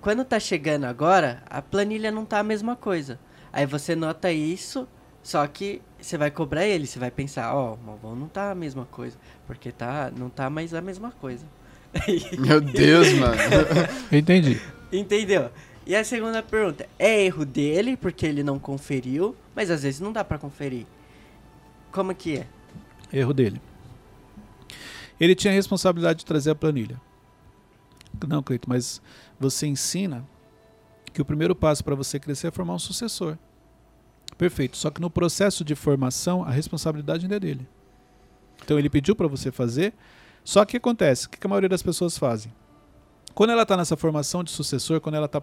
quando 0.00 0.24
tá 0.24 0.38
chegando 0.38 0.84
agora, 0.84 1.42
a 1.46 1.60
planilha 1.60 2.10
não 2.10 2.24
tá 2.24 2.38
a 2.38 2.44
mesma 2.44 2.76
coisa. 2.76 3.18
Aí 3.52 3.66
você 3.66 3.94
nota 3.94 4.32
isso, 4.32 4.88
só 5.24 5.44
que 5.46 5.80
você 5.98 6.18
vai 6.18 6.30
cobrar 6.30 6.66
ele, 6.66 6.86
você 6.86 6.98
vai 6.98 7.10
pensar, 7.10 7.54
ó, 7.54 7.70
oh, 7.70 7.74
o 7.74 7.78
Malvão 7.78 8.14
não 8.14 8.28
tá 8.28 8.50
a 8.50 8.54
mesma 8.54 8.84
coisa, 8.84 9.16
porque 9.46 9.72
tá, 9.72 10.12
não 10.14 10.28
tá 10.28 10.50
mais 10.50 10.74
a 10.74 10.82
mesma 10.82 11.10
coisa. 11.12 11.46
Meu 12.38 12.60
Deus, 12.60 13.10
mano. 13.14 13.34
Entendi. 14.12 14.60
Entendeu? 14.92 15.50
E 15.86 15.96
a 15.96 16.04
segunda 16.04 16.42
pergunta, 16.42 16.86
é 16.98 17.24
erro 17.24 17.46
dele, 17.46 17.96
porque 17.96 18.26
ele 18.26 18.42
não 18.42 18.58
conferiu, 18.58 19.34
mas 19.56 19.70
às 19.70 19.82
vezes 19.82 19.98
não 19.98 20.12
dá 20.12 20.22
para 20.22 20.36
conferir. 20.36 20.84
Como 21.90 22.14
que 22.14 22.36
é? 22.36 22.46
Erro 23.10 23.32
dele. 23.32 23.62
Ele 25.18 25.34
tinha 25.34 25.54
a 25.54 25.54
responsabilidade 25.54 26.18
de 26.18 26.26
trazer 26.26 26.50
a 26.50 26.54
planilha. 26.54 27.00
Não, 28.28 28.42
Cleito, 28.42 28.68
mas 28.68 29.00
você 29.40 29.66
ensina 29.66 30.22
que 31.14 31.22
o 31.22 31.24
primeiro 31.24 31.54
passo 31.56 31.82
para 31.82 31.94
você 31.94 32.20
crescer 32.20 32.48
é 32.48 32.50
formar 32.50 32.74
um 32.74 32.78
sucessor. 32.78 33.38
Perfeito. 34.36 34.76
Só 34.76 34.90
que 34.90 35.00
no 35.00 35.10
processo 35.10 35.64
de 35.64 35.74
formação, 35.74 36.42
a 36.42 36.50
responsabilidade 36.50 37.24
ainda 37.24 37.36
é 37.36 37.40
dele. 37.40 37.68
Então 38.62 38.78
ele 38.78 38.90
pediu 38.90 39.14
para 39.14 39.28
você 39.28 39.50
fazer. 39.52 39.92
Só 40.42 40.64
que 40.64 40.76
acontece? 40.76 41.26
O 41.26 41.30
que 41.30 41.44
a 41.44 41.48
maioria 41.48 41.68
das 41.68 41.82
pessoas 41.82 42.18
fazem? 42.18 42.52
Quando 43.34 43.50
ela 43.50 43.62
está 43.62 43.76
nessa 43.76 43.96
formação 43.96 44.44
de 44.44 44.50
sucessor, 44.50 45.00
quando 45.00 45.16
ela 45.16 45.26
está 45.26 45.42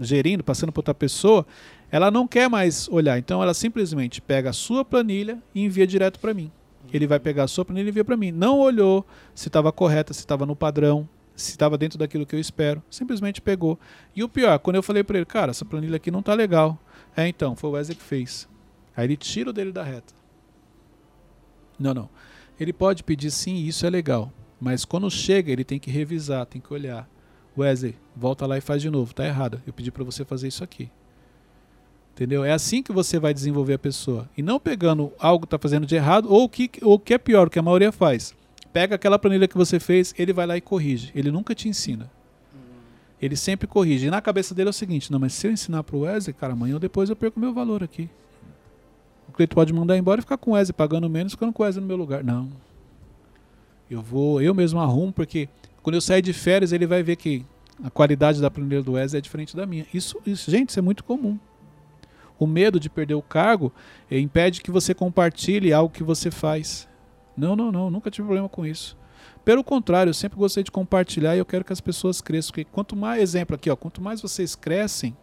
gerindo, 0.00 0.42
passando 0.42 0.72
para 0.72 0.80
outra 0.80 0.94
pessoa, 0.94 1.46
ela 1.90 2.10
não 2.10 2.26
quer 2.26 2.48
mais 2.48 2.88
olhar. 2.88 3.18
Então 3.18 3.42
ela 3.42 3.52
simplesmente 3.52 4.20
pega 4.20 4.50
a 4.50 4.52
sua 4.52 4.84
planilha 4.84 5.42
e 5.54 5.64
envia 5.64 5.86
direto 5.86 6.18
para 6.18 6.32
mim. 6.32 6.50
Ele 6.92 7.06
vai 7.06 7.18
pegar 7.18 7.44
a 7.44 7.48
sua 7.48 7.64
planilha 7.64 7.88
e 7.88 7.90
envia 7.90 8.04
para 8.04 8.16
mim. 8.16 8.30
Não 8.30 8.58
olhou 8.58 9.04
se 9.34 9.48
estava 9.48 9.70
correta, 9.70 10.14
se 10.14 10.20
estava 10.20 10.46
no 10.46 10.56
padrão, 10.56 11.08
se 11.36 11.50
estava 11.50 11.76
dentro 11.76 11.98
daquilo 11.98 12.24
que 12.24 12.34
eu 12.34 12.40
espero. 12.40 12.82
Simplesmente 12.90 13.40
pegou. 13.40 13.78
E 14.14 14.24
o 14.24 14.28
pior, 14.28 14.58
quando 14.58 14.76
eu 14.76 14.82
falei 14.82 15.04
para 15.04 15.18
ele, 15.18 15.26
cara, 15.26 15.50
essa 15.50 15.64
planilha 15.64 15.96
aqui 15.96 16.10
não 16.10 16.22
tá 16.22 16.34
legal. 16.34 16.78
É, 17.16 17.28
então, 17.28 17.54
foi 17.54 17.70
o 17.70 17.72
Wesley 17.74 17.96
que 17.96 18.02
fez. 18.02 18.48
Aí 18.96 19.06
ele 19.06 19.16
tira 19.16 19.50
o 19.50 19.52
dele 19.52 19.70
da 19.70 19.82
reta. 19.82 20.14
Não, 21.78 21.92
não. 21.92 22.08
Ele 22.58 22.72
pode 22.72 23.04
pedir 23.04 23.30
sim, 23.30 23.56
isso 23.56 23.86
é 23.86 23.90
legal. 23.90 24.32
Mas 24.58 24.86
quando 24.86 25.10
chega, 25.10 25.52
ele 25.52 25.64
tem 25.64 25.78
que 25.78 25.90
revisar, 25.90 26.46
tem 26.46 26.60
que 26.60 26.72
olhar. 26.72 27.06
Wesley, 27.56 27.96
volta 28.14 28.46
lá 28.46 28.56
e 28.56 28.62
faz 28.62 28.80
de 28.80 28.88
novo. 28.88 29.14
Tá 29.14 29.26
errado. 29.26 29.60
Eu 29.66 29.72
pedi 29.74 29.90
para 29.90 30.04
você 30.04 30.24
fazer 30.24 30.48
isso 30.48 30.64
aqui. 30.64 30.90
Entendeu? 32.14 32.42
É 32.42 32.52
assim 32.52 32.82
que 32.82 32.92
você 32.92 33.18
vai 33.18 33.34
desenvolver 33.34 33.74
a 33.74 33.78
pessoa. 33.78 34.26
E 34.34 34.40
não 34.40 34.58
pegando 34.58 35.12
algo 35.18 35.40
que 35.40 35.46
está 35.46 35.58
fazendo 35.58 35.86
de 35.86 35.94
errado, 35.94 36.32
ou 36.32 36.44
o 36.44 36.48
que, 36.48 36.70
ou 36.80 36.98
que 36.98 37.12
é 37.12 37.18
pior, 37.18 37.46
o 37.46 37.50
que 37.50 37.58
a 37.58 37.62
maioria 37.62 37.92
faz 37.92 38.34
pega 38.76 38.94
aquela 38.94 39.18
planilha 39.18 39.48
que 39.48 39.56
você 39.56 39.80
fez, 39.80 40.14
ele 40.18 40.34
vai 40.34 40.46
lá 40.46 40.54
e 40.54 40.60
corrige. 40.60 41.10
Ele 41.14 41.30
nunca 41.30 41.54
te 41.54 41.66
ensina. 41.66 42.10
Ele 43.18 43.34
sempre 43.34 43.66
corrige. 43.66 44.06
E 44.06 44.10
na 44.10 44.20
cabeça 44.20 44.54
dele 44.54 44.68
é 44.68 44.70
o 44.70 44.74
seguinte: 44.74 45.10
não, 45.10 45.18
mas 45.18 45.32
se 45.32 45.46
eu 45.46 45.50
ensinar 45.50 45.82
para 45.82 45.96
o 45.96 46.00
Wesley, 46.00 46.34
cara, 46.34 46.52
amanhã 46.52 46.74
ou 46.74 46.78
depois 46.78 47.08
eu 47.08 47.16
perco 47.16 47.40
meu 47.40 47.54
valor 47.54 47.82
aqui. 47.82 48.10
O 49.30 49.32
cliente 49.32 49.54
pode 49.54 49.72
mandar 49.72 49.96
embora 49.96 50.20
e 50.20 50.22
ficar 50.22 50.36
com 50.36 50.50
o 50.50 50.54
Wesley 50.54 50.74
pagando 50.74 51.08
menos, 51.08 51.32
ficando 51.32 51.54
com 51.54 51.62
o 51.62 51.64
Wesley 51.64 51.80
no 51.80 51.88
meu 51.88 51.96
lugar. 51.96 52.22
Não. 52.22 52.50
Eu 53.90 54.02
vou, 54.02 54.42
eu 54.42 54.52
mesmo 54.52 54.78
arrumo, 54.78 55.10
porque 55.10 55.48
quando 55.82 55.94
eu 55.94 56.00
sair 56.02 56.20
de 56.20 56.34
férias, 56.34 56.70
ele 56.70 56.86
vai 56.86 57.02
ver 57.02 57.16
que 57.16 57.46
a 57.82 57.88
qualidade 57.88 58.42
da 58.42 58.50
planilha 58.50 58.82
do 58.82 58.92
Wesley 58.92 59.20
é 59.20 59.22
diferente 59.22 59.56
da 59.56 59.64
minha. 59.64 59.86
Isso, 59.94 60.20
isso 60.26 60.50
gente, 60.50 60.68
isso 60.68 60.78
é 60.78 60.82
muito 60.82 61.02
comum. 61.02 61.38
O 62.38 62.46
medo 62.46 62.78
de 62.78 62.90
perder 62.90 63.14
o 63.14 63.22
cargo 63.22 63.72
eh, 64.10 64.18
impede 64.18 64.60
que 64.60 64.70
você 64.70 64.92
compartilhe 64.92 65.72
algo 65.72 65.90
que 65.90 66.02
você 66.02 66.30
faz. 66.30 66.86
Não, 67.36 67.54
não, 67.54 67.70
não, 67.70 67.90
nunca 67.90 68.10
tive 68.10 68.26
problema 68.26 68.48
com 68.48 68.64
isso. 68.64 68.96
Pelo 69.44 69.62
contrário, 69.62 70.10
eu 70.10 70.14
sempre 70.14 70.38
gostei 70.38 70.62
de 70.62 70.70
compartilhar 70.70 71.36
e 71.36 71.38
eu 71.38 71.44
quero 71.44 71.64
que 71.64 71.72
as 71.72 71.80
pessoas 71.80 72.20
cresçam. 72.20 72.50
Porque 72.50 72.64
quanto 72.64 72.96
mais, 72.96 73.22
exemplo 73.22 73.54
aqui, 73.54 73.70
ó, 73.70 73.76
quanto 73.76 74.00
mais 74.00 74.20
vocês 74.20 74.54
crescem, 74.54 75.16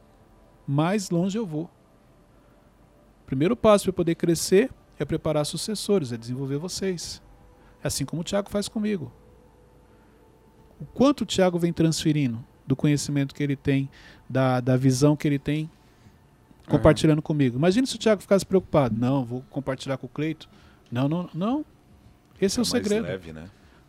mais 0.68 1.10
longe 1.10 1.38
eu 1.38 1.46
vou. 1.46 1.70
O 3.24 3.26
primeiro 3.26 3.56
passo 3.56 3.86
para 3.86 3.94
poder 3.94 4.16
crescer 4.16 4.72
é 4.98 5.06
preparar 5.06 5.46
sucessores, 5.46 6.12
é 6.12 6.18
desenvolver 6.18 6.58
vocês. 6.58 7.22
É 7.84 7.88
assim 7.88 8.06
como 8.06 8.22
o 8.22 8.26
Tiago 8.26 8.50
faz 8.50 8.68
comigo. 8.68 9.12
O 10.80 10.86
quanto 10.86 11.22
o 11.22 11.26
Tiago 11.26 11.58
vem 11.60 11.74
transferindo 11.74 12.44
do 12.66 12.76
conhecimento 12.76 13.36
que 13.36 13.44
ele 13.44 13.56
tem, 13.56 13.90
da, 14.30 14.60
da 14.60 14.78
visão 14.78 15.16
que 15.16 15.28
ele 15.28 15.40
tem, 15.40 15.70
compartilhando 16.68 17.20
uhum. 17.20 17.24
comigo. 17.24 17.58
Imagina 17.58 17.86
se 17.86 17.96
o 17.96 18.00
Tiago 18.00 18.22
ficasse 18.22 18.46
preocupado. 18.46 18.98
Não, 18.98 19.26
vou 19.26 19.44
compartilhar 19.50 19.98
com 19.98 20.06
o 20.06 20.10
Cleito. 20.10 20.50
Não, 20.92 21.10
não, 21.10 21.30
não. 21.34 21.66
Esse 22.44 22.60
é, 22.60 22.62
é 22.62 22.64
o 22.64 22.66
segredo. 22.66 23.04
Leve, 23.04 23.34
né? 23.34 23.46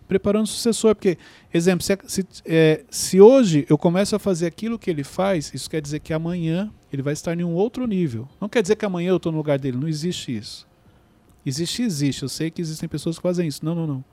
Preparando 0.06 0.44
o 0.44 0.48
sucessor, 0.48 0.94
porque, 0.94 1.16
exemplo, 1.52 1.82
se, 1.82 1.96
se, 2.06 2.26
é, 2.44 2.84
se, 2.90 3.20
hoje 3.20 3.64
eu 3.70 3.78
começo 3.78 4.14
a 4.14 4.18
fazer 4.18 4.46
aquilo 4.46 4.78
que 4.78 4.90
ele 4.90 5.02
faz, 5.02 5.52
isso 5.54 5.68
quer 5.68 5.80
dizer 5.80 6.00
que 6.00 6.12
amanhã 6.12 6.70
ele 6.92 7.00
vai 7.00 7.14
estar 7.14 7.38
em 7.38 7.42
um 7.42 7.54
outro 7.54 7.86
nível. 7.86 8.28
Não 8.38 8.48
quer 8.48 8.60
dizer 8.60 8.76
que 8.76 8.84
amanhã 8.84 9.10
eu 9.10 9.16
estou 9.16 9.32
no 9.32 9.38
lugar 9.38 9.58
dele, 9.58 9.78
não 9.78 9.88
existe 9.88 10.36
isso. 10.36 10.66
Existe, 11.44 11.82
existe. 11.82 12.22
Eu 12.22 12.28
sei 12.28 12.50
que 12.50 12.60
existem 12.60 12.88
pessoas 12.88 13.16
que 13.16 13.22
fazem 13.22 13.46
isso. 13.48 13.64
Não, 13.64 13.74
não, 13.74 13.86
não. 13.86 14.04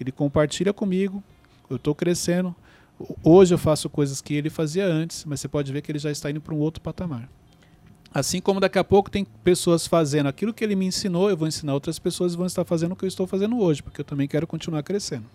Ele 0.00 0.12
compartilha 0.12 0.72
comigo, 0.72 1.22
eu 1.68 1.76
estou 1.76 1.94
crescendo. 1.94 2.54
Hoje 3.22 3.54
eu 3.54 3.58
faço 3.58 3.88
coisas 3.88 4.20
que 4.20 4.34
ele 4.34 4.50
fazia 4.50 4.86
antes, 4.86 5.24
mas 5.24 5.40
você 5.40 5.48
pode 5.48 5.72
ver 5.72 5.82
que 5.82 5.90
ele 5.92 5.98
já 5.98 6.10
está 6.10 6.30
indo 6.30 6.40
para 6.40 6.54
um 6.54 6.58
outro 6.58 6.80
patamar. 6.80 7.28
Assim 8.12 8.40
como 8.40 8.58
daqui 8.58 8.78
a 8.78 8.84
pouco 8.84 9.10
tem 9.10 9.24
pessoas 9.44 9.86
fazendo 9.86 10.28
aquilo 10.28 10.54
que 10.54 10.64
ele 10.64 10.74
me 10.74 10.86
ensinou, 10.86 11.28
eu 11.28 11.36
vou 11.36 11.46
ensinar 11.46 11.74
outras 11.74 11.98
pessoas 11.98 12.32
e 12.34 12.36
vão 12.36 12.46
estar 12.46 12.64
fazendo 12.64 12.92
o 12.92 12.96
que 12.96 13.04
eu 13.04 13.08
estou 13.08 13.26
fazendo 13.26 13.58
hoje, 13.58 13.82
porque 13.82 14.00
eu 14.00 14.04
também 14.04 14.26
quero 14.26 14.46
continuar 14.46 14.82
crescendo. 14.82 15.26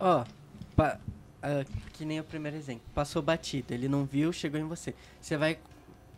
Ó, 0.00 0.24
oh, 0.24 0.82
uh, 0.82 1.64
que 1.92 2.04
nem 2.04 2.18
o 2.18 2.24
primeiro 2.24 2.56
exemplo. 2.56 2.82
Passou 2.94 3.20
batido, 3.20 3.74
ele 3.74 3.88
não 3.88 4.04
viu, 4.04 4.32
chegou 4.32 4.58
em 4.58 4.64
você. 4.64 4.94
Você 5.20 5.36
vai 5.36 5.58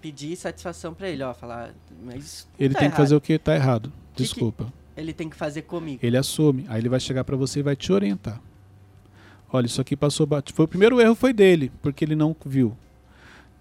pedir 0.01 0.37
satisfação 0.37 0.95
para 0.95 1.09
ele, 1.09 1.23
ó, 1.23 1.35
falar, 1.35 1.75
mas 2.05 2.47
Ele 2.59 2.75
tá 2.75 2.81
tem 2.81 2.87
errado. 2.87 2.97
que 2.97 3.03
fazer 3.03 3.17
o 3.17 3.21
que 3.21 3.33
está 3.33 3.55
errado. 3.55 3.93
Que 4.15 4.23
Desculpa. 4.23 4.65
Que 4.65 5.01
ele 5.01 5.13
tem 5.13 5.29
que 5.29 5.37
fazer 5.37 5.63
comigo. 5.63 5.99
Ele 6.03 6.17
assume, 6.17 6.67
aí 6.69 6.81
ele 6.81 6.89
vai 6.89 7.01
chegar 7.01 7.25
para 7.25 7.37
você 7.37 7.61
e 7.61 7.63
vai 7.63 7.75
te 7.75 7.93
orientar. 7.93 8.41
Olha, 9.53 9.67
isso 9.67 9.81
aqui 9.81 9.97
passou 9.97 10.27
batido. 10.27 10.55
Foi 10.55 10.67
o 10.67 10.69
primeiro 10.69 11.01
erro 11.01 11.15
foi 11.15 11.33
dele, 11.33 11.73
porque 11.81 12.05
ele 12.05 12.15
não 12.15 12.37
viu. 12.45 12.77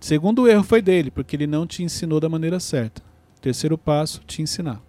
Segundo 0.04 0.50
erro 0.50 0.66
foi 0.66 0.82
dele, 0.82 1.10
porque 1.10 1.34
ele 1.34 1.48
não 1.48 1.66
te 1.66 1.82
ensinou 1.82 2.20
da 2.20 2.28
maneira 2.28 2.60
certa. 2.60 3.02
Terceiro 3.39 3.78
passo, 3.78 4.22
te 4.28 4.42
ensinar. 4.42 4.82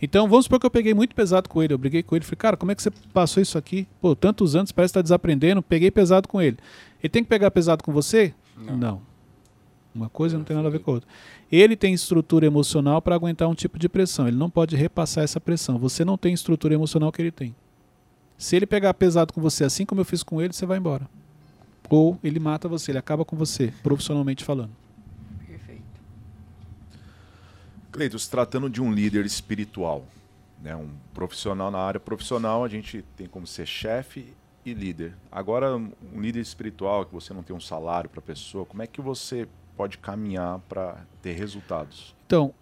Então, 0.00 0.28
vamos 0.28 0.44
supor 0.44 0.60
que 0.60 0.66
eu 0.66 0.70
peguei 0.70 0.92
muito 0.92 1.14
pesado 1.14 1.48
com 1.48 1.62
ele. 1.62 1.72
Eu 1.72 1.78
briguei 1.78 2.02
com 2.02 2.14
ele. 2.14 2.22
Falei, 2.22 2.36
cara, 2.36 2.54
como 2.54 2.70
é 2.70 2.74
que 2.74 2.82
você 2.82 2.90
passou 3.14 3.42
isso 3.42 3.56
aqui? 3.56 3.88
Pô, 3.98 4.14
tantos 4.14 4.54
anos, 4.54 4.72
parece 4.72 4.92
que 4.92 4.98
está 4.98 5.02
desaprendendo. 5.02 5.62
Peguei 5.62 5.90
pesado 5.90 6.28
com 6.28 6.42
ele. 6.42 6.58
Ele 7.02 7.08
tem 7.08 7.22
que 7.22 7.30
pegar 7.30 7.50
pesado 7.50 7.82
com 7.82 7.94
você? 7.94 8.34
Não. 8.58 8.76
não. 8.76 9.02
Uma 9.94 10.10
coisa 10.10 10.36
não 10.36 10.44
tem 10.44 10.54
nada 10.54 10.68
a 10.68 10.70
ver 10.70 10.80
com 10.80 10.90
a 10.90 10.94
outra. 10.96 11.08
Ele 11.50 11.74
tem 11.74 11.94
estrutura 11.94 12.44
emocional 12.44 13.00
para 13.00 13.14
aguentar 13.14 13.48
um 13.48 13.54
tipo 13.54 13.78
de 13.78 13.88
pressão. 13.88 14.28
Ele 14.28 14.36
não 14.36 14.50
pode 14.50 14.76
repassar 14.76 15.24
essa 15.24 15.40
pressão. 15.40 15.78
Você 15.78 16.04
não 16.04 16.18
tem 16.18 16.34
estrutura 16.34 16.74
emocional 16.74 17.10
que 17.10 17.22
ele 17.22 17.32
tem. 17.32 17.56
Se 18.36 18.54
ele 18.54 18.66
pegar 18.66 18.92
pesado 18.92 19.32
com 19.32 19.40
você, 19.40 19.64
assim 19.64 19.86
como 19.86 20.02
eu 20.02 20.04
fiz 20.04 20.22
com 20.22 20.42
ele, 20.42 20.52
você 20.52 20.66
vai 20.66 20.76
embora 20.76 21.08
ou 21.88 22.18
ele 22.22 22.38
mata 22.38 22.68
você, 22.68 22.90
ele 22.90 22.98
acaba 22.98 23.24
com 23.24 23.36
você, 23.36 23.72
profissionalmente 23.82 24.44
falando. 24.44 24.70
Perfeito. 25.46 25.82
Cleiton, 27.92 28.18
tratando 28.30 28.68
de 28.68 28.82
um 28.82 28.92
líder 28.92 29.24
espiritual, 29.24 30.04
né, 30.62 30.74
um 30.74 30.88
profissional 31.14 31.70
na 31.70 31.78
área 31.78 32.00
profissional, 32.00 32.64
a 32.64 32.68
gente 32.68 33.04
tem 33.16 33.26
como 33.26 33.46
ser 33.46 33.66
chefe 33.66 34.32
e 34.64 34.74
líder. 34.74 35.14
Agora, 35.30 35.76
um 35.76 36.20
líder 36.20 36.40
espiritual, 36.40 37.04
que 37.06 37.14
você 37.14 37.32
não 37.32 37.42
tem 37.42 37.54
um 37.54 37.60
salário 37.60 38.10
para 38.10 38.18
a 38.18 38.22
pessoa, 38.22 38.66
como 38.66 38.82
é 38.82 38.86
que 38.86 39.00
você 39.00 39.48
pode 39.76 39.98
caminhar 39.98 40.58
para 40.68 40.96
ter 41.22 41.32
resultados? 41.32 42.14
Então, 42.26 42.52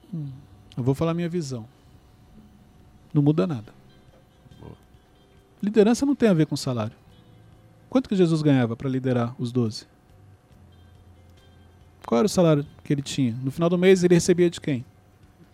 eu 0.76 0.82
vou 0.82 0.94
falar 0.94 1.14
minha 1.14 1.28
visão. 1.28 1.66
Não 3.12 3.22
muda 3.22 3.46
nada. 3.46 3.72
Boa. 4.60 4.72
Liderança 5.62 6.04
não 6.04 6.14
tem 6.14 6.28
a 6.28 6.34
ver 6.34 6.46
com 6.46 6.56
salário. 6.56 6.96
Quanto 7.88 8.08
que 8.08 8.16
Jesus 8.16 8.42
ganhava 8.42 8.76
para 8.76 8.88
liderar 8.88 9.34
os 9.38 9.52
doze? 9.52 9.86
Qual 12.06 12.18
era 12.18 12.26
o 12.26 12.28
salário 12.28 12.66
que 12.82 12.92
ele 12.92 13.02
tinha? 13.02 13.34
No 13.42 13.50
final 13.50 13.70
do 13.70 13.78
mês 13.78 14.04
ele 14.04 14.14
recebia 14.14 14.50
de 14.50 14.60
quem? 14.60 14.84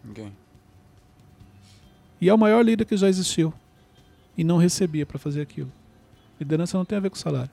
Ninguém. 0.05 0.33
E 2.21 2.29
é 2.29 2.35
o 2.35 2.39
maior 2.39 2.65
líder 2.65 2.85
que 2.85 2.97
já 2.97 3.09
existiu. 3.09 3.53
E 4.37 4.45
não 4.45 4.57
recebia 4.57 5.07
para 5.07 5.19
fazer 5.19 5.41
aquilo. 5.41 5.71
Liderança 6.39 6.77
não 6.77 6.85
tem 6.85 6.99
a 6.99 7.01
ver 7.01 7.11
com 7.11 7.17
salário. 7.17 7.51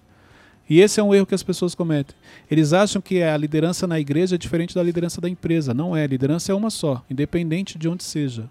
E 0.70 0.82
esse 0.82 0.99
é 0.99 1.04
um 1.04 1.14
erro 1.14 1.26
que 1.26 1.36
as 1.36 1.43
pessoas 1.43 1.74
cometem. 1.74 2.16
Eles 2.52 2.74
acham 2.74 3.02
que 3.02 3.22
a 3.22 3.38
liderança 3.38 3.88
na 3.88 3.99
igreja 3.99 4.36
é 4.36 4.38
diferente 4.38 4.76
da 4.76 4.84
liderança 4.84 5.22
da 5.22 5.30
empresa. 5.30 5.74
Não 5.74 5.95
é. 5.95 6.04
A 6.04 6.08
liderança 6.08 6.52
é 6.52 6.56
uma 6.56 6.70
só, 6.70 7.04
independente 7.10 7.78
de 7.78 7.88
onde 7.88 8.04
seja. 8.04 8.49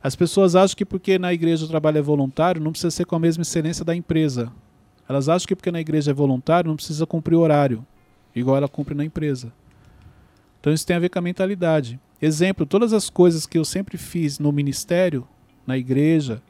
As 0.00 0.14
pessoas 0.14 0.54
acham 0.54 0.76
que 0.76 0.84
porque 0.84 1.18
na 1.18 1.32
igreja 1.32 1.64
o 1.64 1.68
trabalho 1.68 1.98
é 1.98 2.02
voluntário, 2.02 2.62
não 2.62 2.70
precisa 2.70 2.90
ser 2.90 3.04
com 3.04 3.16
a 3.16 3.18
mesma 3.18 3.42
excelência 3.42 3.84
da 3.84 3.96
empresa. 3.96 4.52
Elas 5.08 5.28
acham 5.28 5.46
que 5.46 5.56
porque 5.56 5.70
na 5.70 5.80
igreja 5.80 6.10
é 6.10 6.14
voluntário 6.14 6.68
não 6.68 6.76
precisa 6.76 7.06
cumprir 7.06 7.36
horário, 7.36 7.84
igual 8.34 8.56
ela 8.56 8.68
cumpre 8.68 8.94
na 8.94 9.04
empresa. 9.04 9.52
Então 10.60 10.72
isso 10.72 10.86
tem 10.86 10.96
a 10.96 11.00
ver 11.00 11.08
com 11.08 11.18
a 11.18 11.22
mentalidade. 11.22 11.98
Exemplo, 12.20 12.66
todas 12.66 12.92
as 12.92 13.08
coisas 13.08 13.46
que 13.46 13.56
eu 13.56 13.64
sempre 13.64 13.96
fiz 13.96 14.38
no 14.38 14.52
ministério, 14.52 15.26
na 15.66 15.78
igreja, 15.78 16.42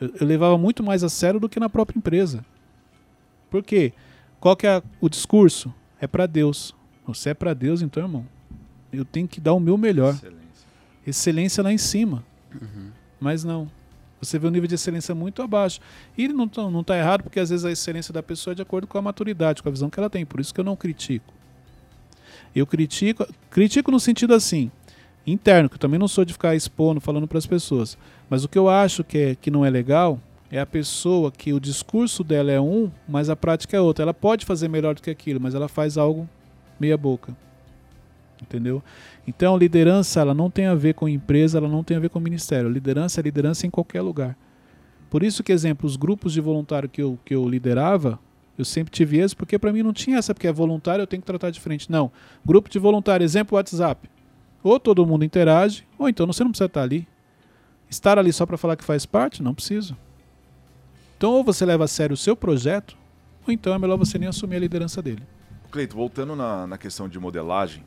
eu, 0.00 0.10
eu 0.20 0.26
levava 0.26 0.58
muito 0.58 0.82
mais 0.82 1.02
a 1.04 1.08
sério 1.08 1.40
do 1.40 1.48
que 1.48 1.60
na 1.60 1.68
própria 1.68 1.98
empresa. 1.98 2.44
Por 3.48 3.62
quê? 3.62 3.92
Qual 4.40 4.56
que 4.56 4.66
é 4.66 4.82
o 5.00 5.08
discurso? 5.08 5.72
É 6.00 6.06
para 6.06 6.26
Deus. 6.26 6.74
Você 7.06 7.30
é 7.30 7.34
para 7.34 7.54
Deus, 7.54 7.80
então, 7.80 8.02
irmão, 8.02 8.26
eu 8.92 9.04
tenho 9.04 9.28
que 9.28 9.40
dar 9.40 9.54
o 9.54 9.60
meu 9.60 9.78
melhor. 9.78 10.14
Excelência. 10.14 10.66
Excelência 11.06 11.62
lá 11.62 11.72
em 11.72 11.78
cima. 11.78 12.24
Mas 13.20 13.44
não. 13.44 13.70
Você 14.24 14.38
vê 14.38 14.46
o 14.46 14.50
nível 14.50 14.68
de 14.68 14.74
excelência 14.74 15.14
muito 15.14 15.42
abaixo. 15.42 15.80
E 16.16 16.28
não 16.28 16.44
está 16.44 16.62
tá 16.84 16.98
errado, 16.98 17.22
porque 17.22 17.40
às 17.40 17.50
vezes 17.50 17.64
a 17.64 17.70
excelência 17.70 18.12
da 18.12 18.22
pessoa 18.22 18.52
é 18.52 18.54
de 18.54 18.62
acordo 18.62 18.86
com 18.86 18.98
a 18.98 19.02
maturidade, 19.02 19.62
com 19.62 19.68
a 19.68 19.72
visão 19.72 19.90
que 19.90 19.98
ela 19.98 20.10
tem. 20.10 20.24
Por 20.24 20.40
isso 20.40 20.52
que 20.52 20.60
eu 20.60 20.64
não 20.64 20.76
critico. 20.76 21.32
Eu 22.54 22.66
critico, 22.66 23.26
critico 23.50 23.90
no 23.90 23.98
sentido 23.98 24.34
assim, 24.34 24.70
interno, 25.26 25.68
que 25.68 25.74
eu 25.74 25.80
também 25.80 25.98
não 25.98 26.08
sou 26.08 26.24
de 26.24 26.32
ficar 26.32 26.54
expondo, 26.54 27.00
falando 27.00 27.26
para 27.26 27.38
as 27.38 27.46
pessoas. 27.46 27.98
Mas 28.30 28.44
o 28.44 28.48
que 28.48 28.58
eu 28.58 28.68
acho 28.68 29.02
que, 29.02 29.18
é, 29.18 29.34
que 29.34 29.50
não 29.50 29.64
é 29.64 29.70
legal 29.70 30.20
é 30.50 30.60
a 30.60 30.66
pessoa 30.66 31.32
que 31.32 31.52
o 31.52 31.58
discurso 31.58 32.22
dela 32.22 32.52
é 32.52 32.60
um, 32.60 32.90
mas 33.08 33.28
a 33.28 33.34
prática 33.34 33.76
é 33.76 33.80
outra. 33.80 34.04
Ela 34.04 34.14
pode 34.14 34.46
fazer 34.46 34.68
melhor 34.68 34.94
do 34.94 35.02
que 35.02 35.10
aquilo, 35.10 35.40
mas 35.40 35.54
ela 35.54 35.68
faz 35.68 35.98
algo 35.98 36.28
meia 36.78 36.96
boca. 36.96 37.34
Entendeu? 38.42 38.82
Então, 39.26 39.56
liderança 39.56 40.20
ela 40.20 40.34
não 40.34 40.50
tem 40.50 40.66
a 40.66 40.74
ver 40.74 40.94
com 40.94 41.08
empresa, 41.08 41.58
ela 41.58 41.68
não 41.68 41.82
tem 41.82 41.96
a 41.96 42.00
ver 42.00 42.10
com 42.10 42.20
ministério. 42.20 42.68
Liderança 42.68 43.20
é 43.20 43.22
liderança 43.22 43.66
em 43.66 43.70
qualquer 43.70 44.02
lugar. 44.02 44.36
Por 45.08 45.22
isso 45.22 45.42
que, 45.42 45.52
exemplo, 45.52 45.86
os 45.86 45.96
grupos 45.96 46.32
de 46.32 46.40
voluntário 46.40 46.88
que 46.88 47.00
eu, 47.00 47.18
que 47.24 47.34
eu 47.34 47.48
liderava, 47.48 48.18
eu 48.58 48.64
sempre 48.64 48.92
tive 48.92 49.18
esse, 49.18 49.34
porque 49.34 49.58
para 49.58 49.72
mim 49.72 49.82
não 49.82 49.92
tinha 49.92 50.18
essa, 50.18 50.34
porque 50.34 50.46
é 50.46 50.52
voluntário, 50.52 51.02
eu 51.02 51.06
tenho 51.06 51.22
que 51.22 51.26
tratar 51.26 51.50
diferente. 51.50 51.90
Não. 51.90 52.10
Grupo 52.44 52.68
de 52.68 52.78
voluntário, 52.78 53.24
exemplo, 53.24 53.56
WhatsApp. 53.56 54.10
Ou 54.62 54.78
todo 54.80 55.06
mundo 55.06 55.24
interage, 55.24 55.86
ou 55.98 56.08
então 56.08 56.26
você 56.26 56.42
não 56.42 56.50
precisa 56.50 56.66
estar 56.66 56.82
ali. 56.82 57.06
Estar 57.88 58.18
ali 58.18 58.32
só 58.32 58.46
para 58.46 58.56
falar 58.56 58.76
que 58.76 58.84
faz 58.84 59.06
parte? 59.06 59.42
Não 59.42 59.54
precisa. 59.54 59.96
Então, 61.16 61.32
ou 61.32 61.44
você 61.44 61.64
leva 61.64 61.84
a 61.84 61.88
sério 61.88 62.14
o 62.14 62.16
seu 62.16 62.36
projeto, 62.36 62.96
ou 63.46 63.52
então 63.52 63.74
é 63.74 63.78
melhor 63.78 63.96
você 63.96 64.18
nem 64.18 64.28
assumir 64.28 64.56
a 64.56 64.60
liderança 64.60 65.00
dele. 65.00 65.22
Cleito, 65.70 65.96
voltando 65.96 66.34
na, 66.34 66.66
na 66.66 66.78
questão 66.78 67.08
de 67.08 67.18
modelagem, 67.18 67.84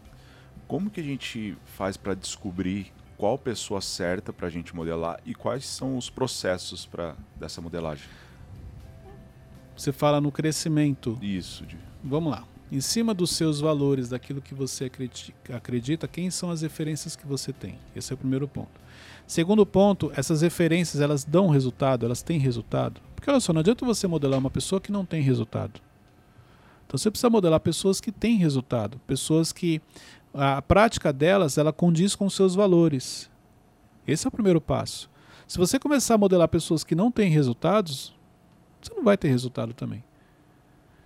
como 0.67 0.89
que 0.89 0.99
a 0.99 1.03
gente 1.03 1.57
faz 1.65 1.95
para 1.95 2.13
descobrir 2.13 2.91
qual 3.17 3.37
pessoa 3.37 3.81
certa 3.81 4.31
para 4.31 4.47
a 4.47 4.49
gente 4.49 4.75
modelar 4.75 5.19
e 5.25 5.33
quais 5.33 5.65
são 5.65 5.97
os 5.97 6.09
processos 6.09 6.85
para 6.85 7.15
dessa 7.35 7.61
modelagem? 7.61 8.05
Você 9.75 9.91
fala 9.91 10.19
no 10.19 10.31
crescimento. 10.31 11.17
Isso, 11.21 11.65
de... 11.65 11.77
Vamos 12.03 12.31
lá. 12.31 12.43
Em 12.71 12.81
cima 12.81 13.13
dos 13.13 13.31
seus 13.31 13.59
valores, 13.59 14.09
daquilo 14.09 14.41
que 14.41 14.53
você 14.53 14.85
acredi- 14.85 15.33
acredita, 15.53 16.07
quem 16.07 16.29
são 16.29 16.51
as 16.51 16.61
referências 16.61 17.15
que 17.15 17.25
você 17.25 17.53
tem? 17.53 17.79
Esse 17.95 18.11
é 18.11 18.15
o 18.15 18.17
primeiro 18.17 18.47
ponto. 18.47 18.81
Segundo 19.25 19.65
ponto, 19.65 20.11
essas 20.15 20.41
referências, 20.41 21.01
elas 21.01 21.23
dão 21.23 21.49
resultado, 21.49 22.05
elas 22.05 22.21
têm 22.21 22.39
resultado. 22.39 23.01
Porque 23.15 23.29
olha 23.29 23.39
só, 23.39 23.53
não 23.53 23.61
adianta 23.61 23.85
você 23.85 24.05
modelar 24.05 24.39
uma 24.39 24.49
pessoa 24.51 24.81
que 24.81 24.91
não 24.91 25.05
tem 25.05 25.21
resultado. 25.21 25.79
Então 26.85 26.97
você 26.97 27.11
precisa 27.11 27.29
modelar 27.29 27.59
pessoas 27.59 27.99
que 27.99 28.11
têm 28.11 28.37
resultado, 28.37 28.99
pessoas 29.05 29.51
que 29.51 29.81
a 30.37 30.61
prática 30.61 31.11
delas, 31.11 31.57
ela 31.57 31.73
condiz 31.73 32.15
com 32.15 32.29
seus 32.29 32.53
valores. 32.53 33.29
Esse 34.07 34.25
é 34.25 34.29
o 34.29 34.31
primeiro 34.31 34.61
passo. 34.61 35.09
Se 35.47 35.57
você 35.57 35.79
começar 35.79 36.15
a 36.15 36.17
modelar 36.17 36.47
pessoas 36.47 36.83
que 36.83 36.93
não 36.93 37.11
têm 37.11 37.29
resultados, 37.29 38.13
você 38.81 38.93
não 38.93 39.03
vai 39.03 39.17
ter 39.17 39.29
resultado 39.29 39.73
também. 39.73 40.03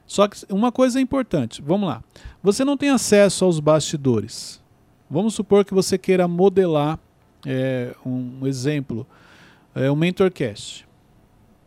Só 0.06 0.28
que 0.28 0.46
uma 0.50 0.72
coisa 0.72 1.00
é 1.00 1.02
importante, 1.02 1.62
vamos 1.62 1.88
lá. 1.88 2.04
Você 2.44 2.66
não 2.66 2.76
tem 2.76 2.90
acesso 2.90 3.46
aos 3.46 3.60
bastidores. 3.60 4.62
Vamos 5.10 5.34
supor 5.34 5.64
que 5.64 5.74
você 5.74 5.98
queira 5.98 6.28
modelar 6.28 7.00
é, 7.46 7.96
um 8.06 8.46
exemplo, 8.46 9.08
é, 9.74 9.90
um 9.90 9.96
mentorcast. 9.96 10.88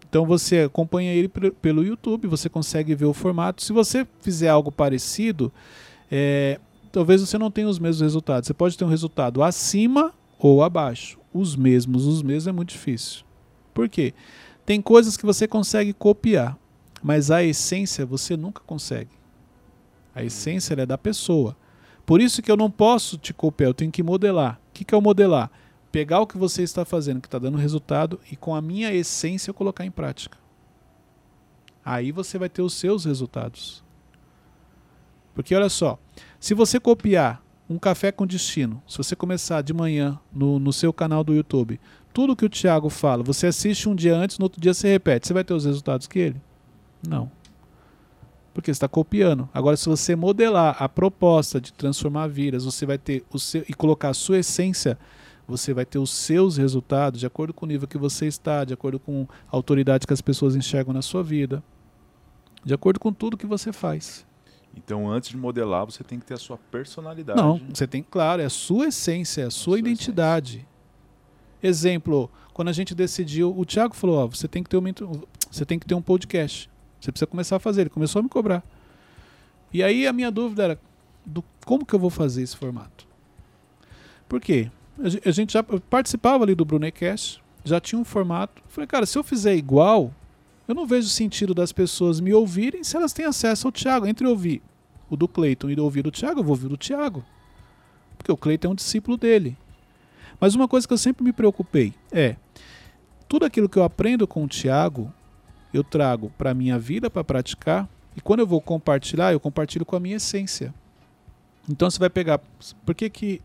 Então 0.08 0.26
você 0.26 0.60
acompanha 0.60 1.12
ele 1.12 1.28
pelo 1.28 1.82
YouTube, 1.82 2.28
você 2.28 2.48
consegue 2.48 2.94
ver 2.94 3.06
o 3.06 3.12
formato. 3.12 3.62
Se 3.62 3.72
você 3.72 4.06
fizer 4.20 4.48
algo 4.48 4.70
parecido, 4.70 5.52
é, 6.10 6.60
talvez 6.94 7.20
você 7.20 7.36
não 7.36 7.50
tenha 7.50 7.68
os 7.68 7.80
mesmos 7.80 8.00
resultados. 8.00 8.46
Você 8.46 8.54
pode 8.54 8.78
ter 8.78 8.84
um 8.84 8.88
resultado 8.88 9.42
acima 9.42 10.14
ou 10.38 10.62
abaixo. 10.62 11.18
Os 11.32 11.56
mesmos, 11.56 12.06
os 12.06 12.22
mesmos 12.22 12.46
é 12.46 12.52
muito 12.52 12.70
difícil. 12.70 13.24
Por 13.74 13.88
quê? 13.88 14.14
Tem 14.64 14.80
coisas 14.80 15.16
que 15.16 15.26
você 15.26 15.48
consegue 15.48 15.92
copiar, 15.92 16.56
mas 17.02 17.32
a 17.32 17.42
essência 17.42 18.06
você 18.06 18.36
nunca 18.36 18.62
consegue. 18.64 19.10
A 20.14 20.22
essência 20.22 20.72
ela 20.72 20.82
é 20.82 20.86
da 20.86 20.96
pessoa. 20.96 21.56
Por 22.06 22.20
isso 22.20 22.40
que 22.40 22.50
eu 22.50 22.56
não 22.56 22.70
posso 22.70 23.18
te 23.18 23.34
copiar, 23.34 23.70
eu 23.70 23.74
tenho 23.74 23.90
que 23.90 24.02
modelar. 24.02 24.60
O 24.70 24.72
que, 24.72 24.84
que 24.84 24.94
é 24.94 24.98
o 24.98 25.02
modelar? 25.02 25.50
Pegar 25.90 26.20
o 26.20 26.26
que 26.28 26.38
você 26.38 26.62
está 26.62 26.84
fazendo, 26.84 27.20
que 27.20 27.26
está 27.26 27.40
dando 27.40 27.58
resultado, 27.58 28.20
e 28.30 28.36
com 28.36 28.54
a 28.54 28.62
minha 28.62 28.94
essência 28.94 29.50
eu 29.50 29.54
colocar 29.54 29.84
em 29.84 29.90
prática. 29.90 30.38
Aí 31.84 32.12
você 32.12 32.38
vai 32.38 32.48
ter 32.48 32.62
os 32.62 32.74
seus 32.74 33.04
resultados. 33.04 33.82
Porque 35.34 35.54
olha 35.54 35.68
só, 35.68 35.98
se 36.44 36.52
você 36.52 36.78
copiar 36.78 37.42
um 37.70 37.78
café 37.78 38.12
com 38.12 38.26
destino, 38.26 38.82
se 38.86 38.98
você 38.98 39.16
começar 39.16 39.62
de 39.62 39.72
manhã 39.72 40.20
no, 40.30 40.58
no 40.58 40.74
seu 40.74 40.92
canal 40.92 41.24
do 41.24 41.32
YouTube, 41.32 41.80
tudo 42.12 42.36
que 42.36 42.44
o 42.44 42.50
Thiago 42.50 42.90
fala, 42.90 43.22
você 43.22 43.46
assiste 43.46 43.88
um 43.88 43.94
dia 43.94 44.14
antes, 44.14 44.38
no 44.38 44.44
outro 44.44 44.60
dia 44.60 44.74
você 44.74 44.86
repete, 44.92 45.26
você 45.26 45.32
vai 45.32 45.42
ter 45.42 45.54
os 45.54 45.64
resultados 45.64 46.06
que 46.06 46.18
ele? 46.18 46.42
Não. 47.08 47.32
Porque 48.52 48.66
você 48.66 48.72
está 48.72 48.86
copiando. 48.86 49.48
Agora, 49.54 49.74
se 49.74 49.88
você 49.88 50.14
modelar 50.14 50.76
a 50.78 50.86
proposta 50.86 51.58
de 51.58 51.72
transformar 51.72 52.26
vidas, 52.26 52.66
você 52.66 52.84
vai 52.84 52.98
ter 52.98 53.24
o 53.32 53.38
seu 53.38 53.64
e 53.66 53.72
colocar 53.72 54.10
a 54.10 54.14
sua 54.14 54.40
essência, 54.40 54.98
você 55.48 55.72
vai 55.72 55.86
ter 55.86 55.98
os 55.98 56.10
seus 56.10 56.58
resultados 56.58 57.20
de 57.20 57.26
acordo 57.26 57.54
com 57.54 57.64
o 57.64 57.68
nível 57.70 57.88
que 57.88 57.96
você 57.96 58.26
está, 58.26 58.66
de 58.66 58.74
acordo 58.74 59.00
com 59.00 59.26
a 59.50 59.56
autoridade 59.56 60.06
que 60.06 60.12
as 60.12 60.20
pessoas 60.20 60.54
enxergam 60.54 60.92
na 60.92 61.00
sua 61.00 61.22
vida, 61.22 61.64
de 62.62 62.74
acordo 62.74 63.00
com 63.00 63.14
tudo 63.14 63.34
que 63.34 63.46
você 63.46 63.72
faz. 63.72 64.26
Então, 64.76 65.10
antes 65.10 65.30
de 65.30 65.36
modelar, 65.36 65.84
você 65.84 66.02
tem 66.02 66.18
que 66.18 66.26
ter 66.26 66.34
a 66.34 66.38
sua 66.38 66.58
personalidade. 66.70 67.40
Não, 67.40 67.60
você 67.72 67.86
tem, 67.86 68.02
claro, 68.02 68.42
é 68.42 68.44
a 68.44 68.50
sua 68.50 68.88
essência, 68.88 69.42
é 69.42 69.46
a 69.46 69.50
sua 69.50 69.74
sua 69.74 69.78
identidade. 69.78 70.66
Exemplo, 71.62 72.30
quando 72.52 72.68
a 72.68 72.72
gente 72.72 72.94
decidiu, 72.94 73.56
o 73.56 73.64
Thiago 73.64 73.94
falou, 73.94 74.18
ó, 74.18 74.26
você 74.26 74.46
tem 74.46 74.62
que 74.62 74.70
ter 74.70 74.76
um, 74.76 74.82
você 75.50 75.64
tem 75.64 75.78
que 75.78 75.86
ter 75.86 75.94
um 75.94 76.02
podcast. 76.02 76.70
Você 77.00 77.10
precisa 77.10 77.26
começar 77.26 77.56
a 77.56 77.58
fazer. 77.58 77.82
Ele 77.82 77.90
começou 77.90 78.20
a 78.20 78.22
me 78.22 78.28
cobrar. 78.28 78.62
E 79.72 79.82
aí 79.82 80.06
a 80.06 80.12
minha 80.12 80.30
dúvida 80.30 80.62
era, 80.64 80.80
do, 81.24 81.42
como 81.64 81.84
que 81.84 81.94
eu 81.94 81.98
vou 81.98 82.10
fazer 82.10 82.42
esse 82.42 82.56
formato? 82.56 83.06
Por 84.28 84.40
quê? 84.40 84.70
A 84.98 85.28
a 85.28 85.32
gente 85.32 85.52
já 85.52 85.62
participava 85.62 86.44
ali 86.44 86.54
do 86.54 86.64
Brunecast, 86.64 87.42
já 87.64 87.80
tinha 87.80 87.98
um 87.98 88.04
formato. 88.04 88.62
Falei, 88.68 88.86
cara, 88.86 89.06
se 89.06 89.18
eu 89.18 89.24
fizer 89.24 89.56
igual, 89.56 90.12
eu 90.66 90.74
não 90.74 90.86
vejo 90.86 91.08
sentido 91.08 91.54
das 91.54 91.72
pessoas 91.72 92.20
me 92.20 92.32
ouvirem 92.32 92.82
se 92.82 92.96
elas 92.96 93.12
têm 93.12 93.26
acesso 93.26 93.68
ao 93.68 93.72
Thiago. 93.72 94.06
Entre 94.06 94.26
ouvir 94.26 94.62
o 95.10 95.16
do 95.16 95.28
Cleiton 95.28 95.70
e 95.70 95.78
ouvir 95.78 96.00
o 96.00 96.04
do 96.04 96.10
Thiago, 96.10 96.40
eu 96.40 96.44
vou 96.44 96.52
ouvir 96.52 96.66
o 96.66 96.70
do 96.70 96.76
Thiago. 96.76 97.24
Porque 98.16 98.32
o 98.32 98.36
Cleiton 98.36 98.68
é 98.68 98.70
um 98.70 98.74
discípulo 98.74 99.16
dele. 99.16 99.56
Mas 100.40 100.54
uma 100.54 100.66
coisa 100.66 100.86
que 100.86 100.92
eu 100.92 100.98
sempre 100.98 101.22
me 101.22 101.32
preocupei 101.32 101.94
é 102.10 102.36
tudo 103.28 103.44
aquilo 103.44 103.68
que 103.68 103.78
eu 103.78 103.82
aprendo 103.82 104.26
com 104.26 104.44
o 104.44 104.48
Tiago, 104.48 105.12
eu 105.72 105.82
trago 105.82 106.30
para 106.38 106.50
a 106.50 106.54
minha 106.54 106.78
vida 106.78 107.10
para 107.10 107.24
praticar, 107.24 107.88
e 108.16 108.20
quando 108.20 108.40
eu 108.40 108.46
vou 108.46 108.60
compartilhar, 108.60 109.32
eu 109.32 109.40
compartilho 109.40 109.84
com 109.84 109.96
a 109.96 110.00
minha 110.00 110.16
essência. 110.16 110.72
Então 111.68 111.90
você 111.90 111.98
vai 111.98 112.10
pegar. 112.10 112.40
Por 112.84 112.94
que, 112.94 113.10
que 113.10 113.42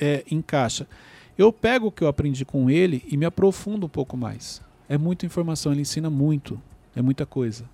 é, 0.00 0.24
encaixa? 0.30 0.88
Eu 1.38 1.52
pego 1.52 1.86
o 1.86 1.92
que 1.92 2.02
eu 2.02 2.08
aprendi 2.08 2.44
com 2.44 2.68
ele 2.68 3.04
e 3.06 3.16
me 3.16 3.24
aprofundo 3.24 3.86
um 3.86 3.88
pouco 3.88 4.16
mais. 4.16 4.62
É 4.90 4.98
muita 4.98 5.24
informação, 5.24 5.72
ele 5.72 5.80
ensina 5.80 6.10
muito, 6.10 6.60
é 6.94 7.00
muita 7.00 7.24
coisa. 7.24 7.64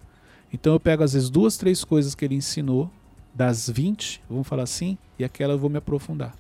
Então 0.53 0.73
eu 0.75 0.79
pego 0.79 1.03
às 1.03 1.15
vezes 1.15 1.29
duas, 1.31 1.57
três 1.57 1.83
coisas 1.83 2.15
que 2.15 2.25
ele 2.25 2.37
ensinou, 2.37 2.89
das 3.35 3.69
20, 3.69 4.23
vamos 4.31 4.47
falar 4.47 4.63
assim, 4.63 4.97
e 5.19 5.25
aquela 5.25 5.55
eu 5.55 5.59
vou 5.59 5.69
me 5.69 5.79
aprofundar 5.79 6.35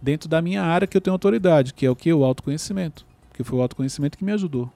dentro 0.00 0.28
da 0.28 0.40
minha 0.40 0.62
área 0.62 0.86
que 0.86 0.96
eu 0.96 1.00
tenho 1.00 1.12
autoridade, 1.12 1.74
que 1.74 1.84
é 1.84 1.90
o 1.90 1.96
que? 1.96 2.12
O 2.12 2.24
autoconhecimento. 2.24 3.04
Que 3.32 3.44
foi 3.44 3.58
o 3.58 3.62
autoconhecimento 3.62 4.16
que 4.16 4.24
me 4.24 4.32
ajudou. 4.32 4.70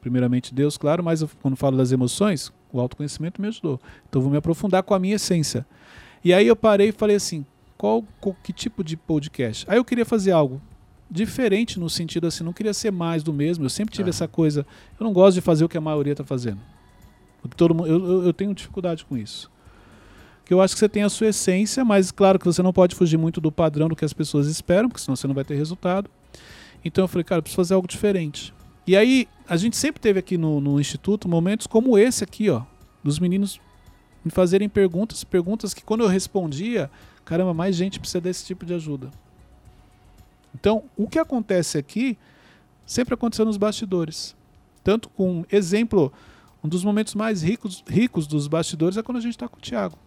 Primeiramente 0.00 0.54
Deus, 0.54 0.76
claro, 0.76 1.02
mas 1.02 1.22
eu, 1.22 1.30
quando 1.40 1.56
falo 1.56 1.76
das 1.76 1.90
emoções, 1.92 2.52
o 2.72 2.80
autoconhecimento 2.80 3.40
me 3.40 3.48
ajudou. 3.48 3.80
Então 4.08 4.20
eu 4.20 4.22
vou 4.22 4.30
me 4.30 4.36
aprofundar 4.36 4.82
com 4.82 4.94
a 4.94 4.98
minha 4.98 5.16
essência. 5.16 5.66
E 6.22 6.32
aí 6.32 6.46
eu 6.46 6.56
parei 6.56 6.88
e 6.88 6.92
falei 6.92 7.16
assim, 7.16 7.44
qual, 7.76 8.04
qual- 8.20 8.36
que 8.42 8.52
tipo 8.52 8.84
de 8.84 8.96
podcast? 8.96 9.64
Aí 9.68 9.76
eu 9.78 9.84
queria 9.84 10.04
fazer 10.04 10.32
algo 10.32 10.60
diferente 11.14 11.78
no 11.78 11.88
sentido 11.88 12.26
assim, 12.26 12.42
não 12.42 12.52
queria 12.52 12.74
ser 12.74 12.90
mais 12.90 13.22
do 13.22 13.32
mesmo. 13.32 13.64
Eu 13.64 13.70
sempre 13.70 13.94
tive 13.94 14.08
Ah. 14.08 14.10
essa 14.10 14.26
coisa, 14.28 14.66
eu 14.98 15.04
não 15.04 15.12
gosto 15.12 15.36
de 15.36 15.40
fazer 15.40 15.64
o 15.64 15.68
que 15.68 15.78
a 15.78 15.80
maioria 15.80 16.12
está 16.12 16.24
fazendo. 16.24 16.58
Porque 17.40 17.56
todo 17.56 17.74
mundo, 17.74 17.86
eu, 17.88 18.04
eu- 18.04 18.22
eu 18.24 18.32
tenho 18.32 18.52
dificuldade 18.54 19.04
com 19.04 19.16
isso 19.16 19.50
que 20.46 20.52
eu 20.52 20.60
acho 20.60 20.74
que 20.74 20.78
você 20.80 20.90
tem 20.90 21.02
a 21.02 21.08
sua 21.08 21.28
essência, 21.28 21.82
mas 21.86 22.10
claro 22.10 22.38
que 22.38 22.44
você 22.44 22.62
não 22.62 22.70
pode 22.70 22.94
fugir 22.94 23.16
muito 23.16 23.40
do 23.40 23.50
padrão 23.50 23.88
do 23.88 23.96
que 23.96 24.04
as 24.04 24.12
pessoas 24.12 24.46
esperam, 24.46 24.90
porque 24.90 25.00
senão 25.02 25.16
você 25.16 25.26
não 25.26 25.34
vai 25.34 25.42
ter 25.42 25.54
resultado. 25.54 26.10
Então 26.84 27.04
eu 27.04 27.08
falei, 27.08 27.24
cara, 27.24 27.38
eu 27.38 27.42
preciso 27.42 27.56
fazer 27.56 27.72
algo 27.72 27.88
diferente. 27.88 28.52
E 28.86 28.94
aí, 28.94 29.26
a 29.48 29.56
gente 29.56 29.74
sempre 29.74 30.02
teve 30.02 30.18
aqui 30.18 30.36
no, 30.36 30.60
no 30.60 30.78
Instituto 30.78 31.26
momentos 31.30 31.66
como 31.66 31.96
esse 31.96 32.22
aqui, 32.22 32.50
ó, 32.50 32.60
dos 33.02 33.18
meninos 33.18 33.58
me 34.22 34.30
fazerem 34.30 34.68
perguntas, 34.68 35.24
perguntas 35.24 35.72
que 35.72 35.82
quando 35.82 36.02
eu 36.02 36.08
respondia, 36.08 36.90
caramba, 37.24 37.54
mais 37.54 37.74
gente 37.74 37.98
precisa 37.98 38.20
desse 38.20 38.44
tipo 38.44 38.66
de 38.66 38.74
ajuda. 38.74 39.10
Então, 40.54 40.84
o 40.96 41.08
que 41.08 41.18
acontece 41.18 41.76
aqui 41.78 42.16
sempre 42.86 43.14
aconteceu 43.14 43.44
nos 43.44 43.56
bastidores. 43.56 44.36
Tanto 44.82 45.08
com 45.08 45.44
exemplo, 45.50 46.12
Um 46.64 46.68
dos 46.68 46.82
momentos 46.82 47.14
mais 47.14 47.42
ricos, 47.42 47.84
ricos 47.86 48.26
dos 48.26 48.48
bastidores 48.48 48.96
é 48.96 49.02
quando 49.02 49.18
a 49.18 49.20
gente 49.20 49.32
está 49.32 49.46
com 49.46 49.58
o 49.58 49.60
Thiago. 49.60 49.98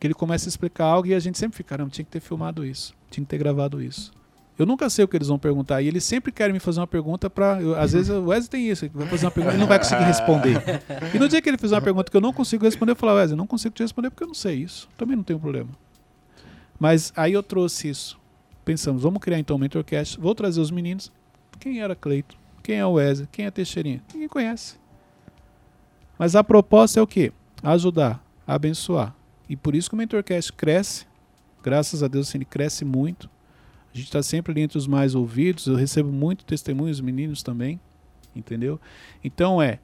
Que 0.00 0.08
ele 0.08 0.14
começa 0.14 0.48
a 0.48 0.50
explicar 0.50 0.86
algo 0.86 1.06
e 1.06 1.14
a 1.14 1.20
gente 1.20 1.38
sempre 1.38 1.56
fica, 1.56 1.68
caramba, 1.68 1.90
tinha 1.90 2.04
que 2.04 2.10
ter 2.10 2.18
filmado 2.18 2.66
isso, 2.66 2.92
tinha 3.08 3.24
que 3.24 3.30
ter 3.30 3.38
gravado 3.38 3.80
isso. 3.80 4.10
Eu 4.58 4.66
nunca 4.66 4.90
sei 4.90 5.04
o 5.04 5.08
que 5.08 5.16
eles 5.16 5.28
vão 5.28 5.38
perguntar. 5.38 5.80
E 5.80 5.86
eles 5.86 6.02
sempre 6.02 6.32
querem 6.32 6.52
me 6.52 6.58
fazer 6.58 6.80
uma 6.80 6.86
pergunta 6.88 7.30
para. 7.30 7.58
Às 7.80 7.92
vezes 7.92 8.10
o 8.10 8.26
Wesley 8.26 8.48
tem 8.48 8.68
isso, 8.68 8.84
ele 8.84 8.92
vai 8.94 9.06
fazer 9.06 9.26
uma 9.26 9.30
pergunta 9.30 9.56
e 9.56 9.58
não 9.58 9.66
vai 9.66 9.78
conseguir 9.78 10.02
responder. 10.04 10.60
E 11.14 11.18
no 11.18 11.28
dia 11.28 11.40
que 11.40 11.48
ele 11.48 11.58
fizer 11.58 11.76
uma 11.76 11.82
pergunta 11.82 12.10
que 12.10 12.16
eu 12.16 12.20
não 12.20 12.32
consigo 12.32 12.64
responder, 12.64 12.92
eu 12.92 12.96
falo, 12.96 13.14
Wesley, 13.14 13.36
não 13.36 13.46
consigo 13.46 13.74
te 13.74 13.82
responder 13.82 14.10
porque 14.10 14.24
eu 14.24 14.28
não 14.28 14.34
sei 14.34 14.56
isso. 14.56 14.88
Também 14.96 15.16
não 15.16 15.22
tem 15.22 15.38
problema. 15.38 15.70
Mas 16.80 17.12
aí 17.16 17.32
eu 17.32 17.42
trouxe 17.44 17.88
isso. 17.88 18.18
Pensamos, 18.64 19.02
vamos 19.02 19.20
criar 19.20 19.38
então 19.38 19.56
o 19.56 19.58
Mentorcast. 19.58 20.18
Vou 20.18 20.34
trazer 20.34 20.60
os 20.60 20.70
meninos. 20.70 21.12
Quem 21.60 21.80
era 21.80 21.94
Cleito? 21.94 22.36
Quem 22.62 22.76
é 22.76 22.86
o 22.86 22.92
Wesley? 22.92 23.28
Quem 23.30 23.44
é 23.44 23.50
Teixeirinha? 23.50 24.02
Ninguém 24.12 24.28
conhece. 24.28 24.76
Mas 26.18 26.34
a 26.34 26.42
proposta 26.42 26.98
é 26.98 27.02
o 27.02 27.06
quê? 27.06 27.32
Ajudar, 27.62 28.24
abençoar. 28.46 29.14
E 29.48 29.56
por 29.56 29.74
isso 29.74 29.90
que 29.90 29.94
o 29.94 29.98
Mentorcast 29.98 30.52
cresce. 30.52 31.06
Graças 31.62 32.02
a 32.02 32.08
Deus, 32.08 32.28
assim, 32.28 32.38
ele 32.38 32.44
cresce 32.44 32.84
muito. 32.84 33.28
A 33.92 33.96
gente 33.96 34.06
está 34.06 34.22
sempre 34.22 34.52
ali 34.52 34.62
entre 34.62 34.78
os 34.78 34.86
mais 34.86 35.14
ouvidos. 35.14 35.66
Eu 35.66 35.76
recebo 35.76 36.10
muito 36.10 36.44
testemunhos, 36.44 37.00
meninos 37.00 37.42
também. 37.42 37.78
Entendeu? 38.34 38.80
Então 39.22 39.60
é 39.60 39.78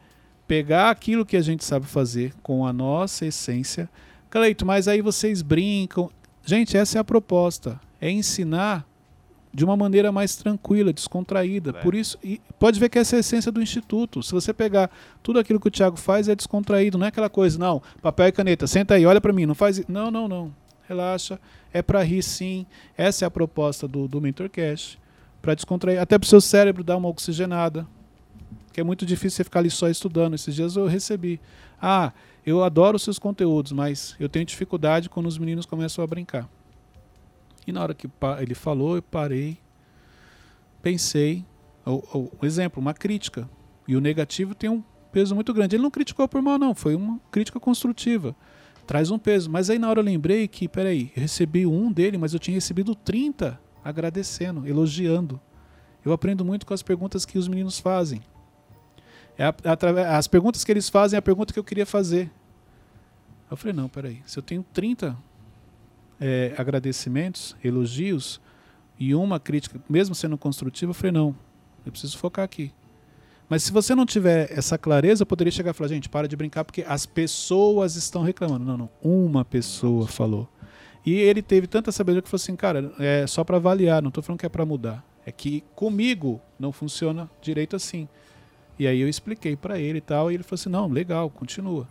pegar 0.49 0.91
aquilo 0.91 1.25
que 1.25 1.37
a 1.37 1.43
gente 1.43 1.65
sabe 1.65 1.87
fazer 1.87 2.35
com 2.43 2.67
a 2.67 2.73
nossa 2.73 3.27
essência. 3.27 3.89
Cleito, 4.31 4.65
mas 4.65 4.89
aí 4.89 5.03
vocês 5.03 5.43
brincam. 5.43 6.11
Gente, 6.45 6.77
essa 6.77 6.99
é 6.99 7.01
a 7.01 7.05
proposta. 7.05 7.81
É 8.01 8.11
ensinar 8.11 8.87
de 9.53 9.65
uma 9.65 9.77
maneira 9.77 10.13
mais 10.13 10.37
tranquila, 10.37 10.93
descontraída. 10.93 11.71
É. 11.71 11.73
Por 11.75 11.95
isso, 11.95 12.19
pode 12.59 12.79
ver 12.79 12.89
que 12.89 12.99
essa 12.99 13.17
é 13.17 13.19
a 13.19 13.21
essência 13.21 13.51
do 13.51 13.61
instituto. 13.61 14.23
Se 14.23 14.33
você 14.33 14.53
pegar 14.53 14.91
tudo 15.23 15.39
aquilo 15.39 15.59
que 15.59 15.69
o 15.69 15.71
Thiago 15.71 15.97
faz 15.97 16.29
é 16.29 16.35
descontraído, 16.35 16.97
não 16.97 17.05
é 17.05 17.09
aquela 17.09 17.29
coisa, 17.29 17.59
não, 17.59 17.83
papel 18.01 18.29
e 18.29 18.33
caneta, 18.33 18.67
senta 18.67 18.95
aí, 18.95 19.05
olha 19.05 19.21
para 19.21 19.33
mim, 19.33 19.47
não 19.47 19.55
faz, 19.55 19.85
não, 19.89 20.11
não, 20.11 20.29
não. 20.29 20.55
Relaxa, 20.89 21.39
é 21.73 21.83
para 21.83 22.03
rir 22.03 22.23
sim. 22.23 22.67
Essa 22.97 23.25
é 23.25 23.27
a 23.27 23.31
proposta 23.31 23.87
do 23.87 24.09
do 24.09 24.21
Mentorcast, 24.21 24.99
para 25.41 25.55
descontrair, 25.55 26.01
até 26.01 26.19
para 26.19 26.27
o 26.27 26.29
seu 26.29 26.41
cérebro 26.41 26.83
dar 26.83 26.97
uma 26.97 27.09
oxigenada. 27.09 27.87
Que 28.73 28.81
é 28.81 28.85
muito 28.85 29.05
difícil 29.05 29.37
você 29.37 29.45
ficar 29.45 29.61
ali 29.61 29.71
só 29.71 29.89
estudando. 29.89 30.35
Esses 30.35 30.55
dias 30.55 30.77
eu 30.77 30.87
recebi. 30.87 31.41
Ah, 31.83 32.13
eu 32.47 32.63
adoro 32.63 32.97
os 32.97 33.03
seus 33.03 33.19
conteúdos, 33.19 33.73
mas 33.73 34.15
eu 34.21 34.29
tenho 34.29 34.45
dificuldade 34.45 35.09
quando 35.09 35.27
os 35.27 35.39
meninos 35.39 35.67
começam 35.67 36.05
a 36.05 36.07
brincar. 36.07 36.49
E 37.71 37.73
na 37.73 37.83
hora 37.83 37.95
que 37.95 38.09
ele 38.41 38.55
falou, 38.55 38.97
eu 38.97 39.03
parei, 39.03 39.59
pensei. 40.83 41.45
O, 41.87 42.29
o- 42.41 42.47
exemplo, 42.47 42.81
uma 42.81 42.93
crítica. 42.95 43.49
E 43.89 43.97
o 43.97 44.01
negativo 44.01 44.55
tem 44.55 44.69
um 44.71 44.83
peso 45.11 45.35
muito 45.35 45.53
grande. 45.53 45.77
Ele 45.77 45.83
não 45.83 45.91
criticou 45.91 46.29
por 46.29 46.41
mal, 46.43 46.59
não. 46.59 46.75
Foi 46.75 46.95
uma 46.95 47.19
crítica 47.31 47.59
construtiva. 47.59 48.35
Traz 48.87 49.11
um 49.11 49.19
peso. 49.19 49.51
Mas 49.51 49.71
aí 49.71 49.79
na 49.79 49.89
hora 49.89 50.01
eu 50.01 50.05
lembrei 50.05 50.47
que, 50.47 50.69
peraí, 50.69 51.11
eu 51.17 51.23
recebi 51.23 51.67
um 51.67 51.91
dele, 51.91 52.19
mas 52.19 52.33
eu 52.35 52.39
tinha 52.39 52.55
recebido 52.55 52.95
30 52.95 53.59
agradecendo, 53.85 54.67
elogiando. 54.67 55.41
Eu 56.05 56.13
aprendo 56.13 56.45
muito 56.45 56.67
com 56.67 56.75
as 56.75 56.83
perguntas 56.83 57.25
que 57.25 57.39
os 57.39 57.49
meninos 57.49 57.79
fazem. 57.79 58.21
É 59.39 59.45
a- 59.45 59.55
atrave- 59.73 60.03
as 60.03 60.27
perguntas 60.29 60.65
que 60.65 60.71
eles 60.73 60.89
fazem 60.89 61.17
é 61.17 61.19
a 61.19 61.23
pergunta 61.23 61.53
que 61.53 61.59
eu 61.59 61.65
queria 61.65 61.87
fazer. 61.87 62.31
Eu 63.51 63.57
falei, 63.57 63.73
não, 63.75 63.89
peraí. 63.89 64.23
Se 64.27 64.39
eu 64.39 64.43
tenho 64.43 64.63
30 64.73 65.17
é, 66.21 66.55
agradecimentos, 66.57 67.57
elogios 67.65 68.41
e 68.99 69.15
uma 69.15 69.41
crítica, 69.41 69.81
mesmo 69.89 70.15
sendo 70.15 70.37
construtiva, 70.37 70.91
eu 70.91 70.95
falei, 70.95 71.13
não, 71.13 71.35
eu 71.87 71.91
preciso 71.91 72.19
focar 72.19 72.45
aqui. 72.45 72.73
Mas 73.49 73.65
se 73.65 73.73
você 73.73 73.97
não 73.97 74.07
tiver 74.07 74.49
essa 74.57 74.79
clareza, 74.79 75.23
eu 75.23 75.27
poderia 75.27 75.51
chegar 75.51 75.73
e 75.73 75.75
falar, 75.75 75.89
gente, 75.89 76.09
para 76.09 76.29
de 76.29 76.37
brincar 76.37 76.65
porque 76.65 76.85
as 76.87 77.05
pessoas 77.05 77.97
estão 77.97 78.23
reclamando. 78.23 78.65
Não, 78.65 78.77
não, 78.77 78.91
uma 79.03 79.45
pessoa 79.45 80.07
falou. 80.07 80.49
E 81.05 81.15
ele 81.15 81.43
teve 81.43 81.67
tanta 81.67 81.91
sabedoria 81.91 82.23
que 82.23 82.29
falou 82.29 82.41
assim, 82.41 82.55
cara, 82.55 82.93
é 82.99 83.27
só 83.27 83.43
para 83.43 83.57
avaliar, 83.57 84.03
não 84.03 84.09
estou 84.09 84.23
falando 84.23 84.39
que 84.39 84.47
é 84.47 84.49
para 84.49 84.65
mudar. 84.65 85.05
É 85.27 85.33
que 85.33 85.65
comigo 85.75 86.41
não 86.59 86.71
funciona 86.71 87.29
direito 87.43 87.75
assim. 87.75 88.07
E 88.79 88.87
aí 88.87 89.01
eu 89.01 89.09
expliquei 89.09 89.57
para 89.57 89.81
ele 89.81 89.99
e 89.99 90.01
tal, 90.01 90.31
e 90.31 90.35
ele 90.35 90.45
falou 90.45 90.55
assim, 90.55 90.71
não, 90.71 90.87
legal, 90.89 91.29
continua. 91.29 91.89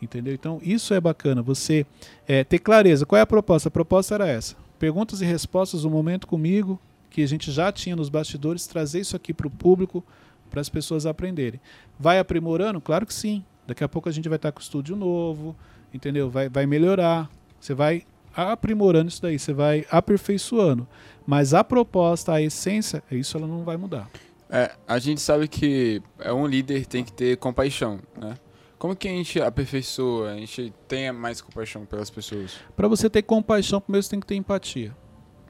Entendeu? 0.00 0.32
Então 0.34 0.60
isso 0.62 0.94
é 0.94 1.00
bacana, 1.00 1.42
você 1.42 1.84
é, 2.26 2.44
ter 2.44 2.58
clareza. 2.58 3.04
Qual 3.04 3.18
é 3.18 3.22
a 3.22 3.26
proposta? 3.26 3.68
A 3.68 3.70
proposta 3.70 4.14
era 4.14 4.28
essa. 4.28 4.56
Perguntas 4.78 5.20
e 5.20 5.24
respostas, 5.24 5.84
um 5.84 5.90
momento 5.90 6.26
comigo, 6.26 6.80
que 7.10 7.22
a 7.22 7.26
gente 7.26 7.50
já 7.50 7.72
tinha 7.72 7.96
nos 7.96 8.08
bastidores, 8.08 8.66
trazer 8.66 9.00
isso 9.00 9.16
aqui 9.16 9.34
para 9.34 9.48
o 9.48 9.50
público, 9.50 10.04
para 10.50 10.60
as 10.60 10.68
pessoas 10.68 11.04
aprenderem. 11.04 11.60
Vai 11.98 12.18
aprimorando? 12.18 12.80
Claro 12.80 13.04
que 13.04 13.12
sim. 13.12 13.44
Daqui 13.66 13.82
a 13.82 13.88
pouco 13.88 14.08
a 14.08 14.12
gente 14.12 14.28
vai 14.28 14.36
estar 14.36 14.52
com 14.52 14.60
o 14.60 14.62
estúdio 14.62 14.94
novo, 14.94 15.54
entendeu? 15.92 16.30
Vai, 16.30 16.48
vai 16.48 16.64
melhorar. 16.64 17.28
Você 17.60 17.74
vai 17.74 18.04
aprimorando 18.34 19.08
isso 19.08 19.20
daí, 19.20 19.38
você 19.38 19.52
vai 19.52 19.84
aperfeiçoando. 19.90 20.86
Mas 21.26 21.52
a 21.52 21.64
proposta, 21.64 22.32
a 22.32 22.40
essência, 22.40 23.02
isso 23.10 23.36
ela 23.36 23.46
não 23.46 23.64
vai 23.64 23.76
mudar. 23.76 24.08
É, 24.48 24.70
a 24.86 24.98
gente 24.98 25.20
sabe 25.20 25.46
que 25.48 26.00
é 26.18 26.32
um 26.32 26.46
líder 26.46 26.86
tem 26.86 27.04
que 27.04 27.12
ter 27.12 27.36
compaixão, 27.36 28.00
né? 28.16 28.34
Como 28.78 28.94
que 28.94 29.08
a 29.08 29.10
gente 29.10 29.40
aperfeiçoa, 29.40 30.32
a 30.32 30.36
gente 30.36 30.72
tenha 30.86 31.12
mais 31.12 31.40
compaixão 31.40 31.84
pelas 31.84 32.10
pessoas? 32.10 32.52
Para 32.76 32.86
você 32.86 33.10
ter 33.10 33.22
compaixão, 33.22 33.80
primeiro 33.80 34.02
você 34.04 34.10
tem 34.10 34.20
que 34.20 34.26
ter 34.26 34.36
empatia. 34.36 34.94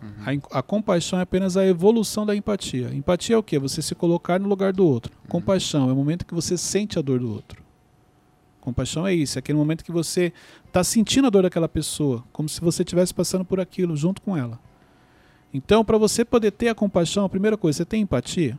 Uhum. 0.02 0.40
A, 0.52 0.58
a 0.58 0.62
compaixão 0.62 1.18
é 1.18 1.22
apenas 1.22 1.56
a 1.56 1.66
evolução 1.66 2.24
da 2.24 2.34
empatia. 2.34 2.88
Empatia 2.94 3.34
é 3.34 3.38
o 3.38 3.42
quê? 3.42 3.58
Você 3.58 3.82
se 3.82 3.94
colocar 3.94 4.40
no 4.40 4.48
lugar 4.48 4.72
do 4.72 4.86
outro. 4.86 5.12
Compaixão 5.28 5.90
é 5.90 5.92
o 5.92 5.96
momento 5.96 6.24
que 6.24 6.34
você 6.34 6.56
sente 6.56 6.98
a 6.98 7.02
dor 7.02 7.20
do 7.20 7.30
outro. 7.30 7.62
Compaixão 8.60 9.06
é 9.06 9.14
isso, 9.14 9.38
é 9.38 9.40
aquele 9.40 9.56
momento 9.56 9.84
que 9.84 9.92
você 9.92 10.32
está 10.66 10.82
sentindo 10.84 11.26
a 11.26 11.30
dor 11.30 11.42
daquela 11.42 11.68
pessoa, 11.68 12.24
como 12.32 12.48
se 12.48 12.60
você 12.60 12.82
estivesse 12.82 13.14
passando 13.14 13.44
por 13.44 13.60
aquilo 13.60 13.96
junto 13.96 14.20
com 14.20 14.36
ela. 14.36 14.58
Então, 15.52 15.84
para 15.84 15.96
você 15.96 16.24
poder 16.24 16.50
ter 16.50 16.68
a 16.68 16.74
compaixão, 16.74 17.24
a 17.24 17.28
primeira 17.28 17.56
coisa, 17.56 17.78
você 17.78 17.84
tem 17.84 18.02
empatia? 18.02 18.58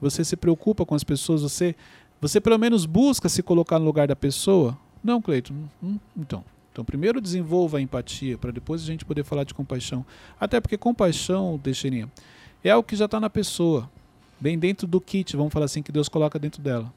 Você 0.00 0.24
se 0.24 0.36
preocupa 0.36 0.86
com 0.86 0.94
as 0.94 1.04
pessoas? 1.04 1.42
Você, 1.42 1.74
você 2.20 2.40
pelo 2.40 2.58
menos 2.58 2.86
busca 2.86 3.28
se 3.28 3.42
colocar 3.42 3.78
no 3.78 3.84
lugar 3.84 4.08
da 4.08 4.16
pessoa? 4.16 4.76
Não, 5.02 5.22
Cleiton. 5.22 5.54
Hum, 5.82 5.98
então, 6.16 6.44
então, 6.72 6.84
primeiro 6.84 7.20
desenvolva 7.20 7.78
a 7.78 7.80
empatia, 7.80 8.38
para 8.38 8.50
depois 8.50 8.82
a 8.82 8.86
gente 8.86 9.04
poder 9.04 9.24
falar 9.24 9.44
de 9.44 9.54
compaixão. 9.54 10.04
Até 10.38 10.60
porque 10.60 10.76
compaixão, 10.76 11.58
Teixeirinha, 11.62 12.10
é 12.62 12.70
algo 12.70 12.86
que 12.86 12.94
já 12.94 13.06
está 13.06 13.18
na 13.18 13.30
pessoa, 13.30 13.90
bem 14.38 14.58
dentro 14.58 14.86
do 14.86 15.00
kit, 15.00 15.36
vamos 15.36 15.52
falar 15.52 15.64
assim, 15.64 15.82
que 15.82 15.90
Deus 15.90 16.08
coloca 16.08 16.38
dentro 16.38 16.62
dela. 16.62 16.92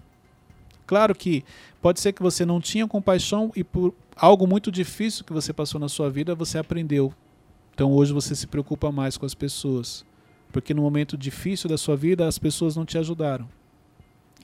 Claro 0.85 1.15
que 1.15 1.43
pode 1.81 1.99
ser 1.99 2.13
que 2.13 2.21
você 2.21 2.45
não 2.45 2.59
tinha 2.59 2.87
compaixão 2.87 3.51
e 3.55 3.63
por 3.63 3.93
algo 4.15 4.45
muito 4.45 4.71
difícil 4.71 5.23
que 5.23 5.33
você 5.33 5.53
passou 5.53 5.79
na 5.79 5.89
sua 5.89 6.09
vida, 6.09 6.35
você 6.35 6.57
aprendeu. 6.57 7.13
Então 7.73 7.91
hoje 7.91 8.13
você 8.13 8.35
se 8.35 8.45
preocupa 8.45 8.91
mais 8.91 9.17
com 9.17 9.25
as 9.25 9.33
pessoas. 9.33 10.05
Porque 10.51 10.73
no 10.73 10.83
momento 10.83 11.17
difícil 11.17 11.69
da 11.69 11.77
sua 11.77 11.95
vida, 11.95 12.27
as 12.27 12.37
pessoas 12.37 12.75
não 12.75 12.85
te 12.85 12.97
ajudaram. 12.97 13.47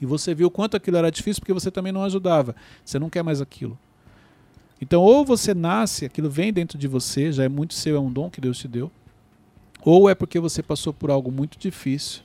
E 0.00 0.06
você 0.06 0.34
viu 0.34 0.50
quanto 0.50 0.76
aquilo 0.76 0.96
era 0.96 1.10
difícil 1.10 1.40
porque 1.40 1.52
você 1.52 1.70
também 1.70 1.92
não 1.92 2.02
ajudava. 2.04 2.54
Você 2.84 2.98
não 2.98 3.10
quer 3.10 3.22
mais 3.22 3.40
aquilo. 3.40 3.78
Então, 4.80 5.02
ou 5.02 5.24
você 5.26 5.52
nasce, 5.52 6.06
aquilo 6.06 6.30
vem 6.30 6.52
dentro 6.52 6.78
de 6.78 6.88
você, 6.88 7.30
já 7.30 7.44
é 7.44 7.48
muito 7.48 7.74
seu, 7.74 7.96
é 7.96 8.00
um 8.00 8.10
dom 8.10 8.30
que 8.30 8.40
Deus 8.40 8.56
te 8.58 8.66
deu, 8.66 8.90
ou 9.82 10.08
é 10.08 10.14
porque 10.14 10.40
você 10.40 10.62
passou 10.62 10.92
por 10.94 11.10
algo 11.10 11.30
muito 11.30 11.58
difícil 11.58 12.22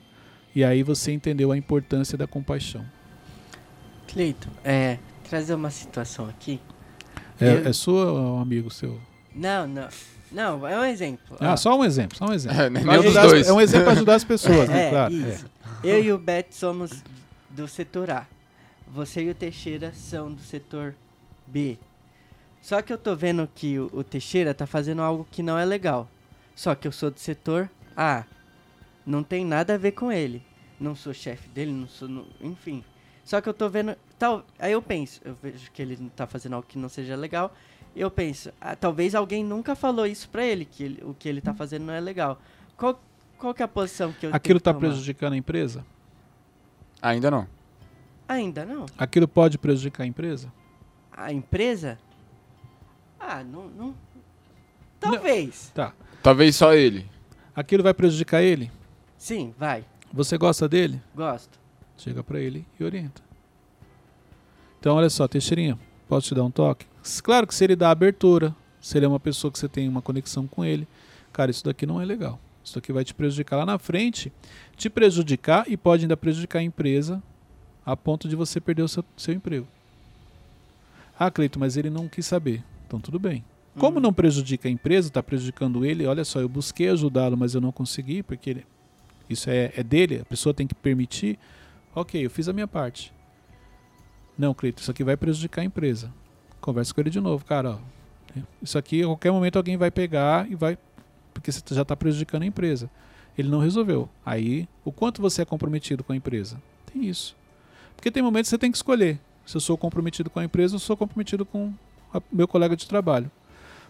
e 0.56 0.64
aí 0.64 0.82
você 0.82 1.12
entendeu 1.12 1.52
a 1.52 1.58
importância 1.58 2.18
da 2.18 2.26
compaixão. 2.26 2.86
Cleito, 4.08 4.48
é, 4.64 5.00
trazer 5.30 5.54
uma 5.54 5.70
situação 5.70 6.28
aqui. 6.30 6.62
É, 7.42 7.56
Eu- 7.56 7.68
é 7.68 7.74
sua 7.74 8.12
ou 8.12 8.18
é 8.18 8.22
um 8.22 8.40
amigo 8.40 8.70
seu? 8.72 9.00
Não, 9.36 9.68
não. 9.68 9.90
Não, 10.32 10.66
é 10.68 10.80
um 10.80 10.84
exemplo. 10.86 11.36
Ah, 11.40 11.54
ó. 11.54 11.58
só 11.58 11.78
um 11.78 11.84
exemplo, 11.84 12.18
só 12.18 12.26
um 12.26 12.34
exemplo. 12.34 12.58
É, 12.64 13.48
é 13.50 13.54
um 13.54 13.60
exemplo 13.62 13.84
para 13.86 13.94
ajudar 13.94 14.16
as 14.16 14.24
pessoas, 14.24 14.70
né? 14.70 14.88
É, 14.88 14.90
claro. 14.90 15.14
isso. 15.14 15.46
Eu 15.84 16.02
e 16.04 16.12
o 16.14 16.18
Bet 16.18 16.56
somos 16.56 17.04
do 17.56 17.68
setor 17.68 18.10
A. 18.12 18.28
Você 18.88 19.24
e 19.24 19.30
o 19.30 19.36
Teixeira 19.36 19.92
são 19.94 20.32
do 20.32 20.42
setor 20.42 20.94
B. 21.48 21.78
Só 22.62 22.82
que 22.82 22.92
eu 22.92 22.98
tô 22.98 23.16
vendo 23.16 23.48
que 23.54 23.80
o, 23.80 23.90
o 23.94 24.04
Teixeira 24.04 24.54
tá 24.54 24.66
fazendo 24.68 25.02
algo 25.02 25.28
que 25.32 25.42
não 25.44 25.58
é 25.58 25.66
legal. 25.66 26.08
Só 26.56 26.74
que 26.76 26.88
eu 26.88 26.92
sou 26.92 27.10
do 27.12 27.20
setor 27.20 27.70
A. 27.96 28.24
Não 29.06 29.24
tem 29.24 29.46
nada 29.46 29.76
a 29.76 29.78
ver 29.78 29.92
com 29.92 30.12
ele. 30.12 30.42
Não 30.80 30.96
sou 30.96 31.14
chefe 31.14 31.48
dele, 31.50 31.72
não 31.72 31.88
sou. 31.88 32.08
no- 32.08 32.28
enfim. 32.42 32.84
Só 33.24 33.40
que 33.42 33.50
eu 33.50 33.54
tô 33.54 33.70
vendo. 33.70 33.96
Tal, 34.20 34.46
aí 34.60 34.72
eu 34.72 34.82
penso, 34.82 35.20
eu 35.26 35.36
vejo 35.36 35.72
que 35.72 35.82
ele 35.82 35.98
tá 36.16 36.26
fazendo 36.28 36.54
algo 36.56 36.68
que 36.68 36.78
não 36.78 36.90
seja 36.90 37.16
legal. 37.16 37.54
Eu 37.96 38.12
penso, 38.12 38.52
ah, 38.60 38.76
talvez 38.76 39.16
alguém 39.16 39.44
nunca 39.44 39.74
falou 39.76 40.06
isso 40.06 40.28
pra 40.30 40.46
ele, 40.46 40.66
que 40.66 40.84
ele- 40.84 41.04
o 41.04 41.14
que 41.14 41.30
ele 41.30 41.40
tá 41.42 41.54
fazendo 41.54 41.86
não 41.86 41.94
é 41.94 42.00
legal. 42.00 42.40
Qual, 42.76 43.02
qual 43.38 43.54
que 43.54 43.62
é 43.62 43.66
a 43.66 43.70
posição 43.70 44.10
que 44.12 44.18
eu 44.26 44.30
tenho 44.32 44.36
Aquilo 44.36 44.58
está 44.58 44.74
tomar? 44.74 44.88
prejudicando 44.88 45.34
a 45.34 45.38
empresa? 45.38 45.86
Ainda 47.02 47.30
não. 47.30 47.48
Ainda 48.28 48.66
não. 48.66 48.86
Aquilo 48.98 49.28
pode 49.28 49.58
prejudicar 49.58 50.04
a 50.04 50.08
empresa? 50.08 50.52
A 51.12 51.32
empresa? 51.32 51.98
Ah, 53.20 53.44
não. 53.44 53.68
não... 53.70 53.96
Talvez. 55.00 55.72
Tá. 55.74 55.94
Talvez 56.24 56.56
só 56.56 56.74
ele. 56.74 57.10
Aquilo 57.56 57.84
vai 57.84 57.94
prejudicar 57.94 58.42
ele? 58.42 58.72
Sim, 59.18 59.54
vai. 59.58 59.86
Você 60.12 60.38
gosta 60.38 60.68
dele? 60.68 61.02
Gosto. 61.16 61.60
Chega 61.98 62.24
para 62.24 62.40
ele 62.40 62.66
e 62.80 62.84
orienta. 62.84 63.22
Então, 64.80 64.96
olha 64.96 65.10
só, 65.10 65.28
Teixeirinha, 65.28 65.80
posso 66.08 66.28
te 66.28 66.36
dar 66.36 66.44
um 66.44 66.52
toque? 66.52 66.86
Claro 67.24 67.48
que 67.48 67.56
se 67.56 67.64
ele 67.64 67.76
dá 67.76 67.92
abertura, 67.92 68.56
se 68.80 68.98
ele 68.98 69.06
é 69.06 69.10
uma 69.10 69.20
pessoa 69.20 69.52
que 69.52 69.58
você 69.58 69.68
tem 69.68 69.88
uma 69.88 70.02
conexão 70.02 70.48
com 70.48 70.66
ele, 70.66 70.88
cara, 71.32 71.50
isso 71.52 71.64
daqui 71.64 71.86
não 71.86 72.02
é 72.02 72.06
legal. 72.06 72.40
Isso 72.66 72.74
daqui 72.76 72.92
vai 72.92 73.06
te 73.06 73.14
prejudicar 73.14 73.58
lá 73.58 73.66
na 73.66 73.78
frente, 73.78 74.34
te 74.76 74.90
prejudicar 74.90 75.66
e 75.70 75.78
pode 75.78 76.04
ainda 76.04 76.18
prejudicar 76.18 76.60
a 76.60 76.64
empresa 76.64 77.22
a 77.86 77.96
ponto 77.96 78.28
de 78.28 78.36
você 78.36 78.60
perder 78.60 78.82
o 78.82 78.88
seu, 78.88 79.06
seu 79.16 79.36
emprego. 79.36 79.68
Ah, 81.18 81.30
Cleito, 81.30 81.60
mas 81.60 81.78
ele 81.78 81.92
não 81.92 82.08
quis 82.10 82.26
saber. 82.26 82.64
Então, 82.88 83.00
tudo 83.00 83.20
bem. 83.20 83.46
Como 83.78 83.98
Uhum. 83.98 84.02
não 84.02 84.12
prejudica 84.14 84.68
a 84.68 84.72
empresa, 84.72 85.10
está 85.10 85.22
prejudicando 85.22 85.86
ele, 85.86 86.06
olha 86.08 86.26
só, 86.26 86.40
eu 86.40 86.50
busquei 86.50 86.90
ajudá-lo, 86.90 87.38
mas 87.38 87.54
eu 87.54 87.62
não 87.62 87.72
consegui, 87.72 88.24
porque 88.24 88.50
ele- 88.50 88.66
isso 89.30 89.48
é, 89.50 89.72
é 89.76 89.84
dele, 89.84 90.22
a 90.22 90.26
pessoa 90.26 90.54
tem 90.54 90.66
que 90.66 90.74
permitir. 90.74 91.38
Ok, 91.94 92.26
eu 92.26 92.30
fiz 92.30 92.50
a 92.50 92.54
minha 92.54 92.68
parte. 92.68 93.14
Não, 94.38 94.54
Cleito, 94.54 94.82
isso 94.82 94.90
aqui 94.92 95.04
vai 95.04 95.16
prejudicar 95.16 95.62
a 95.62 95.66
empresa. 95.66 96.12
Conversa 96.60 96.94
com 96.94 97.02
ele 97.02 97.10
de 97.12 97.20
novo, 97.22 97.46
cara. 97.46 97.72
Ó, 97.76 98.40
isso 98.62 98.78
aqui, 98.78 99.02
a 99.04 99.06
qualquer 99.06 99.32
momento, 99.32 99.58
alguém 99.58 99.78
vai 99.78 99.92
pegar 99.92 100.50
e 100.50 100.56
vai. 100.56 100.78
Porque 101.36 101.52
você 101.52 101.62
já 101.76 101.82
está 101.82 101.96
prejudicando 101.96 102.44
a 102.44 102.46
empresa. 102.46 102.90
Ele 103.38 103.50
não 103.50 103.60
resolveu. 103.60 104.10
Aí, 104.26 104.68
o 104.86 104.92
quanto 104.92 105.22
você 105.22 105.42
é 105.42 105.46
comprometido 105.46 106.04
com 106.04 106.14
a 106.14 106.16
empresa? 106.16 106.60
Tem 106.92 107.06
isso. 107.06 107.36
Porque 107.96 108.10
tem 108.10 108.24
momentos 108.24 108.48
que 108.48 108.52
você 108.52 108.58
tem 108.58 108.72
que 108.72 108.78
escolher. 108.78 109.20
Se 109.46 109.58
eu 109.58 109.62
sou 109.62 109.78
comprometido 109.78 110.30
com 110.30 110.40
a 110.40 110.46
empresa 110.46 110.76
ou 110.76 110.80
sou 110.80 110.96
comprometido 110.96 111.46
com 111.46 111.74
o 112.14 112.24
meu 112.32 112.48
colega 112.48 112.76
de 112.76 112.88
trabalho. 112.88 113.30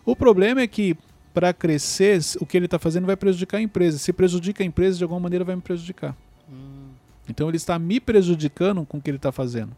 O 0.03 0.15
problema 0.15 0.61
é 0.61 0.67
que, 0.67 0.97
para 1.33 1.53
crescer, 1.53 2.19
o 2.39 2.45
que 2.45 2.57
ele 2.57 2.65
está 2.65 2.79
fazendo 2.79 3.05
vai 3.05 3.15
prejudicar 3.15 3.59
a 3.59 3.61
empresa. 3.61 3.97
Se 3.97 4.11
prejudica 4.11 4.63
a 4.63 4.65
empresa, 4.65 4.97
de 4.97 5.03
alguma 5.03 5.19
maneira 5.19 5.45
vai 5.45 5.55
me 5.55 5.61
prejudicar. 5.61 6.15
Hum, 6.49 6.89
Então 7.29 7.47
ele 7.47 7.57
está 7.57 7.77
me 7.77 7.99
prejudicando 7.99 8.85
com 8.85 8.97
o 8.97 9.01
que 9.01 9.09
ele 9.09 9.17
está 9.17 9.31
fazendo. 9.31 9.75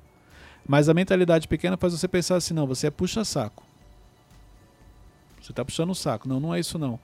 Mas 0.67 0.89
a 0.89 0.93
mentalidade 0.93 1.47
pequena 1.47 1.77
faz 1.77 1.93
você 1.93 2.07
pensar 2.07 2.35
assim: 2.37 2.53
não, 2.53 2.65
você 2.65 2.87
é 2.87 2.91
puxa-saco. 2.91 3.63
Você 5.41 5.51
está 5.51 5.63
puxando 5.63 5.91
o 5.91 5.95
saco. 5.95 6.27
Não, 6.27 6.39
não 6.39 6.53
é 6.53 6.59
isso 6.59 6.77
não. 6.77 6.99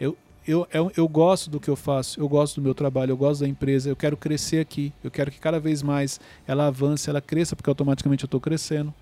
Eu, 0.00 0.16
eu, 0.46 0.66
eu, 0.72 0.92
eu 0.96 1.08
gosto 1.08 1.50
do 1.50 1.58
que 1.58 1.68
eu 1.68 1.76
faço, 1.76 2.20
eu 2.20 2.28
gosto 2.28 2.56
do 2.56 2.62
meu 2.62 2.74
trabalho, 2.74 3.10
eu 3.10 3.16
gosto 3.16 3.40
da 3.40 3.48
empresa, 3.48 3.88
eu 3.88 3.96
quero 3.96 4.16
crescer 4.16 4.60
aqui, 4.60 4.92
eu 5.02 5.10
quero 5.10 5.30
que 5.30 5.40
cada 5.40 5.58
vez 5.58 5.82
mais 5.82 6.20
ela 6.46 6.68
avance, 6.68 7.10
ela 7.10 7.20
cresça, 7.20 7.56
porque 7.56 7.68
automaticamente 7.68 8.24
eu 8.24 8.26
estou 8.26 8.40
crescendo. 8.40 8.94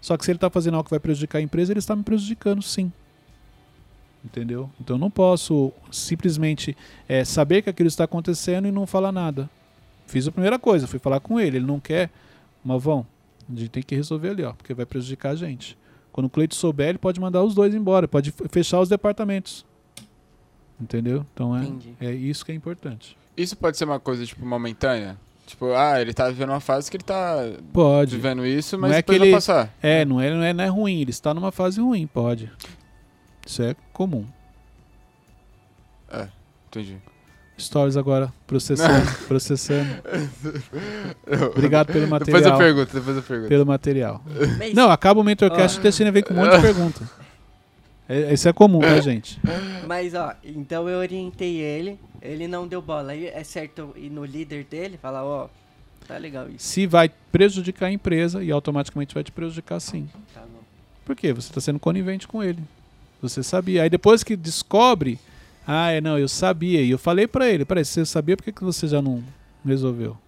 Só 0.00 0.16
que 0.16 0.24
se 0.24 0.30
ele 0.30 0.36
está 0.36 0.50
fazendo 0.50 0.74
algo 0.74 0.84
que 0.84 0.90
vai 0.90 1.00
prejudicar 1.00 1.38
a 1.38 1.42
empresa, 1.42 1.72
ele 1.72 1.78
está 1.78 1.96
me 1.96 2.02
prejudicando, 2.02 2.62
sim. 2.62 2.92
Entendeu? 4.24 4.70
Então 4.80 4.96
eu 4.96 5.00
não 5.00 5.10
posso 5.10 5.72
simplesmente 5.90 6.76
eh, 7.08 7.24
saber 7.24 7.62
que 7.62 7.70
aquilo 7.70 7.88
está 7.88 8.04
acontecendo 8.04 8.68
e 8.68 8.72
não 8.72 8.86
falar 8.86 9.12
nada. 9.12 9.50
Fiz 10.06 10.28
a 10.28 10.32
primeira 10.32 10.58
coisa, 10.58 10.86
fui 10.86 10.98
falar 10.98 11.20
com 11.20 11.40
ele. 11.40 11.56
Ele 11.56 11.66
não 11.66 11.80
quer, 11.80 12.10
Malvão, 12.64 13.06
a 13.50 13.58
gente 13.58 13.70
tem 13.70 13.82
que 13.82 13.94
resolver 13.94 14.30
ali, 14.30 14.44
ó, 14.44 14.52
porque 14.52 14.72
vai 14.74 14.86
prejudicar 14.86 15.30
a 15.30 15.34
gente. 15.34 15.76
Quando 16.12 16.26
o 16.26 16.30
Cleito 16.30 16.54
souber, 16.54 16.90
ele 16.90 16.98
pode 16.98 17.20
mandar 17.20 17.42
os 17.42 17.54
dois 17.54 17.74
embora, 17.74 18.06
pode 18.06 18.32
fechar 18.50 18.80
os 18.80 18.88
departamentos. 18.88 19.64
Entendeu? 20.80 21.24
Então 21.32 21.56
é, 21.56 21.60
Entendi. 21.64 21.94
é 22.00 22.12
isso 22.12 22.44
que 22.44 22.52
é 22.52 22.54
importante. 22.54 23.16
Isso 23.36 23.56
pode 23.56 23.76
ser 23.76 23.84
uma 23.84 23.98
coisa, 24.00 24.24
tipo, 24.26 24.44
momentânea? 24.44 25.16
Tipo, 25.46 25.72
ah, 25.74 26.00
ele 26.00 26.14
tá 26.14 26.28
vivendo 26.28 26.50
uma 26.50 26.60
fase 26.60 26.90
que 26.90 26.96
ele 26.96 27.04
tá 27.04 27.36
Pode. 27.72 28.16
vivendo 28.16 28.46
isso, 28.46 28.76
Não 28.76 28.82
mas 28.82 28.92
é 28.92 28.96
depois 28.96 29.16
que 29.16 29.18
vai 29.20 29.28
ele- 29.28 29.36
passar. 29.36 29.74
É, 29.82 30.04
não 30.04 30.20
é, 30.20 30.30
não 30.30 30.42
é, 30.42 30.52
não 30.52 30.64
é 30.64 30.68
ruim, 30.68 31.00
ele 31.00 31.10
está 31.10 31.34
numa 31.34 31.52
fase 31.52 31.80
ruim, 31.80 32.06
pode. 32.06 32.50
Isso 33.46 33.62
é 33.62 33.76
comum. 33.92 34.26
Entendi. 36.68 36.96
Stories 37.56 37.96
agora, 37.96 38.32
processando, 38.48 39.06
processando. 39.28 39.88
Obrigado 41.54 41.92
pelo 41.92 42.06
Depois 42.06 42.26
eu 42.28 42.50
material. 42.50 42.58
pergunto, 42.58 42.94
depois 42.94 43.16
eu 43.16 43.22
pergunto. 43.22 43.48
Pelo 43.48 43.64
material. 43.66 44.22
Mas, 44.58 44.74
Não, 44.74 44.90
acaba 44.90 45.20
o 45.20 45.24
Mentorcast 45.24 45.76
e 45.76 45.78
o 45.78 45.82
Teixeira 45.82 46.10
vem 46.10 46.22
com 46.22 46.34
um 46.34 46.38
monte 46.38 46.56
de 46.56 46.62
pergunta. 46.62 47.08
É, 48.08 48.32
isso 48.34 48.48
é 48.48 48.52
comum, 48.52 48.80
tá, 48.80 49.00
gente? 49.00 49.40
mas, 49.86 50.14
ó, 50.14 50.34
então 50.44 50.88
eu 50.88 50.98
orientei 50.98 51.56
ele, 51.56 51.98
ele 52.20 52.46
não 52.46 52.68
deu 52.68 52.82
bola. 52.82 53.12
Aí 53.12 53.26
é 53.26 53.42
certo 53.42 53.94
ir 53.96 54.10
no 54.10 54.24
líder 54.24 54.64
dele 54.64 54.98
falar, 55.00 55.24
ó, 55.24 55.48
tá 56.06 56.18
legal 56.18 56.48
isso. 56.48 56.66
Se 56.66 56.86
vai 56.86 57.10
prejudicar 57.32 57.86
a 57.86 57.92
empresa 57.92 58.42
e 58.42 58.50
automaticamente 58.50 59.14
vai 59.14 59.24
te 59.24 59.32
prejudicar 59.32 59.80
sim. 59.80 60.08
Tá 60.34 60.40
bom. 60.40 60.60
Por 61.04 61.16
quê? 61.16 61.32
Você 61.32 61.48
está 61.48 61.60
sendo 61.60 61.78
conivente 61.78 62.28
com 62.28 62.42
ele. 62.42 62.62
Você 63.22 63.42
sabia. 63.42 63.82
Aí 63.82 63.90
depois 63.90 64.22
que 64.22 64.36
descobre, 64.36 65.18
ah, 65.66 65.90
é, 65.90 66.00
não, 66.00 66.18
eu 66.18 66.28
sabia. 66.28 66.82
E 66.82 66.90
eu 66.90 66.98
falei 66.98 67.26
pra 67.26 67.48
ele, 67.48 67.64
peraí, 67.64 67.84
você 67.84 68.04
sabia, 68.04 68.36
por 68.36 68.44
que, 68.44 68.52
que 68.52 68.64
você 68.64 68.86
já 68.86 69.00
não 69.00 69.24
resolveu? 69.64 70.18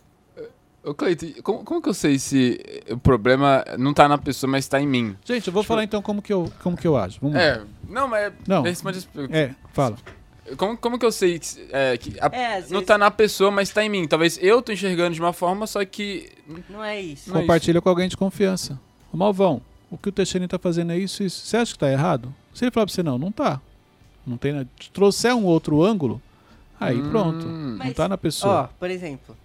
Ô, 0.87 0.95
Cleiton, 0.95 1.43
como, 1.43 1.64
como 1.64 1.82
que 1.82 1.89
eu 1.89 1.95
sei 1.95 2.16
se 2.18 2.61
o 2.89 2.97
problema 2.97 3.64
não 3.76 3.93
tá 3.93 4.07
na 4.09 4.16
pessoa, 4.16 4.49
mas 4.51 4.68
tá 4.68 4.80
em 4.80 4.87
mim? 4.87 5.16
Gente, 5.24 5.49
eu 5.49 5.53
vou 5.53 5.62
Tipo- 5.62 5.68
falar 5.74 5.82
então 5.84 6.01
como 6.01 6.22
que 6.22 6.32
eu, 6.32 6.51
como 6.62 6.76
que 6.76 6.87
eu 6.87 6.97
ajo. 6.97 7.18
Vamos 7.20 7.37
lá. 7.37 7.43
É, 7.43 7.62
não, 7.89 8.07
mas 8.07 8.32
Não. 8.47 8.62
responde. 8.62 9.09
É, 9.30 9.51
fala. 9.72 9.97
Como, 10.57 10.76
como 10.76 10.97
que 10.97 11.05
eu 11.05 11.11
sei 11.11 11.41
é, 11.72 11.97
que 11.99 12.16
a- 12.20 12.26
É, 12.32 12.61
não 12.61 12.68
vezes 12.68 12.87
tá 12.87 12.97
na 12.97 13.11
pessoa, 13.11 13.51
mas 13.51 13.68
tá 13.70 13.82
em 13.84 13.89
mim? 13.89 14.07
Talvez 14.07 14.39
eu 14.41 14.62
tô 14.62 14.70
enxergando 14.70 15.12
de 15.12 15.20
uma 15.20 15.32
forma, 15.32 15.66
só 15.66 15.84
que... 15.84 16.30
não 16.70 16.84
é 16.84 17.01
isso. 17.01 17.30
Não 17.30 17.39
é 17.39 17.41
Compartilha 17.41 17.82
com 17.82 17.89
alguém 17.89 18.09
de 18.09 18.16
confiança. 18.16 18.78
Ô, 19.12 19.16
Malvão, 19.16 19.61
o 19.91 19.99
que 19.99 20.09
o 20.09 20.12
Teixeira 20.12 20.47
tá 20.47 20.57
fazendo 20.57 20.93
é 20.93 20.99
isso, 20.99 21.20
isso. 21.24 21.45
Você 21.47 21.57
acha 21.57 21.72
que 21.72 21.78
tá 21.80 21.91
errado? 21.91 22.32
Se 22.55 22.64
ele 22.64 22.70
falar 22.70 22.87
pra 22.87 22.95
você, 22.95 23.03
não, 23.03 23.18
não 23.18 23.32
tá. 23.32 23.61
Não 24.24 24.37
tem 24.37 24.53
nada. 24.53 24.68
Te 24.78 24.89
trouxer 24.93 25.34
um 25.34 25.45
outro 25.47 25.82
ângulo, 25.82 26.22
aí 26.78 26.97
Hum. 27.01 27.11
pronto. 27.11 27.45
Não 27.45 27.78
Mas, 27.78 27.95
tá 27.95 28.09
na 28.09 28.14
Ó, 28.14 28.18
pessoa. 28.18 28.70
por 28.78 28.89
exemplo, 28.89 29.37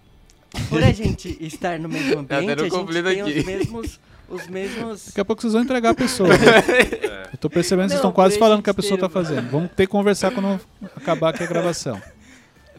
por 0.68 0.82
a 0.82 0.92
gente 0.92 1.36
estar 1.40 1.78
no 1.78 1.88
mesmo 1.88 2.20
ambiente, 2.20 2.46
dando 2.46 2.62
a 2.62 2.68
gente 2.68 3.02
tem 3.02 3.20
aqui. 3.20 3.38
os 3.38 3.44
mesmos... 3.44 4.00
Os 4.28 4.46
mesmos... 4.46 5.06
Daqui 5.08 5.20
a 5.20 5.24
pouco 5.26 5.42
vocês 5.42 5.52
vão 5.52 5.62
entregar 5.62 5.90
a 5.90 5.94
pessoa. 5.94 6.30
Eu 7.30 7.38
tô 7.38 7.50
percebendo 7.50 7.84
que 7.86 7.90
vocês 7.90 7.98
estão 7.98 8.12
quase 8.12 8.38
falando 8.38 8.60
o 8.60 8.62
que 8.62 8.70
a 8.70 8.74
pessoa 8.74 8.98
tá 8.98 9.04
uma- 9.06 9.12
fazendo. 9.12 9.50
Vamos 9.50 9.70
ter 9.72 9.86
que 9.86 9.92
conversar 9.92 10.30
quando 10.30 10.58
acabar 10.96 11.30
aqui 11.34 11.42
a 11.42 11.46
gravação. 11.46 12.00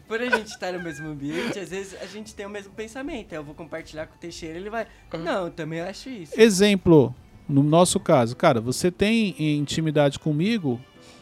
Por 0.08 0.20
a 0.20 0.24
gente 0.28 0.48
estar 0.48 0.72
no 0.72 0.82
mesmo 0.82 1.08
ambiente, 1.08 1.56
às 1.58 1.70
vezes 1.70 1.94
a 2.02 2.06
gente 2.06 2.34
tem 2.34 2.44
o 2.44 2.50
mesmo 2.50 2.72
pensamento. 2.72 3.32
Eu 3.32 3.44
vou 3.44 3.54
compartilhar 3.54 4.06
com 4.06 4.16
o 4.16 4.18
Teixeira, 4.18 4.58
ele 4.58 4.68
vai... 4.68 4.86
Não, 5.12 5.44
eu 5.44 5.50
também 5.50 5.80
acho 5.80 6.08
isso. 6.08 6.32
Exemplo, 6.36 7.14
no 7.48 7.62
nosso 7.62 8.00
caso, 8.00 8.34
cara, 8.34 8.60
você 8.60 8.90
tem 8.90 9.36
intimidade 9.38 10.18
comigo 10.18 10.80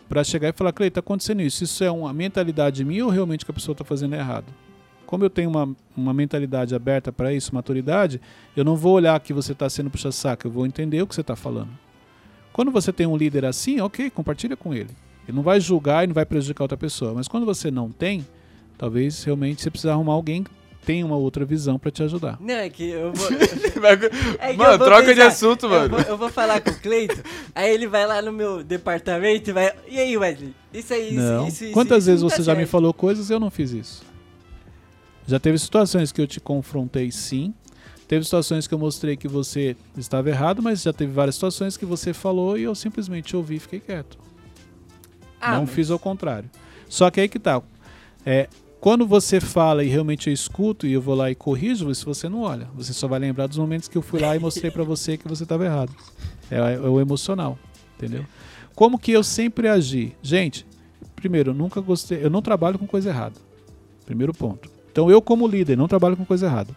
pra 0.08 0.24
chegar 0.24 0.48
e 0.48 0.52
falar, 0.52 0.72
Clei, 0.72 0.90
tá 0.90 1.00
acontecendo 1.00 1.42
isso. 1.42 1.62
Isso 1.62 1.84
é 1.84 1.90
uma 1.90 2.12
mentalidade 2.12 2.84
minha 2.86 3.04
ou 3.04 3.10
realmente 3.10 3.44
que 3.44 3.50
a 3.50 3.54
pessoa 3.54 3.74
tá 3.74 3.84
fazendo 3.84 4.14
errado? 4.14 4.46
Como 5.12 5.26
eu 5.26 5.28
tenho 5.28 5.50
uma, 5.50 5.68
uma 5.94 6.14
mentalidade 6.14 6.74
aberta 6.74 7.12
para 7.12 7.34
isso, 7.34 7.54
maturidade, 7.54 8.18
eu 8.56 8.64
não 8.64 8.76
vou 8.76 8.94
olhar 8.94 9.20
que 9.20 9.30
você 9.34 9.54
tá 9.54 9.68
sendo 9.68 9.90
puxa-saco, 9.90 10.46
eu 10.46 10.50
vou 10.50 10.64
entender 10.64 11.02
o 11.02 11.06
que 11.06 11.14
você 11.14 11.22
tá 11.22 11.36
falando. 11.36 11.68
Quando 12.50 12.70
você 12.70 12.90
tem 12.94 13.06
um 13.06 13.14
líder 13.14 13.44
assim, 13.44 13.78
ok, 13.78 14.08
compartilha 14.08 14.56
com 14.56 14.72
ele. 14.72 14.88
Ele 15.28 15.36
não 15.36 15.42
vai 15.42 15.60
julgar 15.60 16.02
e 16.02 16.06
não 16.06 16.14
vai 16.14 16.24
prejudicar 16.24 16.64
outra 16.64 16.78
pessoa. 16.78 17.12
Mas 17.12 17.28
quando 17.28 17.44
você 17.44 17.70
não 17.70 17.90
tem, 17.90 18.26
talvez 18.78 19.22
realmente 19.22 19.60
você 19.60 19.70
precisa 19.70 19.92
arrumar 19.92 20.14
alguém 20.14 20.44
que 20.44 20.50
tenha 20.86 21.04
uma 21.04 21.16
outra 21.16 21.44
visão 21.44 21.78
para 21.78 21.90
te 21.90 22.02
ajudar. 22.02 22.38
Não, 22.40 22.54
é 22.54 22.70
que 22.70 22.88
eu 22.88 23.12
vou... 23.12 23.28
É 24.40 24.52
que 24.52 24.56
mano, 24.56 24.72
eu 24.72 24.78
vou 24.78 24.86
troca 24.86 25.08
de 25.08 25.20
pensar, 25.20 25.26
assunto, 25.26 25.66
Eu 25.66 25.70
mano. 25.70 25.88
vou, 25.90 26.00
eu 26.06 26.16
vou 26.16 26.30
falar 26.30 26.58
com 26.62 26.70
o 26.70 26.80
Cleito, 26.80 27.22
aí 27.54 27.70
ele 27.70 27.86
vai 27.86 28.06
lá 28.06 28.22
no 28.22 28.32
meu 28.32 28.64
departamento 28.64 29.50
e 29.50 29.52
vai. 29.52 29.74
E 29.86 29.98
aí, 29.98 30.16
Wesley? 30.16 30.54
Isso 30.72 30.94
aí, 30.94 31.08
isso, 31.08 31.16
Não. 31.20 31.46
isso, 31.48 31.64
isso, 31.64 31.72
Quantas 31.74 31.98
isso 31.98 32.06
vezes 32.06 32.22
não 32.22 32.30
tá 32.30 32.36
você 32.36 32.42
já 32.44 32.52
me 32.54 32.60
certo. 32.60 32.70
falou 32.70 32.94
coisas 32.94 33.28
e 33.28 33.32
eu 33.34 33.38
não 33.38 33.50
fiz 33.50 33.72
isso? 33.72 34.11
Já 35.26 35.38
teve 35.38 35.58
situações 35.58 36.10
que 36.12 36.20
eu 36.20 36.26
te 36.26 36.40
confrontei 36.40 37.10
sim. 37.10 37.54
Teve 38.08 38.24
situações 38.24 38.66
que 38.66 38.74
eu 38.74 38.78
mostrei 38.78 39.16
que 39.16 39.28
você 39.28 39.76
estava 39.96 40.28
errado, 40.28 40.62
mas 40.62 40.82
já 40.82 40.92
teve 40.92 41.12
várias 41.12 41.36
situações 41.36 41.76
que 41.76 41.86
você 41.86 42.12
falou 42.12 42.58
e 42.58 42.62
eu 42.64 42.74
simplesmente 42.74 43.34
ouvi 43.34 43.56
e 43.56 43.58
fiquei 43.60 43.80
quieto. 43.80 44.18
Ah, 45.40 45.52
não 45.54 45.62
mas- 45.62 45.70
fiz 45.70 45.90
ao 45.90 45.98
contrário. 45.98 46.50
Só 46.88 47.10
que 47.10 47.20
aí 47.20 47.28
que 47.28 47.38
tá. 47.38 47.62
É, 48.26 48.48
quando 48.80 49.06
você 49.06 49.40
fala 49.40 49.82
e 49.82 49.88
realmente 49.88 50.28
eu 50.28 50.34
escuto 50.34 50.86
e 50.86 50.92
eu 50.92 51.00
vou 51.00 51.14
lá 51.14 51.30
e 51.30 51.34
corrijo, 51.34 51.90
isso 51.90 52.04
você 52.04 52.28
não 52.28 52.40
olha. 52.42 52.68
Você 52.74 52.92
só 52.92 53.08
vai 53.08 53.18
lembrar 53.18 53.46
dos 53.46 53.56
momentos 53.58 53.88
que 53.88 53.96
eu 53.96 54.02
fui 54.02 54.20
lá 54.20 54.36
e 54.36 54.38
mostrei 54.38 54.70
pra 54.70 54.84
você 54.84 55.16
que 55.16 55.26
você 55.26 55.44
estava 55.44 55.64
errado. 55.64 55.94
É, 56.50 56.56
é 56.74 56.78
o 56.80 57.00
emocional, 57.00 57.58
entendeu? 57.96 58.26
Como 58.74 58.98
que 58.98 59.12
eu 59.12 59.22
sempre 59.22 59.68
agi? 59.68 60.14
Gente, 60.22 60.66
primeiro, 61.16 61.50
eu 61.50 61.54
nunca 61.54 61.80
gostei, 61.80 62.22
eu 62.22 62.28
não 62.28 62.42
trabalho 62.42 62.78
com 62.78 62.86
coisa 62.86 63.08
errada. 63.08 63.36
Primeiro 64.04 64.34
ponto. 64.34 64.68
Então 64.92 65.10
eu 65.10 65.22
como 65.22 65.48
líder 65.48 65.76
não 65.76 65.88
trabalho 65.88 66.16
com 66.16 66.24
coisa 66.24 66.46
errada. 66.46 66.76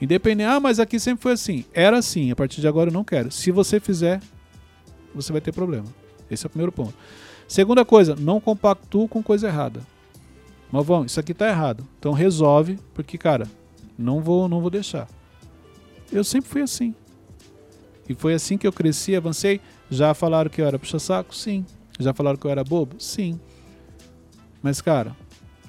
Independente, 0.00 0.48
ah, 0.48 0.58
mas 0.58 0.80
aqui 0.80 0.98
sempre 0.98 1.22
foi 1.22 1.32
assim. 1.32 1.64
Era 1.72 1.98
assim, 1.98 2.30
a 2.30 2.36
partir 2.36 2.60
de 2.60 2.66
agora 2.66 2.88
eu 2.88 2.94
não 2.94 3.04
quero. 3.04 3.30
Se 3.30 3.50
você 3.50 3.78
fizer, 3.78 4.20
você 5.14 5.30
vai 5.30 5.40
ter 5.40 5.52
problema. 5.52 5.86
Esse 6.30 6.46
é 6.46 6.48
o 6.48 6.50
primeiro 6.50 6.72
ponto. 6.72 6.94
Segunda 7.46 7.84
coisa, 7.84 8.16
não 8.16 8.40
compactuo 8.40 9.08
com 9.08 9.22
coisa 9.22 9.48
errada. 9.48 9.80
Malvão, 10.70 11.04
isso 11.04 11.18
aqui 11.18 11.34
tá 11.34 11.48
errado. 11.48 11.86
Então 11.98 12.12
resolve, 12.12 12.78
porque, 12.94 13.18
cara, 13.18 13.46
não 13.98 14.20
vou, 14.20 14.48
não 14.48 14.60
vou 14.60 14.70
deixar. 14.70 15.08
Eu 16.10 16.24
sempre 16.24 16.48
fui 16.48 16.62
assim. 16.62 16.94
E 18.08 18.14
foi 18.14 18.34
assim 18.34 18.56
que 18.56 18.66
eu 18.66 18.72
cresci, 18.72 19.14
avancei. 19.14 19.60
Já 19.90 20.14
falaram 20.14 20.48
que 20.48 20.60
eu 20.60 20.66
era 20.66 20.78
puxa-saco? 20.78 21.34
Sim. 21.34 21.66
Já 21.98 22.14
falaram 22.14 22.38
que 22.38 22.46
eu 22.46 22.50
era 22.50 22.64
bobo? 22.64 22.96
Sim. 22.98 23.38
Mas, 24.62 24.80
cara, 24.80 25.14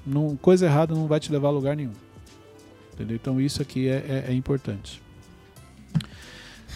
não, 0.06 0.36
coisa 0.36 0.66
errada 0.66 0.94
não 0.94 1.06
vai 1.06 1.20
te 1.20 1.30
levar 1.30 1.48
a 1.48 1.52
lugar 1.52 1.76
nenhum. 1.76 1.92
Entendeu? 2.94 3.16
Então 3.16 3.40
isso 3.40 3.62
aqui 3.62 3.88
é, 3.88 4.24
é- 4.26 4.32
é 4.32 4.34
importante. 4.34 5.00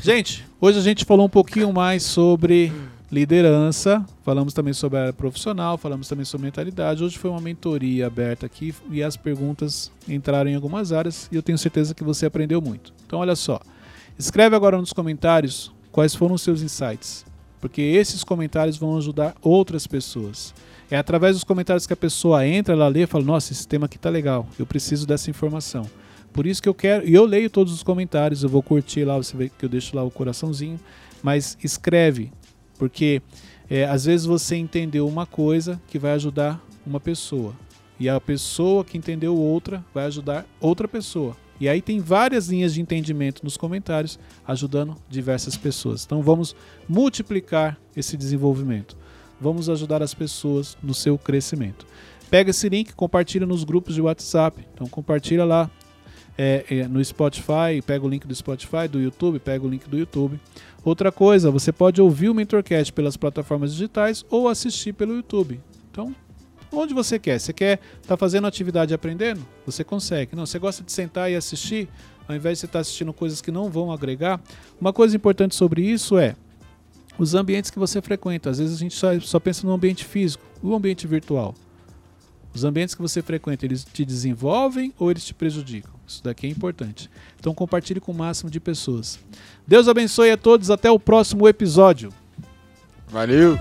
Gente, 0.03 0.45
hoje 0.61 0.79
a 0.79 0.83
gente 0.83 1.05
falou 1.05 1.27
um 1.27 1.31
pouquinho 1.31 1.73
mais 1.73 2.03
sobre 2.03 2.73
liderança, 3.11 4.05
falamos 4.25 4.53
também 4.53 4.73
sobre 4.75 4.99
a 4.99 5.03
área 5.03 5.13
profissional, 5.13 5.79
falamos 5.79 6.09
também 6.09 6.25
sobre 6.25 6.47
mentalidade. 6.47 7.03
Hoje 7.03 7.17
foi 7.19 7.31
uma 7.31 7.41
mentoria 7.41 8.07
aberta 8.07 8.45
aqui 8.45 8.75
e 8.91 9.03
as 9.03 9.17
perguntas 9.17 9.91
entraram 10.09 10.51
em 10.51 10.55
algumas 10.55 10.93
áreas 10.93 11.29
e 11.33 11.37
eu 11.37 11.43
tenho 11.43 11.57
certeza 11.57 11.95
que 11.95 12.05
você 12.05 12.27
aprendeu 12.27 12.61
muito. 12.61 12.93
Então, 13.07 13.21
olha 13.21 13.37
só, 13.37 13.61
escreve 14.19 14.55
agora 14.57 14.77
nos 14.79 14.93
comentários 14.93 15.73
quais 15.93 16.15
foram 16.15 16.35
os 16.35 16.43
seus 16.43 16.61
insights, 16.61 17.25
porque 17.61 17.81
esses 17.81 18.25
comentários 18.25 18.77
vão 18.77 18.97
ajudar 18.99 19.35
outras 19.41 19.87
pessoas. 19.87 20.53
É 20.95 20.97
através 20.97 21.35
dos 21.35 21.43
comentários 21.43 21.89
que 21.89 21.93
a 21.93 21.97
pessoa 21.97 22.47
entra, 22.47 22.73
ela 22.73 22.87
lê 22.87 23.03
e 23.03 23.07
fala: 23.09 23.25
Nossa, 23.25 23.53
esse 23.53 23.67
tema 23.67 23.87
aqui 23.87 23.99
tá 23.99 24.09
legal, 24.09 24.47
eu 24.57 24.65
preciso 24.65 25.05
dessa 25.05 25.29
informação. 25.29 25.91
Por 26.33 26.47
isso 26.47 26.63
que 26.63 26.69
eu 26.69 26.75
quero, 26.75 27.05
e 27.05 27.13
eu 27.13 27.25
leio 27.25 27.51
todos 27.51 27.73
os 27.73 27.83
comentários, 27.83 28.45
eu 28.45 28.49
vou 28.49 28.63
curtir 28.63 29.03
lá, 29.03 29.17
você 29.17 29.37
vê 29.37 29.49
que 29.49 29.65
eu 29.65 29.69
deixo 29.69 29.97
lá 29.97 30.05
o 30.05 30.11
coraçãozinho, 30.11 30.79
mas 31.21 31.59
escreve, 31.65 32.31
porque 32.79 33.21
é, 33.69 33.87
às 33.87 34.05
vezes 34.05 34.25
você 34.25 34.55
entendeu 34.55 35.09
uma 35.09 35.27
coisa 35.27 35.83
que 35.89 35.99
vai 35.99 36.13
ajudar 36.13 36.65
uma 36.87 37.01
pessoa, 37.01 37.57
e 37.99 38.09
a 38.09 38.21
pessoa 38.21 38.85
que 38.85 38.97
entendeu 38.97 39.37
outra 39.37 39.85
vai 39.93 40.05
ajudar 40.05 40.47
outra 40.61 40.87
pessoa. 40.87 41.37
E 41.59 41.69
aí 41.69 41.83
tem 41.83 41.99
várias 41.99 42.47
linhas 42.47 42.73
de 42.73 42.81
entendimento 42.81 43.43
nos 43.43 43.57
comentários 43.57 44.17
ajudando 44.47 44.97
diversas 45.09 45.57
pessoas. 45.57 46.05
Então 46.05 46.23
vamos 46.23 46.55
multiplicar 46.89 47.77
esse 47.97 48.17
desenvolvimento. 48.17 48.97
Vamos 49.41 49.69
ajudar 49.69 50.03
as 50.03 50.15
pessoas 50.15 50.77
no 50.83 50.95
seu 50.95 51.19
crescimento. 51.19 51.87
Pega 52.31 52.51
esse 52.51 52.69
link, 52.69 52.95
compartilha 52.95 53.47
nos 53.47 53.65
grupos 53.65 53.95
de 53.95 54.01
WhatsApp. 54.01 54.67
Então 54.73 54.87
compartilha 54.87 55.45
lá 55.45 55.71
é, 56.37 56.65
é, 56.69 56.89
no 56.89 57.05
Spotify, 57.05 57.81
pega 57.85 58.05
o 58.05 58.09
link 58.09 58.27
do 58.27 58.35
Spotify, 58.35 58.89
do 58.91 59.01
YouTube, 59.01 59.39
pega 59.39 59.65
o 59.65 59.69
link 59.69 59.89
do 59.89 59.99
YouTube. 59.99 60.41
Outra 60.85 61.11
coisa, 61.11 61.51
você 61.51 61.73
pode 61.73 62.01
ouvir 62.01 62.29
o 62.29 62.35
Mentorcast 62.35 62.93
pelas 62.93 63.17
plataformas 63.17 63.73
digitais 63.73 64.25
ou 64.31 64.49
assistir 64.49 64.93
pelo 64.93 65.15
YouTube. 65.15 65.61
Então, 65.91 66.15
onde 66.73 66.93
você 66.93 67.19
quer. 67.19 67.39
Você 67.39 67.53
quer 67.53 67.81
estar 67.97 68.09
tá 68.09 68.17
fazendo 68.17 68.47
atividade 68.47 68.93
aprendendo? 68.93 69.47
Você 69.65 69.85
consegue. 69.85 70.35
Não, 70.35 70.45
você 70.45 70.59
gosta 70.59 70.83
de 70.83 70.93
sentar 70.93 71.31
e 71.31 71.37
assistir, 71.37 71.89
ao 72.29 72.35
invés 72.35 72.59
de 72.59 72.61
você 72.61 72.67
estar 72.67 72.79
tá 72.79 72.81
assistindo 72.81 73.13
coisas 73.13 73.41
que 73.41 73.51
não 73.51 73.71
vão 73.71 73.93
agregar. 73.93 74.41
Uma 74.81 74.93
coisa 74.93 75.17
importante 75.17 75.55
sobre 75.55 75.83
isso 75.83 76.19
é 76.19 76.35
os 77.19 77.35
ambientes 77.35 77.71
que 77.71 77.79
você 77.79 78.01
frequenta. 78.01 78.51
Às 78.51 78.59
vezes 78.59 78.77
a 78.77 78.79
gente 78.79 78.95
só, 78.95 79.19
só 79.21 79.41
pensa 79.41 79.67
no 79.67 79.73
ambiente 79.73 80.05
físico, 80.05 80.45
o 80.63 80.75
ambiente 80.75 81.07
virtual. 81.07 81.55
Os 82.55 82.65
ambientes 82.65 82.95
que 82.95 83.03
você 83.03 83.21
frequenta, 83.21 83.67
eles 83.67 83.85
te 83.85 84.05
desenvolvem 84.05 84.93
ou 84.99 85.11
eles 85.11 85.25
te 85.25 85.35
prejudicam? 85.35 85.93
Isso 86.07 86.23
daqui 86.23 86.47
é 86.47 86.51
importante. 86.51 87.11
Então 87.39 87.53
compartilhe 87.53 88.01
com 88.01 88.13
o 88.13 88.15
máximo 88.15 88.49
de 88.49 88.61
pessoas. 88.61 89.19
Deus 89.67 89.89
abençoe 89.89 90.31
a 90.31 90.37
todos, 90.37 90.71
até 90.71 90.91
o 90.91 90.99
próximo 90.99 91.49
episódio. 91.49 92.13
Valeu! 93.09 93.59